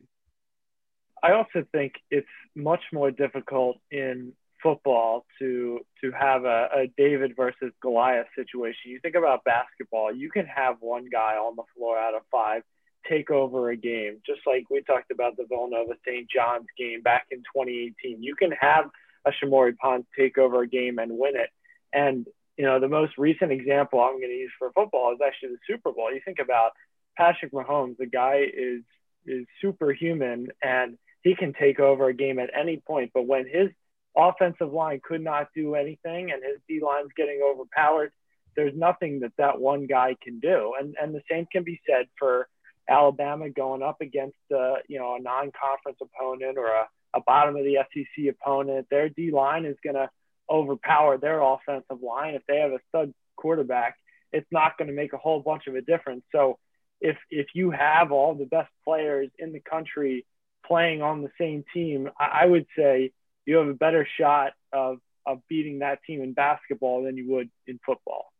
I 1.22 1.32
also 1.32 1.66
think 1.72 1.94
it's 2.10 2.28
much 2.54 2.82
more 2.92 3.10
difficult 3.10 3.78
in 3.90 4.32
football 4.62 5.24
to 5.38 5.80
to 6.00 6.10
have 6.12 6.44
a, 6.44 6.68
a 6.74 6.86
David 6.96 7.34
versus 7.36 7.72
Goliath 7.82 8.26
situation. 8.36 8.90
You 8.90 9.00
think 9.00 9.14
about 9.14 9.44
basketball, 9.44 10.14
you 10.14 10.30
can 10.30 10.46
have 10.46 10.76
one 10.80 11.08
guy 11.10 11.34
on 11.34 11.56
the 11.56 11.64
floor 11.76 11.98
out 11.98 12.14
of 12.14 12.22
five 12.30 12.62
take 13.08 13.30
over 13.30 13.70
a 13.70 13.76
game, 13.76 14.20
just 14.26 14.40
like 14.46 14.64
we 14.70 14.82
talked 14.82 15.10
about 15.10 15.36
the 15.36 15.46
Villanova 15.48 15.94
St. 16.06 16.28
John's 16.28 16.66
game 16.76 17.00
back 17.02 17.26
in 17.30 17.38
2018. 17.38 18.22
You 18.22 18.34
can 18.34 18.52
have 18.52 18.90
a 19.24 19.30
Shamorie 19.30 19.76
Ponds 19.76 20.06
take 20.18 20.38
over 20.38 20.62
a 20.62 20.68
game 20.68 20.98
and 20.98 21.12
win 21.12 21.36
it. 21.36 21.50
And 21.92 22.26
you 22.58 22.64
know, 22.64 22.80
the 22.80 22.88
most 22.88 23.16
recent 23.16 23.52
example 23.52 24.00
I'm 24.00 24.18
going 24.18 24.30
to 24.30 24.36
use 24.36 24.50
for 24.58 24.72
football 24.72 25.12
is 25.12 25.20
actually 25.24 25.50
the 25.50 25.58
Super 25.66 25.92
Bowl. 25.92 26.12
You 26.12 26.20
think 26.24 26.40
about 26.40 26.72
Patrick 27.16 27.52
Mahomes, 27.52 27.96
the 27.96 28.06
guy 28.06 28.44
is 28.52 28.82
is 29.26 29.46
superhuman 29.60 30.48
and 30.62 30.96
he 31.22 31.34
can 31.34 31.52
take 31.52 31.80
over 31.80 32.08
a 32.08 32.14
game 32.14 32.38
at 32.38 32.50
any 32.58 32.78
point. 32.78 33.10
But 33.12 33.26
when 33.26 33.46
his 33.46 33.68
offensive 34.16 34.72
line 34.72 35.00
could 35.06 35.22
not 35.22 35.48
do 35.54 35.74
anything 35.74 36.30
and 36.32 36.42
his 36.42 36.60
D 36.68 36.80
line's 36.84 37.10
getting 37.16 37.40
overpowered, 37.44 38.10
there's 38.56 38.74
nothing 38.74 39.20
that 39.20 39.32
that 39.38 39.60
one 39.60 39.86
guy 39.86 40.16
can 40.20 40.40
do. 40.40 40.74
And 40.78 40.96
and 41.00 41.14
the 41.14 41.22
same 41.30 41.46
can 41.52 41.62
be 41.62 41.80
said 41.88 42.06
for 42.18 42.48
Alabama 42.88 43.50
going 43.50 43.82
up 43.84 44.00
against 44.00 44.36
uh, 44.52 44.76
you 44.88 44.98
know 44.98 45.14
a 45.14 45.20
non-conference 45.20 45.98
opponent 46.02 46.58
or 46.58 46.66
a, 46.66 46.88
a 47.14 47.20
bottom 47.20 47.54
of 47.54 47.62
the 47.62 47.78
SEC 47.94 48.34
opponent. 48.34 48.88
Their 48.90 49.10
D 49.10 49.30
line 49.30 49.64
is 49.64 49.76
going 49.84 49.96
to 49.96 50.10
overpower 50.50 51.18
their 51.18 51.40
offensive 51.40 52.02
line. 52.02 52.34
If 52.34 52.42
they 52.46 52.58
have 52.58 52.72
a 52.72 52.80
stud 52.88 53.12
quarterback, 53.36 53.96
it's 54.32 54.46
not 54.50 54.76
going 54.78 54.88
to 54.88 54.94
make 54.94 55.12
a 55.12 55.18
whole 55.18 55.40
bunch 55.40 55.66
of 55.66 55.74
a 55.74 55.80
difference. 55.80 56.24
So 56.32 56.58
if 57.00 57.16
if 57.30 57.48
you 57.54 57.70
have 57.70 58.12
all 58.12 58.34
the 58.34 58.46
best 58.46 58.70
players 58.84 59.30
in 59.38 59.52
the 59.52 59.60
country 59.60 60.26
playing 60.66 61.02
on 61.02 61.22
the 61.22 61.30
same 61.38 61.64
team, 61.72 62.10
I, 62.18 62.42
I 62.42 62.46
would 62.46 62.66
say 62.76 63.12
you 63.46 63.56
have 63.56 63.68
a 63.68 63.74
better 63.74 64.06
shot 64.18 64.52
of 64.72 64.98
of 65.26 65.40
beating 65.48 65.80
that 65.80 66.02
team 66.04 66.22
in 66.22 66.32
basketball 66.32 67.04
than 67.04 67.16
you 67.16 67.30
would 67.30 67.50
in 67.66 67.78
football. 67.84 68.32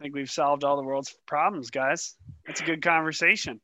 I 0.00 0.04
think 0.04 0.14
we've 0.14 0.30
solved 0.30 0.64
all 0.64 0.76
the 0.76 0.82
world's 0.82 1.14
problems, 1.26 1.70
guys. 1.70 2.16
That's 2.46 2.60
a 2.60 2.64
good 2.64 2.82
conversation. 2.82 3.60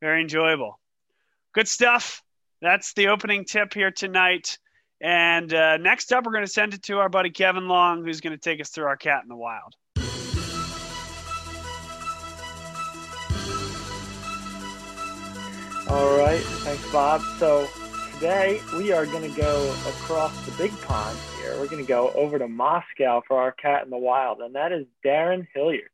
Very 0.00 0.20
enjoyable. 0.20 0.78
Good 1.52 1.66
stuff. 1.66 2.22
That's 2.60 2.92
the 2.94 3.08
opening 3.08 3.44
tip 3.44 3.74
here 3.74 3.90
tonight. 3.90 4.58
And 5.00 5.54
uh, 5.54 5.76
next 5.76 6.12
up, 6.12 6.26
we're 6.26 6.32
going 6.32 6.44
to 6.44 6.50
send 6.50 6.74
it 6.74 6.82
to 6.84 6.98
our 6.98 7.08
buddy 7.08 7.30
Kevin 7.30 7.68
Long, 7.68 8.04
who's 8.04 8.20
going 8.20 8.32
to 8.32 8.38
take 8.40 8.60
us 8.60 8.70
through 8.70 8.86
our 8.86 8.96
cat 8.96 9.22
in 9.22 9.28
the 9.28 9.36
wild. 9.36 9.74
All 15.88 16.18
right. 16.18 16.40
Thanks, 16.40 16.92
Bob. 16.92 17.22
So 17.38 17.66
today 18.14 18.60
we 18.76 18.92
are 18.92 19.06
going 19.06 19.30
to 19.30 19.40
go 19.40 19.70
across 19.86 20.44
the 20.44 20.52
big 20.58 20.72
pond 20.82 21.16
here. 21.38 21.52
We're 21.58 21.68
going 21.68 21.82
to 21.82 21.88
go 21.88 22.10
over 22.10 22.38
to 22.38 22.48
Moscow 22.48 23.22
for 23.26 23.40
our 23.40 23.52
cat 23.52 23.84
in 23.84 23.90
the 23.90 23.96
wild, 23.96 24.40
and 24.40 24.54
that 24.54 24.72
is 24.72 24.84
Darrun 25.06 25.46
Hilliard. 25.54 25.88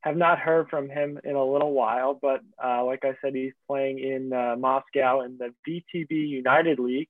Have 0.00 0.16
not 0.16 0.38
heard 0.38 0.68
from 0.68 0.90
him 0.90 1.18
in 1.24 1.34
a 1.34 1.44
little 1.44 1.72
while, 1.72 2.18
but 2.20 2.40
uh, 2.62 2.84
like 2.84 3.04
I 3.04 3.16
said, 3.22 3.34
he's 3.34 3.52
playing 3.66 4.00
in 4.00 4.32
uh, 4.32 4.56
Moscow 4.58 5.22
in 5.22 5.38
the 5.38 5.54
VTB 5.66 6.10
United 6.10 6.78
League. 6.78 7.08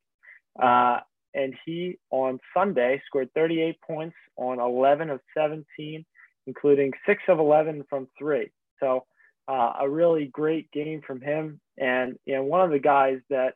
Uh, 0.60 1.00
and 1.34 1.54
he 1.64 1.98
on 2.10 2.38
Sunday 2.56 3.02
scored 3.06 3.30
38 3.34 3.80
points 3.80 4.16
on 4.36 4.60
11 4.60 5.10
of 5.10 5.20
17, 5.36 6.04
including 6.46 6.92
six 7.06 7.22
of 7.28 7.38
11 7.38 7.84
from 7.88 8.08
three. 8.18 8.50
So 8.80 9.04
uh, 9.48 9.74
a 9.80 9.88
really 9.88 10.26
great 10.26 10.70
game 10.72 11.00
from 11.06 11.20
him, 11.20 11.60
and 11.78 12.16
you 12.26 12.34
know 12.34 12.42
one 12.42 12.60
of 12.60 12.70
the 12.70 12.78
guys 12.78 13.18
that 13.30 13.54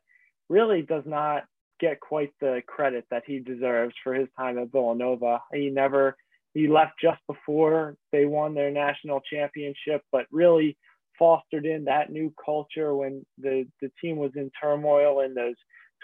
really 0.49 0.81
does 0.81 1.03
not 1.05 1.43
get 1.79 1.99
quite 1.99 2.31
the 2.39 2.61
credit 2.67 3.05
that 3.11 3.23
he 3.25 3.39
deserves 3.39 3.93
for 4.03 4.13
his 4.13 4.27
time 4.37 4.57
at 4.57 4.71
Villanova. 4.71 5.41
He 5.53 5.69
never 5.69 6.15
he 6.53 6.67
left 6.67 6.93
just 7.01 7.19
before 7.27 7.95
they 8.11 8.25
won 8.25 8.53
their 8.53 8.71
national 8.71 9.21
championship, 9.21 10.01
but 10.11 10.25
really 10.31 10.77
fostered 11.17 11.65
in 11.65 11.85
that 11.85 12.11
new 12.11 12.33
culture 12.43 12.95
when 12.95 13.25
the 13.37 13.67
the 13.81 13.91
team 14.01 14.17
was 14.17 14.31
in 14.35 14.51
turmoil 14.59 15.21
in 15.21 15.33
those 15.33 15.55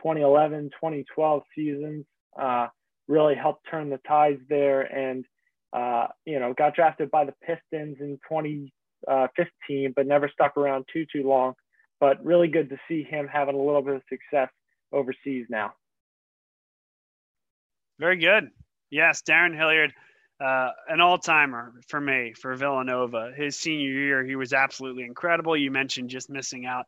2011, 0.01 0.71
2012 0.71 1.43
seasons. 1.55 2.05
Uh, 2.39 2.67
really 3.07 3.35
helped 3.35 3.65
turn 3.69 3.89
the 3.89 3.99
tides 4.07 4.41
there, 4.47 4.81
and 4.81 5.25
uh, 5.73 6.07
you 6.25 6.39
know 6.39 6.53
got 6.53 6.75
drafted 6.75 7.11
by 7.11 7.25
the 7.25 7.33
Pistons 7.41 7.97
in 7.99 8.19
2015, 8.29 8.71
uh, 9.07 9.91
but 9.95 10.07
never 10.07 10.29
stuck 10.33 10.55
around 10.57 10.85
too 10.91 11.05
too 11.11 11.27
long. 11.27 11.53
But 11.99 12.23
really 12.23 12.47
good 12.47 12.69
to 12.69 12.77
see 12.87 13.03
him 13.03 13.27
having 13.27 13.55
a 13.55 13.61
little 13.61 13.81
bit 13.81 13.95
of 13.95 14.01
success 14.07 14.49
overseas 14.93 15.45
now. 15.49 15.73
Very 17.99 18.17
good. 18.17 18.51
Yes, 18.89 19.21
Darrun 19.21 19.55
Hilliard, 19.55 19.93
uh, 20.41 20.69
an 20.87 21.01
all 21.01 21.17
timer 21.17 21.73
for 21.87 21.99
me 21.99 22.33
for 22.33 22.55
Villanova. 22.55 23.33
His 23.35 23.59
senior 23.59 23.89
year, 23.89 24.23
he 24.23 24.35
was 24.35 24.53
absolutely 24.53 25.03
incredible. 25.03 25.57
You 25.57 25.69
mentioned 25.69 26.09
just 26.09 26.29
missing 26.29 26.65
out 26.65 26.85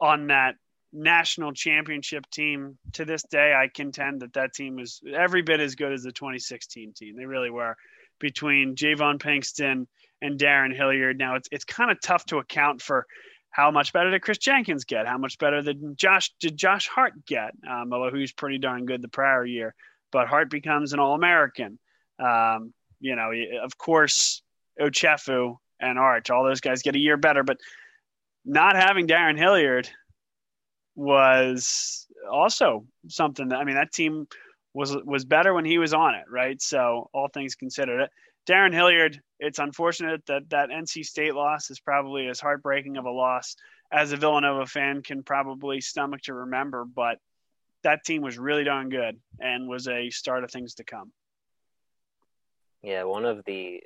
on 0.00 0.28
that 0.28 0.54
national 0.96 1.52
championship 1.52 2.28
team. 2.30 2.78
To 2.94 3.04
this 3.04 3.22
day, 3.24 3.54
I 3.54 3.68
contend 3.68 4.22
that 4.22 4.32
that 4.34 4.54
team 4.54 4.76
was 4.76 5.00
every 5.14 5.42
bit 5.42 5.60
as 5.60 5.74
good 5.74 5.92
as 5.92 6.02
the 6.02 6.12
2016 6.12 6.92
team. 6.94 7.16
They 7.16 7.26
really 7.26 7.50
were. 7.50 7.76
Between 8.18 8.74
JayVaughn 8.74 9.18
Pinkston 9.18 9.86
and 10.22 10.40
Darrun 10.40 10.74
Hilliard, 10.74 11.18
now 11.18 11.34
it's 11.34 11.48
it's 11.52 11.64
kind 11.64 11.90
of 11.90 12.00
tough 12.00 12.24
to 12.26 12.38
account 12.38 12.80
for 12.80 13.06
how 13.50 13.70
much 13.70 13.92
better 13.92 14.10
did 14.10 14.22
Kris 14.22 14.38
Jenkins 14.38 14.84
get? 14.84 15.06
How 15.06 15.18
much 15.18 15.38
better 15.38 15.62
did 15.62 15.96
Josh 15.96 16.32
did 16.40 16.56
Josh 16.56 16.88
Hart 16.88 17.26
get? 17.26 17.52
Um, 17.68 17.92
although 17.92 18.14
he 18.14 18.20
was 18.20 18.32
pretty 18.32 18.58
darn 18.58 18.86
good 18.86 19.02
the 19.02 19.08
prior 19.08 19.44
year, 19.44 19.74
but 20.12 20.28
Hart 20.28 20.50
becomes 20.50 20.92
an 20.92 20.98
All 20.98 21.14
American. 21.14 21.78
Um, 22.18 22.72
you 23.00 23.16
know, 23.16 23.30
of 23.62 23.76
course, 23.76 24.42
Ochefu 24.80 25.56
and 25.80 25.98
Arch, 25.98 26.30
all 26.30 26.44
those 26.44 26.60
guys 26.60 26.82
get 26.82 26.96
a 26.96 26.98
year 26.98 27.16
better, 27.16 27.42
but 27.42 27.58
not 28.44 28.76
having 28.76 29.06
Darrun 29.06 29.38
Hilliard 29.38 29.88
was 30.96 32.06
also 32.30 32.86
something 33.08 33.48
that 33.48 33.56
I 33.56 33.64
mean 33.64 33.76
that 33.76 33.92
team 33.92 34.26
was 34.74 34.96
was 35.04 35.24
better 35.24 35.54
when 35.54 35.64
he 35.64 35.78
was 35.78 35.94
on 35.94 36.14
it, 36.14 36.24
right? 36.28 36.60
So 36.60 37.08
all 37.12 37.28
things 37.28 37.54
considered, 37.54 38.00
it 38.00 38.10
Darrun 38.46 38.72
Hilliard. 38.72 39.20
It's 39.38 39.58
unfortunate 39.58 40.24
that 40.26 40.48
that 40.50 40.70
NC 40.70 41.04
State 41.04 41.34
loss 41.34 41.70
is 41.70 41.78
probably 41.78 42.28
as 42.28 42.40
heartbreaking 42.40 42.96
of 42.96 43.04
a 43.04 43.10
loss 43.10 43.56
as 43.92 44.12
a 44.12 44.16
Villanova 44.16 44.66
fan 44.66 45.02
can 45.02 45.22
probably 45.22 45.80
stomach 45.80 46.22
to 46.22 46.34
remember, 46.34 46.84
but 46.84 47.18
that 47.82 48.04
team 48.04 48.22
was 48.22 48.38
really 48.38 48.64
darn 48.64 48.88
good 48.88 49.18
and 49.38 49.68
was 49.68 49.86
a 49.86 50.10
start 50.10 50.42
of 50.42 50.50
things 50.50 50.74
to 50.74 50.84
come. 50.84 51.12
Yeah, 52.82 53.04
one 53.04 53.24
of 53.24 53.44
the 53.44 53.82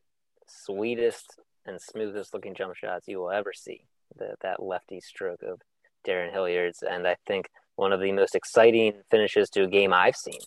sweetest 0.46 1.38
and 1.66 1.80
smoothest 1.80 2.32
looking 2.32 2.54
jump 2.54 2.76
shots 2.76 3.08
you 3.08 3.18
will 3.18 3.30
ever 3.30 3.52
see. 3.52 3.84
The, 4.16 4.34
that 4.40 4.62
lefty 4.62 5.00
stroke 5.00 5.42
of 5.42 5.60
Darrun 6.06 6.32
Hilliard's, 6.32 6.82
and 6.82 7.06
I 7.06 7.16
think 7.26 7.48
one 7.76 7.92
of 7.92 8.00
the 8.00 8.12
most 8.12 8.34
exciting 8.34 8.94
finishes 9.10 9.48
to 9.50 9.64
a 9.64 9.68
game 9.68 9.92
I've 9.92 10.16
seen 10.16 10.40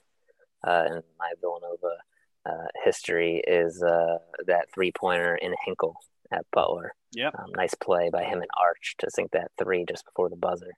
uh, 0.65 0.85
in 0.87 1.03
my 1.19 1.31
Villanova 1.41 1.97
uh, 2.45 2.67
history 2.83 3.41
is 3.47 3.81
uh, 3.81 4.17
that 4.47 4.67
three 4.73 4.91
pointer 4.91 5.35
in 5.35 5.53
Hinkle 5.65 5.95
at 6.31 6.45
Butler. 6.51 6.93
Yeah, 7.11 7.29
um, 7.37 7.51
nice 7.55 7.73
play 7.75 8.09
by 8.11 8.23
him 8.23 8.41
and 8.41 8.49
Arch 8.59 8.95
to 8.99 9.09
sink 9.09 9.31
that 9.31 9.51
three 9.57 9.85
just 9.87 10.05
before 10.05 10.29
the 10.29 10.35
buzzer. 10.35 10.73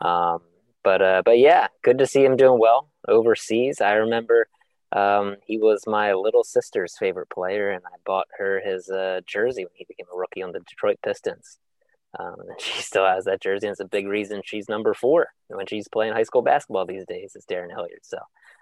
Um, 0.00 0.40
but 0.82 1.02
uh, 1.02 1.22
but 1.24 1.38
yeah, 1.38 1.68
good 1.82 1.98
to 1.98 2.06
see 2.06 2.24
him 2.24 2.36
doing 2.36 2.58
well 2.58 2.90
overseas. 3.08 3.80
I 3.80 3.94
remember 3.94 4.46
um, 4.92 5.36
he 5.44 5.58
was 5.58 5.82
my 5.86 6.12
little 6.12 6.44
sister's 6.44 6.96
favorite 6.96 7.30
player, 7.30 7.70
and 7.70 7.82
I 7.84 7.96
bought 8.06 8.28
her 8.38 8.60
his 8.64 8.88
uh, 8.88 9.20
jersey 9.26 9.64
when 9.64 9.74
he 9.74 9.86
became 9.88 10.06
a 10.12 10.16
rookie 10.16 10.42
on 10.42 10.52
the 10.52 10.60
Detroit 10.60 10.98
Pistons. 11.02 11.58
Um, 12.18 12.36
and 12.40 12.50
she 12.60 12.82
still 12.82 13.06
has 13.06 13.24
that 13.24 13.42
jersey, 13.42 13.66
and 13.66 13.72
it's 13.72 13.80
a 13.80 13.86
big 13.86 14.06
reason 14.06 14.42
she's 14.44 14.68
number 14.68 14.94
four 14.94 15.28
when 15.48 15.66
she's 15.66 15.88
playing 15.88 16.12
high 16.12 16.22
school 16.22 16.42
basketball 16.42 16.86
these 16.86 17.06
days. 17.06 17.34
Is 17.36 17.44
Darrun 17.44 17.70
Hilliard. 17.70 18.00
So, 18.02 18.18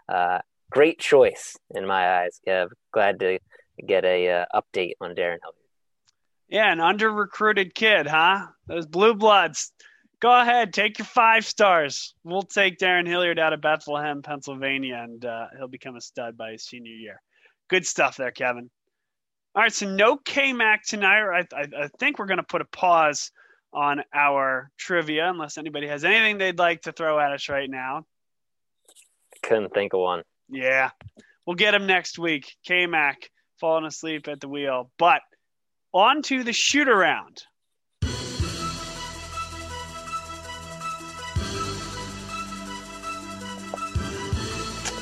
uh, 0.09 0.39
great 0.71 0.99
choice 0.99 1.57
in 1.75 1.87
my 1.87 2.23
eyes, 2.23 2.41
Kev. 2.47 2.69
Glad 2.93 3.21
to 3.21 3.39
get 3.87 4.05
a 4.05 4.29
uh, 4.31 4.45
update 4.55 4.95
on 5.01 5.11
Darrun 5.11 5.39
Hilliard. 5.43 5.63
Yeah, 6.49 6.71
an 6.71 6.81
under 6.81 7.11
recruited 7.11 7.75
kid, 7.75 8.07
huh? 8.07 8.47
Those 8.67 8.87
blue 8.87 9.15
bloods. 9.15 9.73
Go 10.21 10.31
ahead, 10.31 10.73
take 10.73 10.99
your 10.99 11.07
five 11.07 11.45
stars. 11.45 12.15
We'll 12.23 12.43
take 12.43 12.79
Darrun 12.79 13.09
Hilliard 13.09 13.41
out 13.41 13.53
of 13.53 13.61
Bethlehem, 13.61 14.23
Pennsylvania, 14.23 15.01
and 15.03 15.25
uh, 15.25 15.47
he'll 15.57 15.67
become 15.67 15.97
a 15.97 16.01
stud 16.01 16.37
by 16.37 16.53
his 16.53 16.65
senior 16.65 16.93
year. 16.93 17.21
Good 17.69 17.87
stuff 17.87 18.19
there, 18.19 18.31
Kevin. 18.31 18.71
All 19.55 19.63
right, 19.63 19.73
so 19.73 19.89
no 19.89 20.17
K 20.17 20.53
Mac 20.53 20.85
tonight. 20.85 21.23
I, 21.23 21.57
I, 21.57 21.85
I 21.85 21.89
think 21.99 22.19
we're 22.19 22.27
going 22.27 22.37
to 22.37 22.45
put 22.45 22.61
a 22.61 22.67
pause 22.67 23.33
on 23.73 24.03
our 24.13 24.71
trivia 24.77 25.29
unless 25.29 25.59
anybody 25.59 25.87
has 25.87 26.05
anything 26.05 26.39
they'd 26.39 26.59
like 26.59 26.83
to 26.83 26.93
throw 26.93 27.19
at 27.19 27.33
us 27.33 27.49
right 27.49 27.71
now. 27.71 28.05
Couldn't 29.43 29.73
think 29.75 29.93
of 29.95 30.01
one. 30.01 30.23
Yeah. 30.49 30.91
We'll 31.47 31.57
get 31.57 31.75
him 31.75 31.87
next 31.87 32.19
week. 32.19 32.55
K 32.65 32.87
Mac 32.87 33.31
falling 33.59 33.87
asleep 33.87 34.29
at 34.29 34.41
the 34.41 34.49
wheel. 34.49 34.91
But 34.99 35.23
on 35.93 36.23
to 36.23 36.45
the 36.45 36.53
shoot 36.53 36.89
around. 36.89 37.43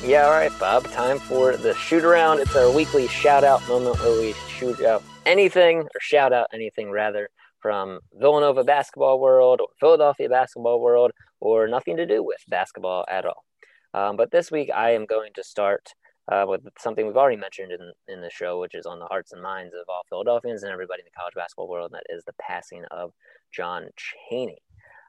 Yeah, 0.03 0.25
all 0.25 0.31
right, 0.31 0.53
Bob. 0.59 0.85
Time 0.93 1.19
for 1.19 1.57
the 1.59 1.75
shoot 1.75 2.05
around. 2.05 2.41
It's 2.41 2.57
our 2.57 2.71
weekly 2.71 3.07
shout 3.07 3.45
out 3.45 3.67
moment 3.69 3.99
where 4.01 4.19
we 4.19 4.33
shoot 4.49 4.83
out 4.83 5.03
anything 5.27 5.81
or 5.81 6.01
shout 6.01 6.33
out 6.33 6.47
anything 6.55 6.91
rather 6.91 7.29
from 7.61 8.01
Villanova 8.15 8.65
basketball 8.65 9.21
world 9.21 9.61
or 9.61 9.69
Philadelphia 9.79 10.29
basketball 10.29 10.81
world 10.81 11.13
or 11.41 11.69
nothing 11.69 11.97
to 11.97 12.07
do 12.07 12.23
with 12.23 12.39
basketball 12.49 13.05
at 13.09 13.25
all. 13.25 13.45
Um, 13.93 14.17
but 14.17 14.31
this 14.31 14.51
week 14.51 14.71
I 14.75 14.91
am 14.91 15.07
going 15.07 15.33
to 15.35 15.43
start 15.43 15.95
uh, 16.31 16.45
with 16.47 16.63
something 16.79 17.07
we've 17.07 17.17
already 17.17 17.37
mentioned 17.37 17.73
in, 17.73 17.93
in 18.13 18.21
the 18.21 18.31
show, 18.31 18.61
which 18.61 18.75
is 18.75 18.87
on 18.87 18.99
the 18.99 19.07
hearts 19.07 19.33
and 19.33 19.43
minds 19.43 19.75
of 19.75 19.87
all 19.89 20.03
Philadelphians 20.09 20.63
and 20.63 20.73
everybody 20.73 21.01
in 21.01 21.07
the 21.07 21.19
college 21.19 21.35
basketball 21.35 21.69
world, 21.69 21.91
and 21.93 21.99
that 21.99 22.15
is 22.15 22.25
the 22.25 22.35
passing 22.41 22.85
of 22.91 23.13
John 23.53 23.89
Chaney. 23.97 24.63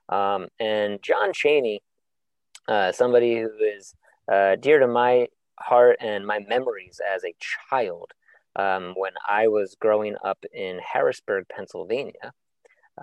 Um, 0.10 0.48
and 0.60 1.02
John 1.04 1.32
Chaney, 1.34 1.84
uh, 2.68 2.92
somebody 2.92 3.40
who 3.40 3.52
is 3.60 3.94
uh, 4.32 4.56
dear 4.56 4.80
to 4.80 4.88
my 4.88 5.28
heart 5.60 5.98
and 6.00 6.26
my 6.26 6.40
memories 6.40 7.00
as 7.14 7.24
a 7.24 7.36
child, 7.70 8.12
um, 8.56 8.94
when 8.98 9.14
I 9.30 9.48
was 9.48 9.76
growing 9.80 10.16
up 10.26 10.44
in 10.54 10.80
Harrisburg, 10.80 11.46
Pennsylvania, 11.50 12.34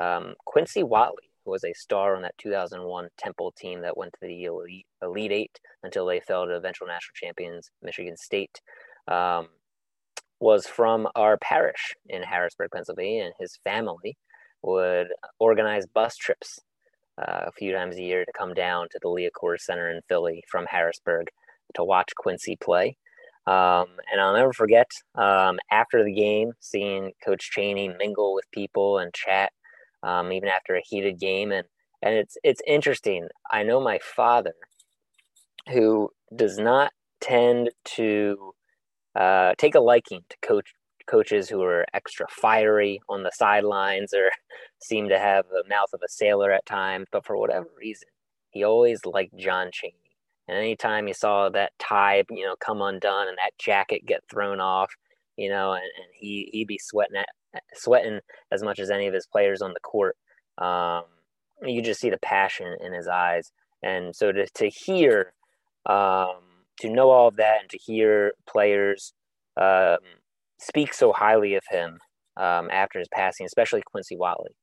um, 0.00 0.34
Quincy 0.44 0.82
Wadley, 0.82 1.30
who 1.44 1.50
was 1.50 1.64
a 1.64 1.72
star 1.74 2.16
on 2.16 2.22
that 2.22 2.36
2001 2.38 3.08
Temple 3.18 3.52
team 3.52 3.82
that 3.82 3.96
went 3.96 4.12
to 4.14 4.26
the 4.26 4.44
Elite, 4.44 4.86
Elite 5.02 5.32
Eight 5.32 5.60
until 5.82 6.06
they 6.06 6.20
fell 6.20 6.46
to 6.46 6.54
eventual 6.54 6.88
national 6.88 7.14
champions, 7.14 7.70
Michigan 7.82 8.16
State. 8.16 8.60
Um, 9.06 9.48
was 10.40 10.66
from 10.66 11.08
our 11.16 11.36
parish 11.38 11.94
in 12.08 12.22
Harrisburg, 12.22 12.70
Pennsylvania, 12.72 13.24
and 13.24 13.34
his 13.40 13.58
family 13.64 14.16
would 14.62 15.08
organize 15.38 15.86
bus 15.86 16.16
trips 16.16 16.60
uh, 17.18 17.44
a 17.46 17.52
few 17.52 17.72
times 17.72 17.96
a 17.96 18.02
year 18.02 18.24
to 18.24 18.32
come 18.36 18.54
down 18.54 18.88
to 18.90 18.98
the 19.02 19.08
Liacouras 19.08 19.60
Center 19.60 19.90
in 19.90 20.00
Philly 20.08 20.44
from 20.48 20.66
Harrisburg 20.66 21.28
to 21.74 21.84
watch 21.84 22.14
Quincy 22.16 22.56
play. 22.56 22.96
Um, 23.46 23.86
and 24.12 24.20
I'll 24.20 24.34
never 24.34 24.52
forget 24.52 24.90
um, 25.14 25.58
after 25.70 26.04
the 26.04 26.12
game 26.12 26.52
seeing 26.60 27.12
Coach 27.24 27.50
Chaney 27.50 27.88
mingle 27.88 28.34
with 28.34 28.44
people 28.52 28.98
and 28.98 29.12
chat, 29.14 29.52
um, 30.02 30.32
even 30.32 30.48
after 30.48 30.76
a 30.76 30.82
heated 30.84 31.18
game. 31.18 31.52
And 31.52 31.66
and 32.02 32.14
it's 32.14 32.36
it's 32.44 32.62
interesting. 32.66 33.28
I 33.50 33.62
know 33.62 33.80
my 33.80 33.98
father, 34.02 34.54
who 35.68 36.10
does 36.34 36.58
not 36.58 36.92
tend 37.20 37.70
to 37.84 38.52
uh, 39.16 39.54
take 39.58 39.74
a 39.74 39.80
liking 39.80 40.20
to 40.28 40.36
coach 40.42 40.74
coaches 41.08 41.48
who 41.48 41.62
are 41.62 41.86
extra 41.94 42.26
fiery 42.28 43.00
on 43.08 43.22
the 43.22 43.32
sidelines 43.34 44.12
or 44.12 44.30
seem 44.80 45.08
to 45.08 45.18
have 45.18 45.46
the 45.48 45.64
mouth 45.68 45.88
of 45.92 46.00
a 46.04 46.08
sailor 46.08 46.52
at 46.52 46.66
times. 46.66 47.06
But 47.10 47.24
for 47.26 47.36
whatever 47.36 47.66
reason, 47.78 48.08
he 48.50 48.62
always 48.62 49.04
liked 49.04 49.36
John 49.36 49.70
Chaney. 49.72 49.94
And 50.46 50.56
anytime 50.56 51.06
he 51.06 51.12
saw 51.12 51.48
that 51.50 51.72
tie, 51.78 52.24
you 52.30 52.44
know, 52.44 52.56
come 52.56 52.80
undone 52.80 53.28
and 53.28 53.36
that 53.38 53.58
jacket 53.58 54.06
get 54.06 54.22
thrown 54.30 54.60
off, 54.60 54.90
you 55.36 55.50
know, 55.50 55.72
and, 55.72 55.82
and 55.82 56.06
he 56.14 56.48
he'd 56.52 56.68
be 56.68 56.78
sweating 56.78 57.16
at, 57.16 57.28
sweating 57.74 58.20
as 58.52 58.62
much 58.62 58.78
as 58.78 58.90
any 58.90 59.06
of 59.06 59.14
his 59.14 59.26
players 59.26 59.62
on 59.62 59.72
the 59.72 59.80
court. 59.80 60.16
Um, 60.58 61.04
you 61.62 61.82
just 61.82 62.00
see 62.00 62.10
the 62.10 62.18
passion 62.18 62.76
in 62.80 62.92
his 62.92 63.08
eyes, 63.08 63.50
and 63.82 64.14
so 64.14 64.32
to 64.32 64.46
to 64.46 64.68
hear, 64.68 65.32
um, 65.86 66.38
to 66.80 66.88
know 66.90 67.10
all 67.10 67.28
of 67.28 67.36
that, 67.36 67.60
and 67.62 67.70
to 67.70 67.78
hear 67.78 68.32
players 68.48 69.12
um, 69.60 69.98
speak 70.60 70.94
so 70.94 71.12
highly 71.12 71.54
of 71.54 71.64
him 71.70 71.98
um, 72.36 72.68
after 72.70 72.98
his 72.98 73.08
passing, 73.08 73.46
especially 73.46 73.82
Quincy 73.82 74.16
Wadley, 74.16 74.54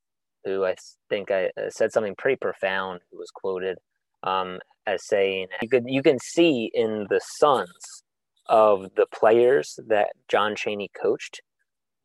who 0.45 0.65
I 0.65 0.75
think 1.09 1.31
I 1.31 1.47
uh, 1.57 1.69
said 1.69 1.91
something 1.91 2.15
pretty 2.17 2.37
profound. 2.37 3.01
Who 3.11 3.17
was 3.17 3.31
quoted 3.31 3.77
um, 4.23 4.59
as 4.87 5.05
saying, 5.05 5.47
"You 5.61 5.69
could 5.69 5.85
you 5.87 6.01
can 6.01 6.19
see 6.19 6.71
in 6.73 7.07
the 7.09 7.21
sons 7.37 8.03
of 8.47 8.87
the 8.95 9.07
players 9.07 9.79
that 9.87 10.11
John 10.27 10.55
Chaney 10.55 10.89
coached, 11.01 11.41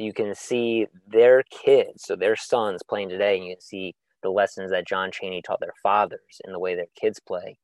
you 0.01 0.12
can 0.12 0.34
see 0.34 0.86
their 1.07 1.42
kids, 1.44 2.05
so 2.05 2.16
their 2.16 2.36
sons 2.36 2.82
playing 2.88 3.11
today, 3.11 3.36
and 3.36 3.44
you 3.44 3.55
can 3.55 3.61
see 3.61 3.94
the 4.22 4.30
lessons 4.30 4.70
that 4.70 4.86
John 4.86 5.11
Chaney 5.12 5.42
taught 5.42 5.61
their 5.61 5.74
fathers 5.82 6.40
in 6.44 6.53
the 6.53 6.59
way 6.59 6.74
their 6.74 6.86
kids 6.98 7.20
play. 7.20 7.59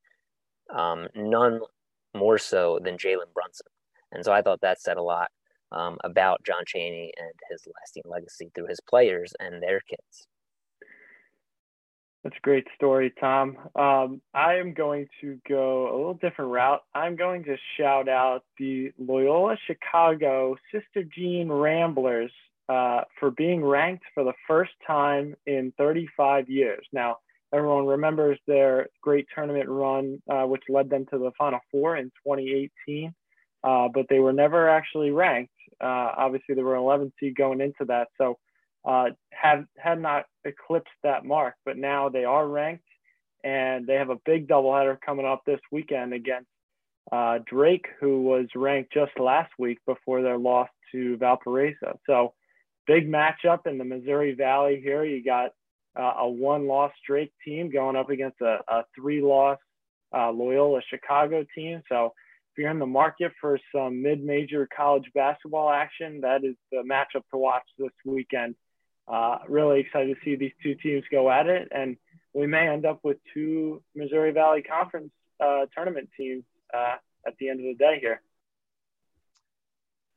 Um, 0.74 1.09
none 1.14 1.61
more 2.14 2.39
so 2.39 2.78
than 2.82 2.97
Jalen 2.97 3.32
Brunson, 3.34 3.66
and 4.12 4.24
so 4.24 4.32
I 4.32 4.43
thought 4.43 4.61
that 4.61 4.80
said 4.80 4.97
a 4.97 5.03
lot 5.03 5.28
um, 5.72 5.97
about 6.05 6.45
John 6.45 6.62
Chaney 6.66 7.12
and 7.18 7.32
his 7.51 7.62
lasting 7.80 8.05
legacy 8.07 8.51
through 8.55 8.68
his 8.68 8.80
players 8.80 9.32
and 9.41 9.62
their 9.62 9.80
kids. 9.80 10.28
That's 12.27 12.39
a 12.39 12.43
great 12.43 12.66
story, 12.74 13.14
Tom. 13.20 13.57
Um, 13.77 14.20
I 14.35 14.55
am 14.55 14.74
going 14.74 15.07
to 15.20 15.39
go 15.49 15.85
a 15.85 15.95
little 15.97 16.14
different 16.14 16.51
route. 16.51 16.81
I'm 16.93 17.14
going 17.14 17.45
to 17.45 17.57
shout 17.79 18.09
out 18.09 18.43
the 18.59 18.91
Loyola 18.99 19.57
Chicago 19.64 20.57
Sister 20.72 21.09
Jean 21.16 21.53
Ramblers 21.53 22.33
uh, 22.68 23.03
for 23.20 23.31
being 23.31 23.64
ranked 23.64 24.03
for 24.12 24.24
the 24.24 24.33
first 24.49 24.72
time 24.85 25.37
in 25.47 25.72
35 25.79 26.51
years. 26.51 26.85
Now, 26.93 27.18
everyone 27.55 27.87
remembers 27.87 28.41
their 28.49 28.89
great 29.01 29.29
tournament 29.33 29.68
run, 29.68 30.20
uh, 30.29 30.47
which 30.47 30.64
led 30.68 30.91
them 30.91 31.07
to 31.12 31.18
the 31.18 31.31
Final 31.39 31.61
Four 31.70 31.97
in 31.97 32.07
2018, 32.27 33.14
uh, 33.62 33.87
but 33.95 34.07
they 34.11 34.18
were 34.18 34.33
never 34.33 34.68
actually 34.68 35.12
ranked. 35.12 35.53
Uh, 35.81 36.11
obviously, 36.16 36.57
they 36.57 36.62
were 36.64 36.74
an 36.74 36.83
11 36.83 37.12
seed 37.20 37.37
going 37.37 37.61
into 37.61 37.85
that. 37.85 38.09
So 38.18 38.37
uh, 38.87 39.11
have 39.32 39.64
had 39.76 40.01
not 40.01 40.26
eclipsed 40.45 40.89
that 41.03 41.24
mark, 41.24 41.55
but 41.64 41.76
now 41.76 42.09
they 42.09 42.24
are 42.24 42.47
ranked, 42.47 42.84
and 43.43 43.87
they 43.87 43.95
have 43.95 44.11
a 44.11 44.20
big 44.24 44.47
doubleheader 44.49 44.97
coming 45.05 45.26
up 45.26 45.43
this 45.45 45.61
weekend 45.72 46.14
against 46.14 46.49
uh, 47.11 47.39
Drake, 47.45 47.87
who 48.01 48.22
was 48.22 48.47
ranked 48.55 48.93
just 48.93 49.18
last 49.18 49.53
week 49.59 49.78
before 49.87 50.22
their 50.22 50.39
loss 50.39 50.68
to 50.93 51.16
Valparaiso. 51.16 51.99
So 52.07 52.34
big 52.87 53.09
matchup 53.09 53.66
in 53.66 53.78
the 53.78 53.84
Missouri 53.84 54.34
Valley 54.34 54.80
here. 54.82 55.05
You 55.05 55.22
got 55.22 55.51
uh, 55.99 56.14
a 56.20 56.28
one-loss 56.28 56.93
Drake 57.07 57.32
team 57.45 57.70
going 57.70 57.97
up 57.97 58.11
against 58.11 58.41
a, 58.41 58.59
a 58.68 58.84
three-loss 58.95 59.59
uh, 60.16 60.30
Loyola 60.30 60.80
Chicago 60.89 61.45
team. 61.55 61.82
So 61.89 62.07
if 62.07 62.59
you're 62.59 62.70
in 62.70 62.78
the 62.78 62.87
market 62.87 63.32
for 63.41 63.59
some 63.74 64.03
mid-major 64.03 64.68
college 64.74 65.11
basketball 65.14 65.70
action, 65.70 66.20
that 66.20 66.45
is 66.45 66.55
the 66.70 66.82
matchup 66.89 67.22
to 67.32 67.39
watch 67.39 67.64
this 67.78 67.91
weekend 68.05 68.55
uh, 69.09 69.39
really 69.49 69.81
excited 69.81 70.17
to 70.17 70.25
see 70.25 70.37
these 70.37 70.53
two 70.63 70.75
teams 70.75 71.05
go 71.11 71.31
at 71.31 71.47
it, 71.47 71.69
and 71.71 71.97
we 72.35 72.47
may 72.47 72.69
end 72.69 72.85
up 72.85 73.01
with 73.03 73.19
two 73.33 73.83
Missouri 73.95 74.33
Valley 74.33 74.63
Conference 74.63 75.11
uh, 75.43 75.67
tournament 75.75 76.09
teams 76.17 76.45
uh, 76.75 76.97
at 77.27 77.35
the 77.39 77.49
end 77.49 77.61
of 77.61 77.67
the 77.67 77.75
day 77.75 77.99
here. 78.01 78.21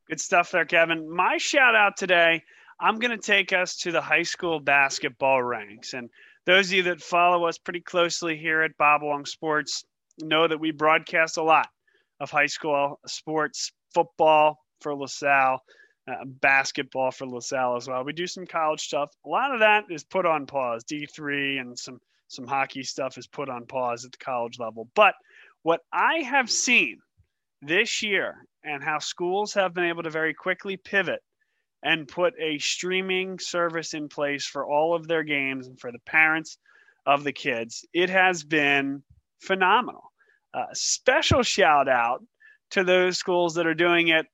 Good 0.08 0.20
stuff 0.20 0.52
there, 0.52 0.66
Kevin. 0.66 1.10
My 1.10 1.38
shout 1.38 1.76
out 1.76 1.96
today, 1.96 2.44
I'm 2.80 2.98
going 2.98 3.12
to 3.12 3.18
take 3.18 3.54
us 3.54 3.78
to 3.78 3.92
the 3.92 4.02
high 4.02 4.24
school 4.24 4.60
basketball 4.60 5.44
ranks. 5.44 5.94
And 5.94 6.10
those 6.46 6.68
of 6.70 6.74
you 6.74 6.84
that 6.84 7.02
follow 7.02 7.46
us 7.46 7.58
pretty 7.58 7.82
closely 7.82 8.36
here 8.36 8.62
at 8.64 8.78
Bob 8.78 9.04
Long 9.04 9.26
Sports 9.26 9.86
know 10.18 10.48
that 10.48 10.60
we 10.60 10.72
broadcast 10.72 11.38
a 11.38 11.44
lot 11.44 11.68
of 12.20 12.32
high 12.32 12.48
school 12.48 13.00
sports, 13.06 13.72
football 13.94 14.58
for 14.82 14.96
LaSalle, 14.96 15.62
uh, 16.10 16.26
basketball 16.26 17.12
for 17.12 17.28
LaSalle 17.28 17.76
as 17.76 17.88
well. 17.88 18.03
We 18.03 18.14
do 18.14 18.28
some 18.28 18.45
college 18.45 18.82
stuff. 18.82 19.12
A 19.26 19.30
lot 19.30 19.53
of 19.53 19.60
that 19.60 19.86
is 19.89 20.03
put 20.03 20.26
on 20.26 20.45
pause. 20.45 20.84
D3 20.84 21.60
and 21.60 21.78
some 21.78 21.99
some 22.28 22.45
hockey 22.45 22.84
stuff 22.84 23.18
is 23.18 23.28
put 23.28 23.49
on 23.49 23.66
pause 23.66 24.05
at 24.05 24.12
the 24.12 24.18
college 24.20 24.60
level. 24.60 24.88
But 24.95 25.16
what 25.64 25.82
I 25.91 26.20
have 26.20 26.49
seen 26.49 26.99
this 27.62 28.03
year 28.03 28.36
and 28.64 28.84
how 28.84 28.99
schools 28.99 29.53
have 29.53 29.74
been 29.74 29.86
able 29.86 30.03
to 30.03 30.12
very 30.12 30.34
quickly 30.34 30.78
pivot 30.78 31.22
and 31.84 32.07
put 32.07 32.34
a 32.39 32.60
streaming 32.60 33.39
service 33.39 33.93
in 33.93 34.10
place 34.10 34.45
for 34.45 34.66
all 34.66 34.95
of 34.95 35.07
their 35.07 35.24
games 35.24 35.68
and 35.68 35.80
for 35.80 35.91
the 35.91 35.99
parents 35.99 36.57
of 37.05 37.24
the 37.24 37.34
kids, 37.34 37.86
it 37.93 38.10
has 38.10 38.43
been 38.43 39.01
phenomenal. 39.41 40.12
Uh, 40.53 40.66
special 40.74 41.41
shout 41.41 41.88
out 41.88 42.24
to 42.72 42.84
those 42.84 43.18
schools 43.18 43.55
that 43.55 43.66
are 43.66 43.74
doing 43.74 44.10
it 44.10 44.28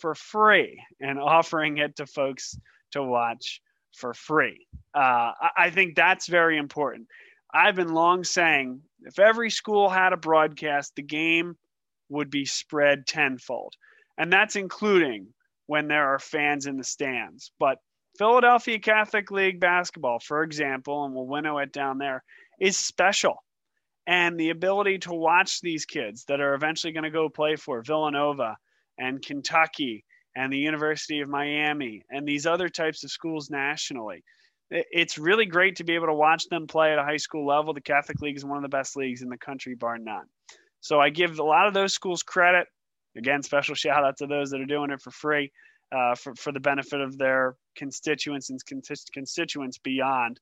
for 0.00 0.14
free 0.14 0.82
and 1.00 1.18
offering 1.18 1.78
it 1.78 1.96
to 1.96 2.06
folks 2.06 2.58
to 2.92 3.02
watch 3.02 3.60
for 3.96 4.14
free. 4.14 4.66
Uh, 4.94 5.32
I 5.56 5.70
think 5.70 5.94
that's 5.94 6.28
very 6.28 6.58
important. 6.58 7.06
I've 7.52 7.76
been 7.76 7.92
long 7.92 8.24
saying 8.24 8.80
if 9.02 9.18
every 9.18 9.50
school 9.50 9.88
had 9.88 10.12
a 10.12 10.16
broadcast, 10.16 10.94
the 10.96 11.02
game 11.02 11.56
would 12.08 12.30
be 12.30 12.44
spread 12.44 13.06
tenfold. 13.06 13.74
And 14.18 14.32
that's 14.32 14.56
including 14.56 15.28
when 15.66 15.88
there 15.88 16.14
are 16.14 16.18
fans 16.18 16.66
in 16.66 16.76
the 16.76 16.84
stands. 16.84 17.52
But 17.58 17.78
Philadelphia 18.18 18.78
Catholic 18.78 19.30
League 19.30 19.60
basketball, 19.60 20.18
for 20.18 20.42
example, 20.42 21.04
and 21.04 21.14
we'll 21.14 21.26
winnow 21.26 21.58
it 21.58 21.72
down 21.72 21.98
there, 21.98 22.22
is 22.60 22.76
special. 22.76 23.42
And 24.06 24.38
the 24.38 24.50
ability 24.50 24.98
to 25.00 25.12
watch 25.12 25.60
these 25.60 25.84
kids 25.84 26.24
that 26.26 26.40
are 26.40 26.54
eventually 26.54 26.92
going 26.92 27.04
to 27.04 27.10
go 27.10 27.28
play 27.28 27.56
for 27.56 27.82
Villanova 27.82 28.56
and 28.98 29.24
Kentucky 29.24 30.04
and 30.36 30.52
the 30.52 30.58
University 30.58 31.20
of 31.20 31.28
Miami 31.28 32.02
and 32.10 32.26
these 32.26 32.46
other 32.46 32.68
types 32.68 33.02
of 33.04 33.10
schools 33.10 33.50
nationally. 33.50 34.22
It's 34.70 35.18
really 35.18 35.46
great 35.46 35.76
to 35.76 35.84
be 35.84 35.94
able 35.94 36.06
to 36.06 36.14
watch 36.14 36.46
them 36.48 36.68
play 36.68 36.92
at 36.92 36.98
a 36.98 37.04
high 37.04 37.16
school 37.16 37.44
level. 37.44 37.74
The 37.74 37.80
Catholic 37.80 38.20
League 38.20 38.36
is 38.36 38.44
one 38.44 38.56
of 38.56 38.62
the 38.62 38.68
best 38.68 38.96
leagues 38.96 39.22
in 39.22 39.28
the 39.28 39.38
country, 39.38 39.74
bar 39.74 39.98
none. 39.98 40.26
So 40.80 41.00
I 41.00 41.10
give 41.10 41.38
a 41.38 41.44
lot 41.44 41.66
of 41.66 41.74
those 41.74 41.92
schools 41.92 42.22
credit. 42.22 42.68
Again, 43.16 43.42
special 43.42 43.74
shout 43.76 44.04
out 44.04 44.16
to 44.18 44.26
those 44.26 44.50
that 44.50 44.60
are 44.60 44.66
doing 44.66 44.90
it 44.90 45.02
for 45.02 45.10
free 45.10 45.50
uh, 45.92 46.14
for, 46.14 46.34
for 46.36 46.52
the 46.52 46.60
benefit 46.60 47.00
of 47.00 47.18
their 47.18 47.56
constituents 47.76 48.50
and 48.50 48.60
constituents 49.12 49.78
beyond. 49.78 50.38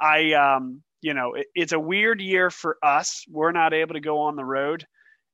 I, 0.00 0.32
um, 0.32 0.82
you 1.00 1.14
know, 1.14 1.34
it, 1.34 1.46
it's 1.54 1.72
a 1.72 1.80
weird 1.80 2.20
year 2.20 2.50
for 2.50 2.76
us. 2.82 3.24
We're 3.28 3.52
not 3.52 3.72
able 3.72 3.94
to 3.94 4.00
go 4.00 4.20
on 4.20 4.36
the 4.36 4.44
road 4.44 4.86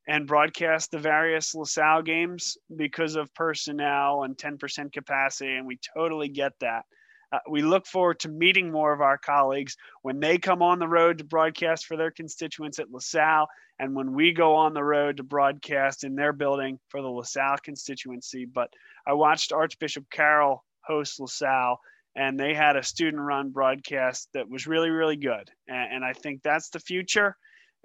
and 0.06 0.26
broadcast 0.26 0.90
the 0.90 0.98
various 0.98 1.54
LaSalle 1.54 2.02
games 2.02 2.56
because 2.76 3.16
of 3.16 3.34
personnel 3.34 4.22
and 4.22 4.36
10% 4.36 4.92
capacity, 4.92 5.54
and 5.54 5.66
we 5.66 5.78
totally 5.94 6.28
get 6.28 6.52
that. 6.60 6.84
Uh, 7.32 7.38
we 7.50 7.60
look 7.60 7.86
forward 7.86 8.20
to 8.20 8.28
meeting 8.28 8.70
more 8.70 8.92
of 8.92 9.00
our 9.00 9.18
colleagues 9.18 9.76
when 10.02 10.20
they 10.20 10.38
come 10.38 10.62
on 10.62 10.78
the 10.78 10.86
road 10.86 11.18
to 11.18 11.24
broadcast 11.24 11.86
for 11.86 11.96
their 11.96 12.12
constituents 12.12 12.78
at 12.78 12.90
LaSalle, 12.90 13.48
and 13.80 13.96
when 13.96 14.14
we 14.14 14.32
go 14.32 14.54
on 14.54 14.74
the 14.74 14.84
road 14.84 15.16
to 15.16 15.24
broadcast 15.24 16.04
in 16.04 16.14
their 16.14 16.32
building 16.32 16.78
for 16.88 17.02
the 17.02 17.08
LaSalle 17.08 17.58
constituency. 17.62 18.44
But 18.44 18.70
I 19.06 19.14
watched 19.14 19.52
Archbishop 19.52 20.08
Carroll 20.10 20.64
host 20.82 21.18
LaSalle, 21.18 21.80
and 22.14 22.38
they 22.38 22.54
had 22.54 22.76
a 22.76 22.82
student 22.82 23.22
run 23.22 23.50
broadcast 23.50 24.28
that 24.32 24.48
was 24.48 24.68
really, 24.68 24.90
really 24.90 25.16
good. 25.16 25.50
And, 25.68 25.94
and 25.94 26.04
I 26.04 26.12
think 26.12 26.42
that's 26.42 26.70
the 26.70 26.80
future. 26.80 27.36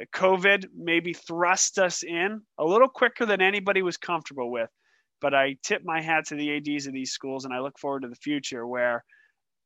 COVID 0.07 0.67
maybe 0.75 1.13
thrust 1.13 1.79
us 1.79 2.03
in 2.03 2.41
a 2.57 2.65
little 2.65 2.87
quicker 2.87 3.25
than 3.25 3.41
anybody 3.41 3.81
was 3.81 3.97
comfortable 3.97 4.51
with. 4.51 4.69
but 5.19 5.35
I 5.35 5.57
tip 5.63 5.83
my 5.85 6.01
hat 6.01 6.27
to 6.27 6.35
the 6.35 6.57
ads 6.57 6.87
of 6.87 6.93
these 6.93 7.11
schools, 7.11 7.45
and 7.45 7.53
I 7.53 7.59
look 7.59 7.77
forward 7.77 8.01
to 8.01 8.07
the 8.07 8.15
future 8.15 8.65
where 8.65 9.03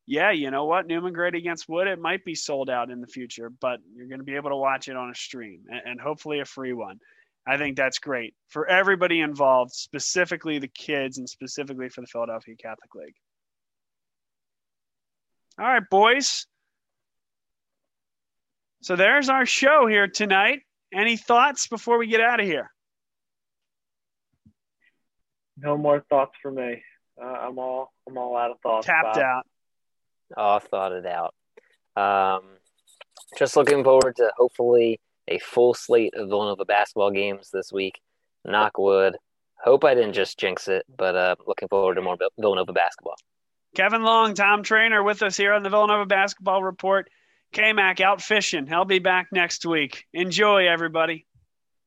yeah, 0.07 0.31
you 0.31 0.51
know 0.51 0.65
what? 0.65 0.86
Neumann 0.86 1.13
Goretti 1.13 1.38
against 1.38 1.67
Wood, 1.67 1.88
it 1.88 1.99
might 1.99 2.23
be 2.23 2.36
sold 2.36 2.69
out 2.69 2.91
in 2.91 3.01
the 3.01 3.07
future, 3.07 3.49
but 3.49 3.79
you're 3.95 4.07
going 4.07 4.19
to 4.19 4.25
be 4.25 4.36
able 4.36 4.51
to 4.51 4.55
watch 4.55 4.88
it 4.88 4.95
on 4.95 5.09
a 5.09 5.15
stream 5.15 5.61
and, 5.67 5.81
and, 5.83 5.99
hopefully 5.99 6.41
a 6.41 6.45
free 6.45 6.73
one. 6.73 6.99
I 7.47 7.57
think 7.57 7.75
that's 7.75 7.99
great 7.99 8.36
for 8.47 8.67
everybody 8.67 9.21
involved, 9.21 9.73
specifically 9.73 10.59
the 10.59 10.67
kids 10.67 11.17
and 11.17 11.27
specifically 11.27 11.89
for 11.89 12.01
the 12.01 12.07
Philadelphia 12.07 12.55
Catholic 12.55 12.93
League. 12.93 13.15
All 15.59 15.65
right, 15.65 15.89
boys. 15.89 16.47
So 18.86 18.95
there's 18.95 19.29
our 19.29 19.47
show 19.47 19.88
here 19.88 20.07
tonight. 20.07 20.61
Any 20.93 21.17
thoughts 21.17 21.65
before 21.65 21.97
we 21.97 22.05
get 22.05 22.21
out 22.21 22.39
of 22.39 22.45
here? 22.45 22.69
No 25.57 25.75
more 25.75 26.05
thoughts 26.07 26.33
for 26.39 26.51
me. 26.51 26.83
Uh, 27.19 27.25
I'm 27.25 27.57
all 27.57 27.91
I'm 28.07 28.15
all 28.15 28.38
out 28.38 28.51
of 28.51 28.59
thoughts. 28.59 28.86
Tapped 28.86 29.15
Bob. 29.15 29.23
out. 29.23 29.47
Oh, 30.38 30.59
thought 30.59 30.91
it 30.91 31.07
out. 31.07 31.33
Um, 31.95 32.43
just 33.39 33.55
looking 33.55 33.83
forward 33.83 34.17
to 34.17 34.31
hopefully 34.38 34.99
a 35.27 35.39
full 35.39 35.73
slate 35.73 36.13
of 36.15 36.29
Villanova 36.29 36.65
basketball 36.65 37.09
games 37.09 37.49
this 37.51 37.73
week. 37.73 37.99
Knock 38.45 38.77
wood. 38.77 39.17
Hope 39.55 39.83
I 39.83 39.95
didn't 39.95 40.13
just 40.13 40.38
jinx 40.38 40.67
it, 40.67 40.86
but 40.95 41.15
uh, 41.15 41.36
looking 41.47 41.69
forward 41.69 41.95
to 41.95 42.03
more 42.03 42.17
Villanova 42.39 42.71
basketball. 42.71 43.15
Kevin 43.75 44.03
Long, 44.03 44.36
Tom 44.36 44.61
Trainer, 44.61 45.01
with 45.01 45.23
us 45.23 45.36
here 45.36 45.53
on 45.53 45.63
the 45.63 45.71
Villanova 45.71 46.05
Basketball 46.05 46.61
Report. 46.61 47.09
K 47.56 47.72
Mac 47.72 48.01
out 48.01 48.22
fishing. 48.22 48.68
He'll 48.68 48.84
be 48.84 48.99
back 48.99 49.28
next 49.32 49.66
week. 49.66 50.03
Enjoy, 50.14 50.68
everybody. 50.68 51.26